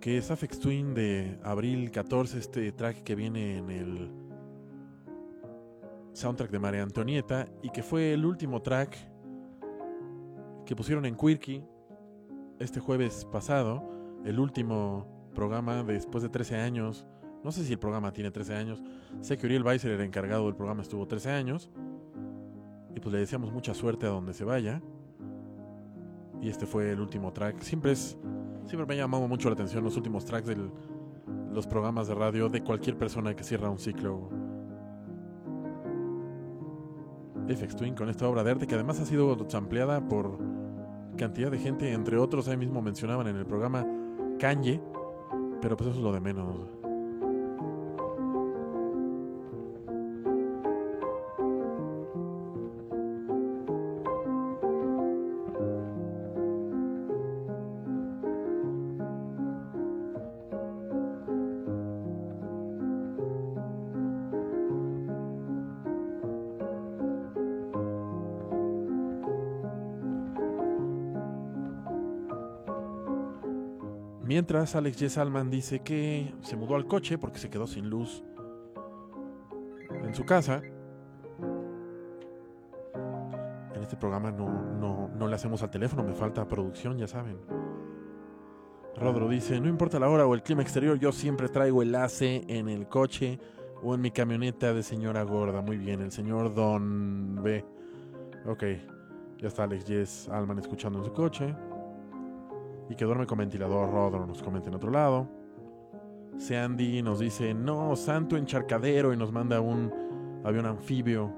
Que 0.00 0.16
es 0.16 0.30
Afex 0.30 0.58
Twin 0.58 0.94
de 0.94 1.38
abril 1.44 1.90
14, 1.90 2.38
este 2.38 2.72
track 2.72 3.02
que 3.02 3.14
viene 3.14 3.58
en 3.58 3.70
el 3.70 4.10
soundtrack 6.14 6.50
de 6.50 6.58
María 6.58 6.82
Antonieta 6.82 7.46
y 7.62 7.70
que 7.70 7.82
fue 7.82 8.14
el 8.14 8.24
último 8.24 8.62
track 8.62 8.96
que 10.64 10.74
pusieron 10.74 11.04
en 11.04 11.14
Quirky 11.14 11.62
este 12.58 12.80
jueves 12.80 13.26
pasado, 13.26 13.82
el 14.24 14.40
último 14.40 15.30
programa 15.34 15.82
después 15.82 16.22
de 16.22 16.30
13 16.30 16.56
años. 16.56 17.06
No 17.44 17.50
sé 17.50 17.64
si 17.64 17.72
el 17.72 17.78
programa 17.78 18.12
tiene 18.12 18.30
13 18.30 18.54
años. 18.54 18.82
Sé 19.20 19.36
que 19.36 19.46
Uriel 19.46 19.64
Weiser, 19.64 19.92
el 19.92 20.00
encargado 20.00 20.46
del 20.46 20.54
programa, 20.54 20.82
estuvo 20.82 21.06
13 21.06 21.30
años. 21.30 21.70
Y 22.94 23.00
pues 23.00 23.12
le 23.12 23.18
deseamos 23.18 23.52
mucha 23.52 23.74
suerte 23.74 24.06
a 24.06 24.10
donde 24.10 24.32
se 24.32 24.44
vaya. 24.44 24.80
Y 26.40 26.48
este 26.48 26.66
fue 26.66 26.90
el 26.90 27.00
último 27.00 27.32
track. 27.32 27.60
Siempre 27.60 27.92
es. 27.92 28.16
Siempre 28.66 28.86
me 28.86 28.94
ha 28.94 28.96
llamado 28.98 29.26
mucho 29.26 29.48
la 29.48 29.54
atención 29.54 29.82
los 29.82 29.96
últimos 29.96 30.24
tracks 30.24 30.46
de 30.46 30.56
los 31.52 31.66
programas 31.66 32.08
de 32.08 32.14
radio 32.14 32.48
de 32.48 32.62
cualquier 32.62 32.96
persona 32.96 33.34
que 33.34 33.42
cierra 33.42 33.70
un 33.70 33.78
ciclo. 33.78 34.30
FX 37.48 37.76
Twin 37.76 37.94
con 37.94 38.08
esta 38.08 38.28
obra 38.28 38.44
de 38.44 38.52
arte 38.52 38.66
que 38.66 38.74
además 38.74 39.00
ha 39.00 39.04
sido 39.04 39.36
ampliada 39.52 40.06
por 40.08 40.38
cantidad 41.16 41.50
de 41.50 41.58
gente, 41.58 41.92
entre 41.92 42.16
otros 42.18 42.48
ahí 42.48 42.56
mismo 42.56 42.80
mencionaban 42.80 43.26
en 43.26 43.36
el 43.36 43.46
programa 43.46 43.86
Kanye, 44.38 44.80
pero 45.60 45.76
pues 45.76 45.90
eso 45.90 45.98
es 45.98 46.04
lo 46.04 46.12
de 46.12 46.20
menos. 46.20 46.81
Mientras 74.24 74.76
Alex 74.76 74.96
J. 74.98 75.10
Salman 75.10 75.50
dice 75.50 75.80
que 75.80 76.32
se 76.42 76.56
mudó 76.56 76.76
al 76.76 76.86
coche 76.86 77.18
porque 77.18 77.38
se 77.38 77.50
quedó 77.50 77.66
sin 77.66 77.90
luz 77.90 78.22
en 79.90 80.14
su 80.14 80.24
casa. 80.24 80.62
En 83.74 83.82
este 83.82 83.96
programa 83.96 84.30
no, 84.30 84.48
no, 84.78 85.08
no 85.08 85.26
le 85.26 85.34
hacemos 85.34 85.62
al 85.62 85.70
teléfono, 85.70 86.04
me 86.04 86.14
falta 86.14 86.46
producción, 86.46 86.98
ya 86.98 87.08
saben. 87.08 87.38
Rodro 88.96 89.28
dice, 89.28 89.60
no 89.60 89.68
importa 89.68 89.98
la 89.98 90.08
hora 90.08 90.26
o 90.26 90.34
el 90.34 90.42
clima 90.42 90.62
exterior, 90.62 90.98
yo 90.98 91.10
siempre 91.10 91.48
traigo 91.48 91.82
el 91.82 91.94
AC 91.94 92.22
en 92.22 92.68
el 92.68 92.86
coche 92.88 93.40
o 93.82 93.94
en 93.94 94.00
mi 94.00 94.12
camioneta 94.12 94.72
de 94.72 94.82
señora 94.82 95.22
gorda. 95.24 95.62
Muy 95.62 95.78
bien, 95.78 96.00
el 96.00 96.12
señor 96.12 96.54
Don 96.54 97.42
B. 97.42 97.64
Ok, 98.46 98.64
ya 99.38 99.48
está 99.48 99.64
Alex 99.64 99.84
Jess 99.84 100.28
Alman 100.28 100.58
escuchando 100.58 101.00
en 101.00 101.04
su 101.06 101.12
coche. 101.12 101.54
Y 102.92 102.94
que 102.94 103.06
duerme 103.06 103.26
con 103.26 103.38
ventilador, 103.38 103.90
Rodro 103.90 104.26
nos 104.26 104.42
comenta 104.42 104.68
en 104.68 104.74
otro 104.74 104.90
lado. 104.90 105.26
Sandy 106.36 107.00
nos 107.00 107.20
dice, 107.20 107.54
no, 107.54 107.96
santo 107.96 108.36
encharcadero, 108.36 109.14
y 109.14 109.16
nos 109.16 109.32
manda 109.32 109.62
un 109.62 109.90
avión 110.44 110.66
anfibio 110.66 111.32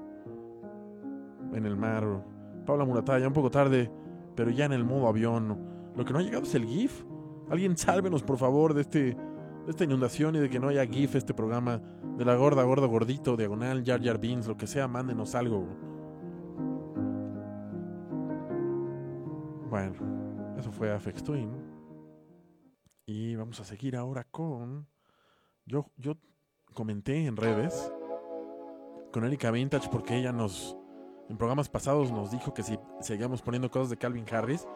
en 1.53 1.65
el 1.65 1.77
mar. 1.77 2.25
Paula 2.67 2.85
Murataya, 2.85 3.29
un 3.29 3.33
poco 3.33 3.53
tarde, 3.53 3.89
pero 4.35 4.51
ya 4.51 4.65
en 4.65 4.73
el 4.73 4.83
modo 4.83 5.07
avión. 5.07 5.57
Lo 5.95 6.05
que 6.05 6.13
no 6.13 6.19
ha 6.19 6.23
llegado 6.23 6.43
es 6.43 6.57
el 6.57 6.65
GIF. 6.65 7.05
Alguien 7.49 7.77
sálvenos, 7.77 8.25
por 8.25 8.37
favor, 8.37 8.75
de, 8.75 8.81
este, 8.81 8.99
de 8.99 9.17
esta 9.69 9.85
inundación 9.85 10.35
y 10.35 10.41
de 10.41 10.51
que 10.51 10.59
no 10.59 10.67
haya 10.67 10.85
GIF 10.87 11.15
este 11.15 11.35
programa. 11.35 11.81
De 12.19 12.25
la 12.25 12.35
gorda, 12.35 12.65
gordo, 12.65 12.89
gordito, 12.89 13.37
diagonal, 13.37 13.85
Jar 13.87 14.03
Jar 14.03 14.19
Beans, 14.19 14.49
lo 14.49 14.57
que 14.57 14.67
sea, 14.67 14.89
mándenos 14.89 15.37
algo. 15.37 15.69
Bueno, 19.71 20.24
eso 20.59 20.73
fue 20.73 20.93
Afex 20.93 21.23
Twin. 21.23 21.51
Y 23.07 23.37
vamos 23.37 23.61
a 23.61 23.65
seguir 23.65 23.97
ahora 23.97 24.25
con. 24.25 24.89
Yo, 25.67 25.91
yo 25.97 26.17
comenté 26.73 27.27
en 27.27 27.37
redes 27.37 27.93
con 29.13 29.25
Erika 29.25 29.51
Vintage 29.51 29.89
porque 29.91 30.17
ella 30.17 30.33
nos. 30.33 30.77
En 31.29 31.39
programas 31.39 31.69
pasados 31.69 32.13
nos 32.13 32.31
dijo 32.31 32.53
que 32.53 32.63
si 32.63 32.79
seguíamos 33.01 33.41
poniendo 33.41 33.71
cosas 33.71 33.91
de 33.91 33.97
Calvin 33.97 34.27
Harris. 34.31 34.67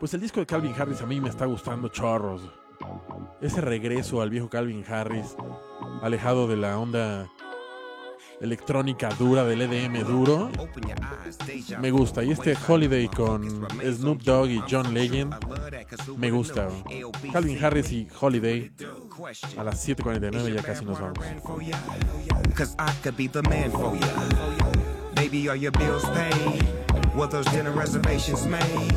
Pues 0.00 0.12
el 0.14 0.20
disco 0.20 0.40
de 0.40 0.46
Calvin 0.46 0.74
Harris 0.76 1.00
a 1.02 1.06
mí 1.06 1.20
me 1.20 1.28
está 1.28 1.46
gustando 1.46 1.88
chorros. 1.88 2.50
Ese 3.40 3.60
regreso 3.60 4.20
al 4.20 4.30
viejo 4.30 4.48
Calvin 4.48 4.84
Harris, 4.86 5.36
alejado 6.02 6.48
de 6.48 6.56
la 6.56 6.78
onda 6.78 7.30
electrónica 8.40 9.08
dura 9.18 9.44
del 9.44 9.62
EDM 9.62 10.04
duro, 10.04 10.50
me 11.80 11.90
gusta. 11.90 12.22
Y 12.22 12.32
este 12.32 12.56
Holiday 12.66 13.08
con 13.08 13.66
Snoop 13.82 14.22
Dogg 14.22 14.48
y 14.48 14.62
John 14.70 14.92
Legend, 14.94 15.34
me 16.16 16.30
gusta. 16.30 16.68
Calvin 17.32 17.64
Harris 17.64 17.92
y 17.92 18.08
Holiday 18.20 18.70
a 19.56 19.64
las 19.64 19.86
7:49 19.86 20.54
ya 20.54 20.62
casi 20.62 20.84
nos 20.84 21.00
vamos. 21.00 21.18
Baby, 25.14 25.48
are 25.48 25.56
your 25.56 25.72
bills 25.72 26.04
paid? 26.06 26.62
Were 27.14 27.28
those 27.28 27.46
dinner 27.52 27.70
reservations 27.70 28.44
made? 28.46 28.92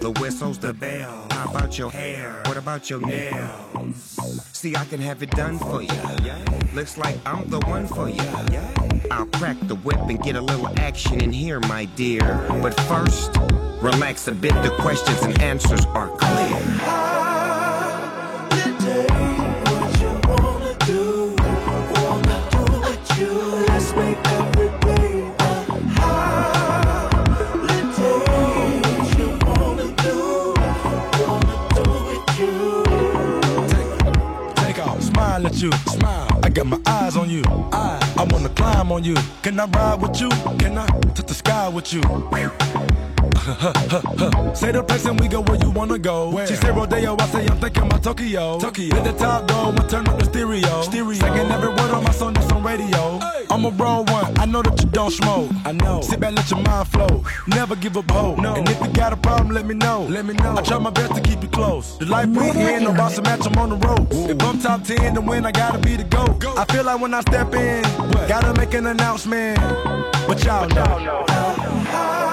The 0.00 0.10
whistle's 0.20 0.58
the 0.58 0.74
bell. 0.74 1.26
How 1.30 1.50
about 1.50 1.78
your 1.78 1.90
hair? 1.90 2.42
What 2.46 2.56
about 2.56 2.90
your 2.90 3.00
nails? 3.00 4.18
See, 4.52 4.74
I 4.76 4.84
can 4.84 5.00
have 5.00 5.22
it 5.22 5.30
done 5.30 5.58
for 5.58 5.80
you. 5.80 6.53
Looks 6.74 6.98
like 6.98 7.16
I'm 7.24 7.48
the 7.48 7.60
one 7.60 7.86
for 7.86 8.08
you. 8.08 8.20
I'll 9.08 9.26
crack 9.26 9.56
the 9.62 9.76
whip 9.76 10.00
and 10.08 10.20
get 10.20 10.34
a 10.34 10.40
little 10.40 10.68
action 10.76 11.20
in 11.20 11.30
here, 11.30 11.60
my 11.60 11.84
dear. 11.84 12.44
But 12.48 12.74
first, 12.88 13.36
relax 13.80 14.26
a 14.26 14.32
bit. 14.32 14.54
The 14.64 14.74
questions 14.80 15.22
and 15.22 15.40
answers 15.40 15.84
are 15.86 16.08
clear. 16.08 16.84
Got 36.54 36.66
my 36.66 36.80
eyes 36.86 37.16
on 37.16 37.28
you. 37.28 37.42
I, 37.72 38.14
I 38.16 38.24
wanna 38.30 38.48
climb 38.50 38.92
on 38.92 39.02
you. 39.02 39.16
Can 39.42 39.58
I 39.58 39.66
ride 39.66 40.00
with 40.00 40.20
you? 40.20 40.28
Can 40.58 40.78
I 40.78 40.86
touch 40.86 41.26
the 41.26 41.34
sky 41.34 41.68
with 41.68 41.92
you? 41.92 42.00
say 44.54 44.72
the 44.72 44.82
place 44.86 45.04
and 45.04 45.20
we 45.20 45.28
go 45.28 45.40
where 45.42 45.58
you 45.58 45.70
wanna 45.70 45.98
go. 45.98 46.30
She 46.46 46.54
said 46.54 46.76
Rodeo, 46.76 47.16
I 47.18 47.26
say 47.26 47.46
I'm 47.46 47.58
thinking 47.58 47.82
about 47.82 48.02
Tokyo. 48.02 48.58
Tokyo. 48.60 48.94
Let 48.94 49.04
the 49.04 49.12
top 49.12 49.48
go 49.48 49.70
and 49.70 49.90
turn 49.90 50.06
up 50.08 50.18
the 50.18 50.24
stereo. 50.24 50.82
stereo. 50.82 51.14
Singing 51.14 51.50
every 51.50 51.68
word 51.68 51.90
on 51.90 52.04
my 52.04 52.12
song 52.12 52.34
that's 52.34 52.50
on 52.52 52.62
radio. 52.62 53.18
I'm 53.50 53.64
a 53.64 53.70
roll 53.70 54.04
one, 54.04 54.38
I 54.38 54.46
know 54.46 54.62
that 54.62 54.80
you 54.80 54.83
don't 54.94 55.10
smoke. 55.10 55.50
I 55.64 55.72
know. 55.72 56.00
Sit 56.00 56.20
back, 56.20 56.34
let 56.34 56.48
your 56.50 56.60
mind 56.60 56.88
flow. 56.88 57.24
Never 57.48 57.76
give 57.76 57.96
up 57.96 58.10
hope. 58.10 58.38
No. 58.38 58.54
And 58.54 58.68
if 58.68 58.80
you 58.80 58.88
got 58.92 59.12
a 59.12 59.16
problem, 59.16 59.54
let 59.54 59.66
me 59.66 59.74
know. 59.74 60.06
Let 60.08 60.24
me 60.24 60.34
know. 60.34 60.56
I 60.56 60.62
try 60.62 60.78
my 60.78 60.90
best 60.90 61.14
to 61.16 61.20
keep 61.20 61.42
you 61.42 61.48
close. 61.48 61.98
The 61.98 62.06
life 62.06 62.28
we 62.28 62.48
in, 62.50 62.84
no 62.84 62.94
boss 62.94 63.16
to 63.16 63.22
match, 63.22 63.46
I'm 63.46 63.58
on 63.58 63.70
the 63.70 63.76
road. 63.76 64.06
If 64.30 64.42
I'm 64.42 64.58
top 64.58 64.84
10, 64.84 65.14
then 65.14 65.26
win, 65.26 65.44
I 65.44 65.52
gotta 65.52 65.78
be 65.78 65.96
the 65.96 66.04
GOAT. 66.04 66.44
I 66.56 66.64
feel 66.72 66.84
like 66.84 67.00
when 67.00 67.12
I 67.12 67.20
step 67.20 67.52
in, 67.54 67.82
gotta 68.28 68.54
make 68.54 68.72
an 68.74 68.86
announcement. 68.86 69.58
But 70.26 70.42
y'all 70.44 70.68
know. 70.68 70.84
Let's 70.84 71.92
make 71.94 72.04
every 72.08 72.23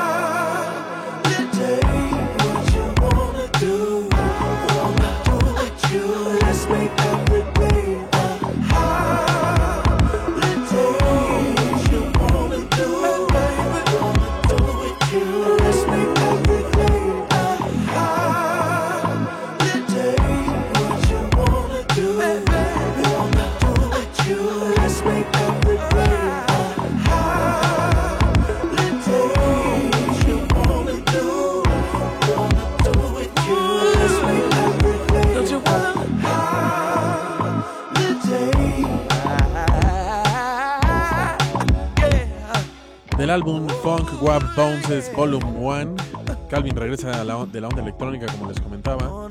Funk 44.01 44.23
Wap 44.23 44.55
Bounces 44.55 45.13
Volume 45.13 45.45
1, 45.45 45.95
Calvin 46.49 46.75
regresa 46.75 47.19
de 47.19 47.23
la 47.23 47.37
onda 47.37 47.81
electrónica 47.81 48.25
como 48.31 48.49
les 48.49 48.59
comentaba. 48.59 49.29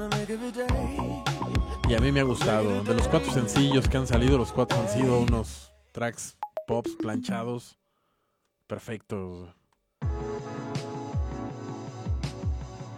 Y 1.89 1.95
a 1.95 1.99
mí 1.99 2.13
me 2.13 2.21
ha 2.21 2.23
gustado. 2.23 2.85
De 2.85 2.95
los 2.95 3.09
cuatro 3.09 3.33
sencillos 3.33 3.89
que 3.89 3.97
han 3.97 4.07
salido, 4.07 4.39
los 4.39 4.53
cuatro 4.53 4.79
han 4.79 4.89
sido 4.89 5.19
unos 5.19 5.73
tracks 5.91 6.37
pops 6.69 6.93
planchados. 7.01 7.81
Perfectos. 8.69 9.49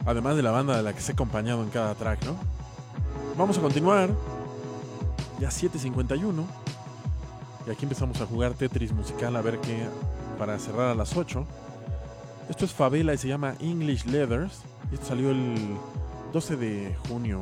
Además 0.04 0.36
de 0.36 0.42
la 0.42 0.50
banda 0.50 0.76
de 0.76 0.82
la 0.82 0.92
que 0.92 1.00
se 1.00 1.12
ha 1.12 1.14
acompañado 1.14 1.62
en 1.62 1.70
cada 1.70 1.94
track, 1.94 2.22
¿no? 2.26 2.36
Vamos 3.38 3.56
a 3.56 3.62
continuar. 3.62 4.10
Ya 5.40 5.48
7.51. 5.48 6.44
Y 7.66 7.70
aquí 7.70 7.84
empezamos 7.84 8.20
a 8.20 8.26
jugar 8.26 8.52
Tetris 8.52 8.92
musical 8.92 9.34
a 9.36 9.40
ver 9.40 9.58
qué. 9.60 9.86
Para 10.38 10.58
cerrar 10.58 10.88
a 10.88 10.94
las 10.94 11.16
8. 11.16 11.46
Esto 12.48 12.64
es 12.64 12.72
Favela 12.72 13.14
y 13.14 13.18
se 13.18 13.28
llama 13.28 13.54
English 13.60 14.04
Leathers. 14.06 14.62
Esto 14.92 15.06
salió 15.06 15.30
el 15.30 15.54
12 16.32 16.56
de 16.56 16.96
junio. 17.08 17.40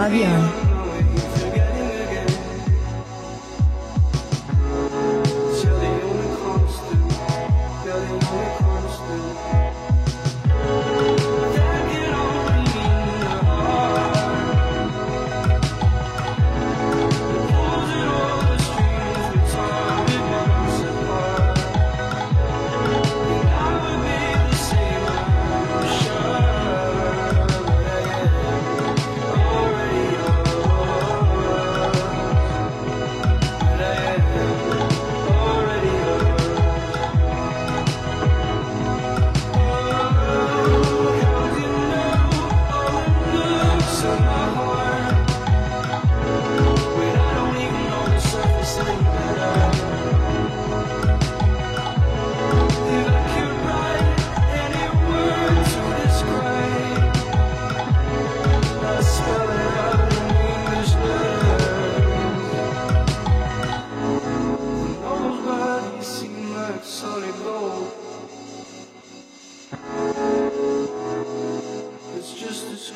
Modo 0.00 0.06
avión. 0.06 0.59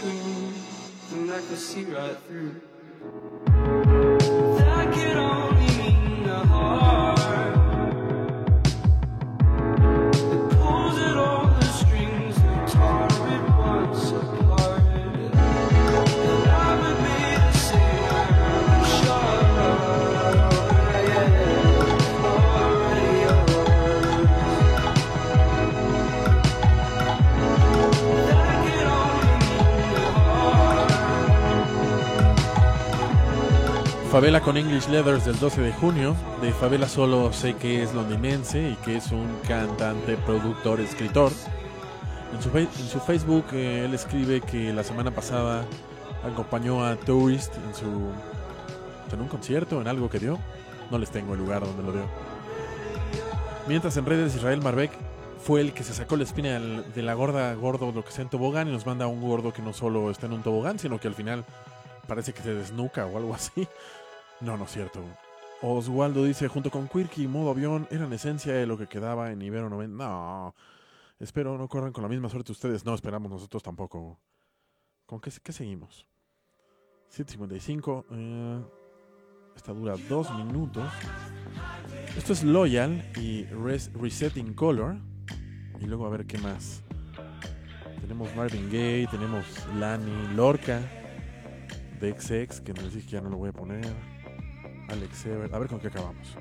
And 0.04 1.32
I 1.32 1.38
can 1.38 1.56
see 1.56 1.84
right 1.84 2.16
through. 2.28 2.60
Favela 34.14 34.40
con 34.40 34.56
English 34.56 34.86
Leathers 34.86 35.24
del 35.24 35.36
12 35.40 35.60
de 35.60 35.72
junio. 35.72 36.14
De 36.40 36.52
Favela 36.52 36.88
solo 36.88 37.32
sé 37.32 37.54
que 37.54 37.82
es 37.82 37.92
londinense 37.94 38.70
y 38.70 38.76
que 38.76 38.98
es 38.98 39.10
un 39.10 39.26
cantante, 39.48 40.16
productor, 40.18 40.78
escritor. 40.78 41.32
En 42.32 42.40
su, 42.40 42.56
en 42.56 42.88
su 42.88 43.00
Facebook 43.00 43.46
eh, 43.54 43.84
él 43.84 43.92
escribe 43.92 44.40
que 44.40 44.72
la 44.72 44.84
semana 44.84 45.10
pasada 45.10 45.64
acompañó 46.24 46.86
a 46.86 46.94
Tourist 46.94 47.56
en 47.56 47.74
su 47.74 47.86
en 49.12 49.20
un 49.20 49.26
concierto, 49.26 49.80
en 49.80 49.88
algo 49.88 50.08
que 50.08 50.20
dio. 50.20 50.38
No 50.92 50.98
les 50.98 51.10
tengo 51.10 51.32
el 51.32 51.40
lugar 51.40 51.62
donde 51.62 51.82
lo 51.82 51.90
dio. 51.90 52.04
Mientras 53.66 53.96
en 53.96 54.06
redes 54.06 54.36
Israel 54.36 54.62
Marbeck 54.62 54.92
fue 55.42 55.60
el 55.60 55.72
que 55.72 55.82
se 55.82 55.92
sacó 55.92 56.16
la 56.16 56.22
espina 56.22 56.60
de 56.60 57.02
la 57.02 57.14
gorda 57.14 57.52
gordo 57.54 57.90
lo 57.90 58.04
que 58.04 58.12
sea 58.12 58.22
en 58.22 58.30
tobogán 58.30 58.68
y 58.68 58.70
nos 58.70 58.86
manda 58.86 59.08
un 59.08 59.20
gordo 59.20 59.52
que 59.52 59.60
no 59.60 59.72
solo 59.72 60.08
está 60.12 60.26
en 60.26 60.34
un 60.34 60.44
tobogán, 60.44 60.78
sino 60.78 61.00
que 61.00 61.08
al 61.08 61.14
final 61.16 61.44
parece 62.06 62.32
que 62.32 62.42
se 62.42 62.54
desnuca 62.54 63.06
o 63.06 63.16
algo 63.18 63.34
así. 63.34 63.66
No, 64.44 64.56
no 64.56 64.64
es 64.64 64.70
cierto. 64.72 65.02
Oswaldo 65.62 66.24
dice, 66.24 66.48
junto 66.48 66.70
con 66.70 66.88
Quirky 66.88 67.24
y 67.24 67.28
modo 67.28 67.50
avión, 67.50 67.88
eran 67.90 68.12
esencia 68.12 68.52
de 68.52 68.66
lo 68.66 68.76
que 68.76 68.86
quedaba 68.86 69.30
en 69.30 69.40
Ibero 69.40 69.70
90. 69.70 69.96
No, 69.96 70.54
espero 71.18 71.56
no 71.56 71.68
corran 71.68 71.92
con 71.92 72.02
la 72.02 72.08
misma 72.08 72.28
suerte 72.28 72.52
ustedes. 72.52 72.84
No, 72.84 72.94
esperamos 72.94 73.30
nosotros 73.30 73.62
tampoco. 73.62 74.18
¿Con 75.06 75.20
qué, 75.20 75.30
qué 75.42 75.52
seguimos? 75.52 76.06
7.55. 77.16 78.04
eh, 78.10 78.62
esta 79.56 79.72
dura 79.72 79.94
dos 80.08 80.34
minutos. 80.36 80.84
Esto 82.16 82.32
es 82.32 82.42
Loyal 82.42 83.02
y 83.16 83.44
Res- 83.44 83.90
Resetting 83.94 84.52
Color. 84.54 84.96
Y 85.80 85.86
luego 85.86 86.06
a 86.06 86.10
ver 86.10 86.26
qué 86.26 86.38
más. 86.38 86.82
Tenemos 88.00 88.34
Marvin 88.36 88.66
Gaye, 88.66 89.06
tenemos 89.10 89.44
Lani, 89.78 90.34
Lorca, 90.34 90.80
de 92.00 92.12
XX, 92.20 92.60
que 92.60 92.74
nos 92.74 92.92
dice 92.92 93.06
que 93.06 93.12
ya 93.12 93.20
no 93.22 93.30
lo 93.30 93.38
voy 93.38 93.48
a 93.48 93.52
poner. 93.52 94.13
Alex 94.94 95.26
Ever. 95.26 95.54
A 95.54 95.58
ver 95.58 95.68
con 95.68 95.80
qué 95.80 95.88
acabamos. 95.88 96.36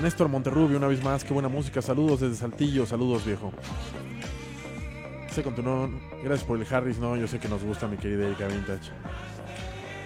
Néstor 0.00 0.28
Monterrubio, 0.28 0.78
una 0.78 0.86
vez 0.86 1.02
más, 1.02 1.24
qué 1.24 1.32
buena 1.32 1.48
música. 1.48 1.82
Saludos 1.82 2.20
desde 2.20 2.36
Saltillo, 2.36 2.86
saludos 2.86 3.24
viejo. 3.26 3.52
Se 5.32 5.42
continuó. 5.42 5.90
Gracias 6.22 6.46
por 6.46 6.58
el 6.58 6.66
Harris, 6.72 6.98
no, 6.98 7.16
yo 7.16 7.26
sé 7.26 7.38
que 7.38 7.48
nos 7.48 7.62
gusta 7.62 7.86
mi 7.86 7.96
querida 7.96 8.26
Erika 8.26 8.46
Vintage. 8.46 8.90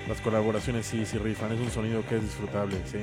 Las 0.08 0.20
colaboraciones 0.20 0.86
sí, 0.86 1.06
sí 1.06 1.18
rifan, 1.18 1.52
es 1.52 1.60
un 1.60 1.70
sonido 1.70 2.02
que 2.08 2.16
es 2.16 2.22
disfrutable, 2.22 2.76
sí. 2.86 2.98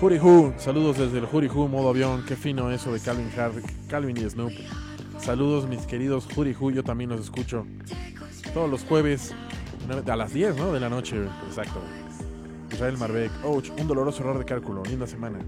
Huri 0.00 0.18
Who, 0.18 0.54
saludos 0.58 0.98
desde 0.98 1.18
el 1.18 1.28
Huri 1.30 1.48
Who 1.48 1.68
modo 1.68 1.90
avión, 1.90 2.24
qué 2.26 2.36
fino 2.36 2.70
eso 2.70 2.92
de 2.92 3.00
Calvin 3.00 3.30
Harris, 3.38 3.64
Calvin 3.88 4.16
y 4.16 4.28
Snoop. 4.28 4.52
Saludos, 5.18 5.66
mis 5.66 5.86
queridos 5.86 6.28
Jurijú. 6.32 6.70
Yo 6.70 6.84
también 6.84 7.10
los 7.10 7.20
escucho 7.20 7.66
todos 8.54 8.70
los 8.70 8.84
jueves 8.84 9.34
a 9.90 10.16
las 10.16 10.32
10 10.32 10.56
¿no? 10.56 10.72
de 10.72 10.80
la 10.80 10.88
noche. 10.88 11.16
Exacto. 11.46 11.80
Israel 12.72 12.96
Marbeck. 12.98 13.30
Ouch, 13.44 13.70
un 13.78 13.86
doloroso 13.86 14.22
error 14.22 14.38
de 14.38 14.44
cálculo. 14.44 14.82
Linda 14.84 15.06
semana. 15.06 15.38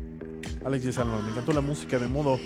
Alex 0.65 0.86
G. 0.86 0.93
Salmon. 0.93 1.24
Me 1.24 1.31
encantó 1.31 1.52
la 1.52 1.60
música 1.60 1.98
de 1.98 2.09
modo 2.09 2.39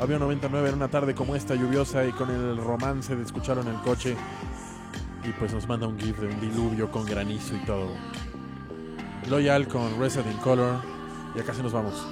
avión 0.00 0.20
99 0.20 0.68
en 0.68 0.74
una 0.74 0.88
tarde 0.88 1.14
como 1.14 1.34
esta, 1.36 1.54
lluviosa 1.54 2.04
y 2.04 2.12
con 2.12 2.30
el 2.30 2.56
romance 2.56 3.14
de 3.16 3.22
escucharlo 3.22 3.62
en 3.62 3.68
el 3.68 3.80
coche. 3.80 4.16
Y 5.24 5.32
pues 5.32 5.52
nos 5.52 5.68
manda 5.68 5.86
un 5.86 5.98
gif 5.98 6.18
de 6.18 6.26
un 6.26 6.40
diluvio 6.40 6.90
con 6.90 7.04
granizo 7.04 7.54
y 7.54 7.64
todo. 7.64 7.90
Loyal 9.28 9.68
con 9.68 9.98
Resident 9.98 10.40
Color. 10.40 10.80
Y 11.36 11.40
acá 11.40 11.54
sí 11.54 11.62
nos 11.62 11.72
vamos. 11.72 12.06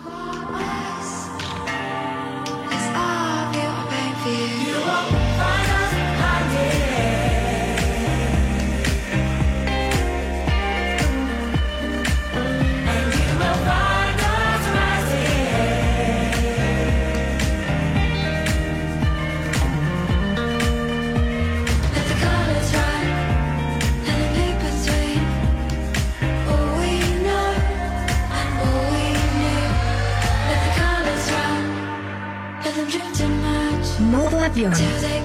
Modo 34.49 35.18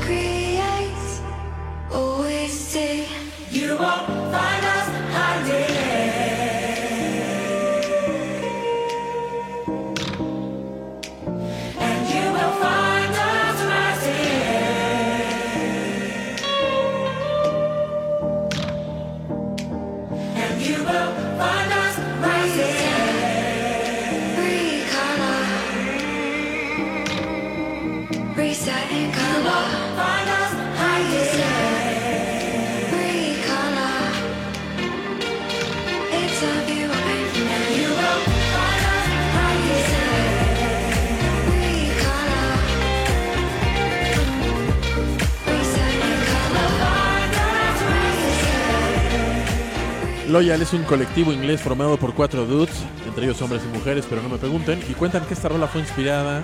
Loyal 50.33 50.63
es 50.63 50.73
un 50.73 50.81
colectivo 50.81 51.31
inglés 51.31 51.61
formado 51.61 51.95
por 51.97 52.15
cuatro 52.15 52.47
dudes, 52.47 52.83
entre 53.05 53.25
ellos 53.25 53.39
hombres 53.43 53.61
y 53.63 53.77
mujeres, 53.77 54.07
pero 54.09 54.23
no 54.23 54.29
me 54.29 54.39
pregunten, 54.39 54.79
y 54.89 54.93
cuentan 54.95 55.27
que 55.27 55.35
esta 55.35 55.47
rola 55.47 55.67
fue 55.67 55.81
inspirada 55.81 56.43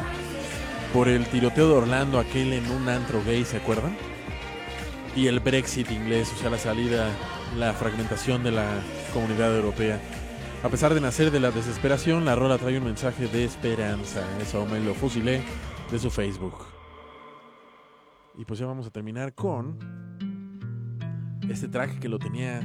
por 0.94 1.08
el 1.08 1.26
tiroteo 1.26 1.68
de 1.68 1.74
Orlando, 1.74 2.20
aquel 2.20 2.54
en 2.54 2.70
un 2.70 2.88
antro 2.88 3.24
gay, 3.26 3.44
¿se 3.44 3.58
acuerdan? 3.58 3.98
Y 5.16 5.26
el 5.26 5.40
Brexit 5.40 5.90
inglés, 5.90 6.32
o 6.36 6.38
sea, 6.38 6.52
la 6.52 6.60
salida, 6.60 7.10
la 7.58 7.74
fragmentación 7.74 8.44
de 8.44 8.52
la 8.52 8.68
comunidad 9.12 9.56
europea. 9.56 10.00
A 10.62 10.70
pesar 10.70 10.94
de 10.94 11.02
nacer 11.02 11.32
de 11.32 11.40
la 11.40 11.50
desesperación, 11.50 12.26
la 12.26 12.36
rola 12.36 12.60
trae 12.60 12.78
un 12.78 12.86
mensaje 12.86 13.28
de 13.28 13.44
esperanza. 13.44 14.22
Eso 14.40 14.68
me 14.68 14.80
lo 14.80 14.94
fusilé 14.94 15.42
de 15.90 15.98
su 15.98 16.12
Facebook. 16.12 16.64
Y 18.38 18.46
pues 18.46 18.60
ya 18.60 18.68
vamos 18.68 18.86
a 18.86 18.92
terminar 18.92 19.34
con 19.34 19.80
este 21.50 21.68
track 21.68 21.98
que 21.98 22.08
lo 22.08 22.20
tenía 22.20 22.62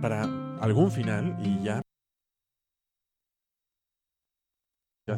para 0.00 0.22
algún 0.60 0.90
final 0.90 1.36
y 1.44 1.62
ya. 1.62 1.82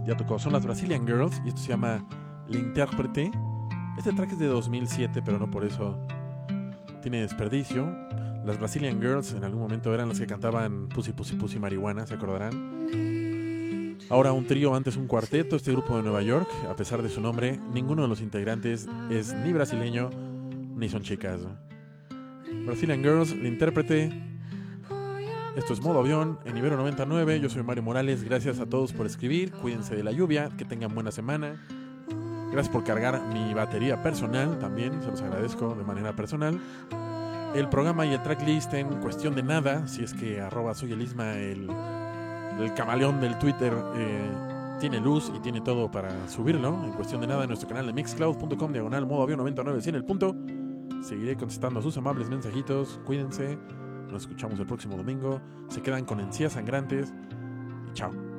Ya, 0.06 0.16
tocó. 0.16 0.38
Son 0.38 0.52
las 0.52 0.64
Brazilian 0.64 1.06
Girls 1.06 1.42
y 1.44 1.48
esto 1.48 1.60
se 1.60 1.68
llama 1.68 2.06
L'Intérprete. 2.48 3.30
Este 3.98 4.12
track 4.12 4.32
es 4.32 4.38
de 4.38 4.46
2007, 4.46 5.20
pero 5.22 5.38
no 5.38 5.50
por 5.50 5.64
eso 5.64 5.98
tiene 7.02 7.20
desperdicio. 7.20 7.86
Las 8.44 8.58
Brazilian 8.58 9.00
Girls 9.00 9.34
en 9.34 9.44
algún 9.44 9.60
momento 9.60 9.92
eran 9.94 10.08
las 10.08 10.18
que 10.18 10.26
cantaban 10.26 10.88
Pussy 10.88 11.12
Pussy 11.12 11.36
Pussy 11.36 11.58
Marihuana, 11.58 12.06
¿se 12.06 12.14
acordarán? 12.14 13.98
Ahora 14.08 14.32
un 14.32 14.46
trío, 14.46 14.74
antes 14.74 14.96
un 14.96 15.06
cuarteto, 15.06 15.56
este 15.56 15.72
grupo 15.72 15.96
de 15.96 16.02
Nueva 16.02 16.22
York, 16.22 16.48
a 16.68 16.74
pesar 16.74 17.02
de 17.02 17.08
su 17.08 17.20
nombre, 17.20 17.58
ninguno 17.72 18.02
de 18.02 18.08
los 18.08 18.20
integrantes 18.20 18.88
es 19.10 19.32
ni 19.34 19.52
brasileño 19.52 20.10
ni 20.74 20.88
son 20.88 21.02
chicas. 21.02 21.40
Brazilian 22.64 23.02
Girls, 23.02 23.32
el 23.32 23.46
intérprete. 23.46 24.31
Esto 25.56 25.74
es 25.74 25.82
modo 25.82 25.98
avión 25.98 26.38
en 26.46 26.56
Ibero 26.56 26.78
99. 26.78 27.38
Yo 27.38 27.50
soy 27.50 27.62
Mario 27.62 27.82
Morales. 27.82 28.24
Gracias 28.24 28.58
a 28.58 28.64
todos 28.64 28.94
por 28.94 29.04
escribir. 29.04 29.52
Cuídense 29.52 29.94
de 29.94 30.02
la 30.02 30.10
lluvia. 30.10 30.48
Que 30.56 30.64
tengan 30.64 30.94
buena 30.94 31.10
semana. 31.10 31.62
Gracias 32.50 32.72
por 32.72 32.84
cargar 32.84 33.20
mi 33.34 33.52
batería 33.52 34.02
personal. 34.02 34.58
También 34.58 35.02
se 35.02 35.10
los 35.10 35.20
agradezco 35.20 35.74
de 35.74 35.84
manera 35.84 36.16
personal. 36.16 36.58
El 37.54 37.68
programa 37.68 38.06
y 38.06 38.14
el 38.14 38.22
tracklist 38.22 38.72
en 38.72 38.88
cuestión 39.02 39.34
de 39.34 39.42
nada. 39.42 39.86
Si 39.88 40.02
es 40.02 40.14
que 40.14 40.40
arroba 40.40 40.74
soy 40.74 40.92
el 40.92 41.02
el, 41.02 41.70
el 42.58 42.74
camaleón 42.74 43.20
del 43.20 43.38
Twitter, 43.38 43.74
eh, 43.94 44.30
tiene 44.80 45.00
luz 45.00 45.30
y 45.36 45.40
tiene 45.40 45.60
todo 45.60 45.90
para 45.90 46.28
subirlo. 46.30 46.82
En 46.82 46.92
cuestión 46.92 47.20
de 47.20 47.26
nada 47.26 47.42
en 47.42 47.48
nuestro 47.48 47.68
canal 47.68 47.86
de 47.86 47.92
mixcloud.com 47.92 48.72
diagonal 48.72 49.04
modo 49.04 49.24
avión 49.24 49.36
99 49.36 49.82
sin 49.82 49.96
el 49.96 50.04
punto. 50.04 50.34
Seguiré 51.02 51.36
contestando 51.36 51.80
a 51.80 51.82
sus 51.82 51.94
amables 51.98 52.30
mensajitos. 52.30 53.00
Cuídense. 53.04 53.58
Nos 54.12 54.22
escuchamos 54.22 54.60
el 54.60 54.66
próximo 54.66 54.96
domingo. 54.96 55.40
Se 55.68 55.80
quedan 55.80 56.04
con 56.04 56.20
encías 56.20 56.52
sangrantes. 56.52 57.12
Chao. 57.94 58.31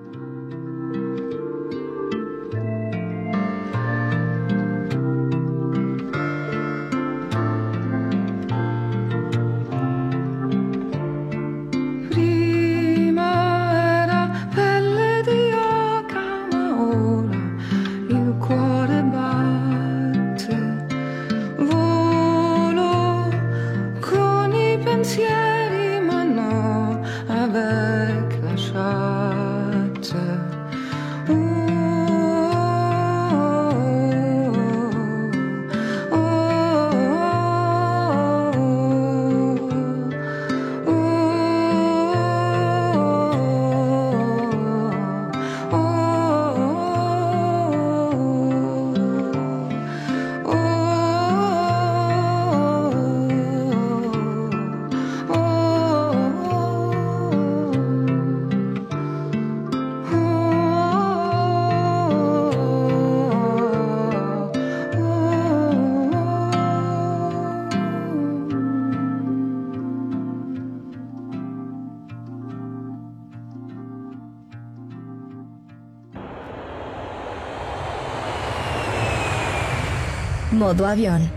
Modo 80.74 80.88
avión. 80.88 81.33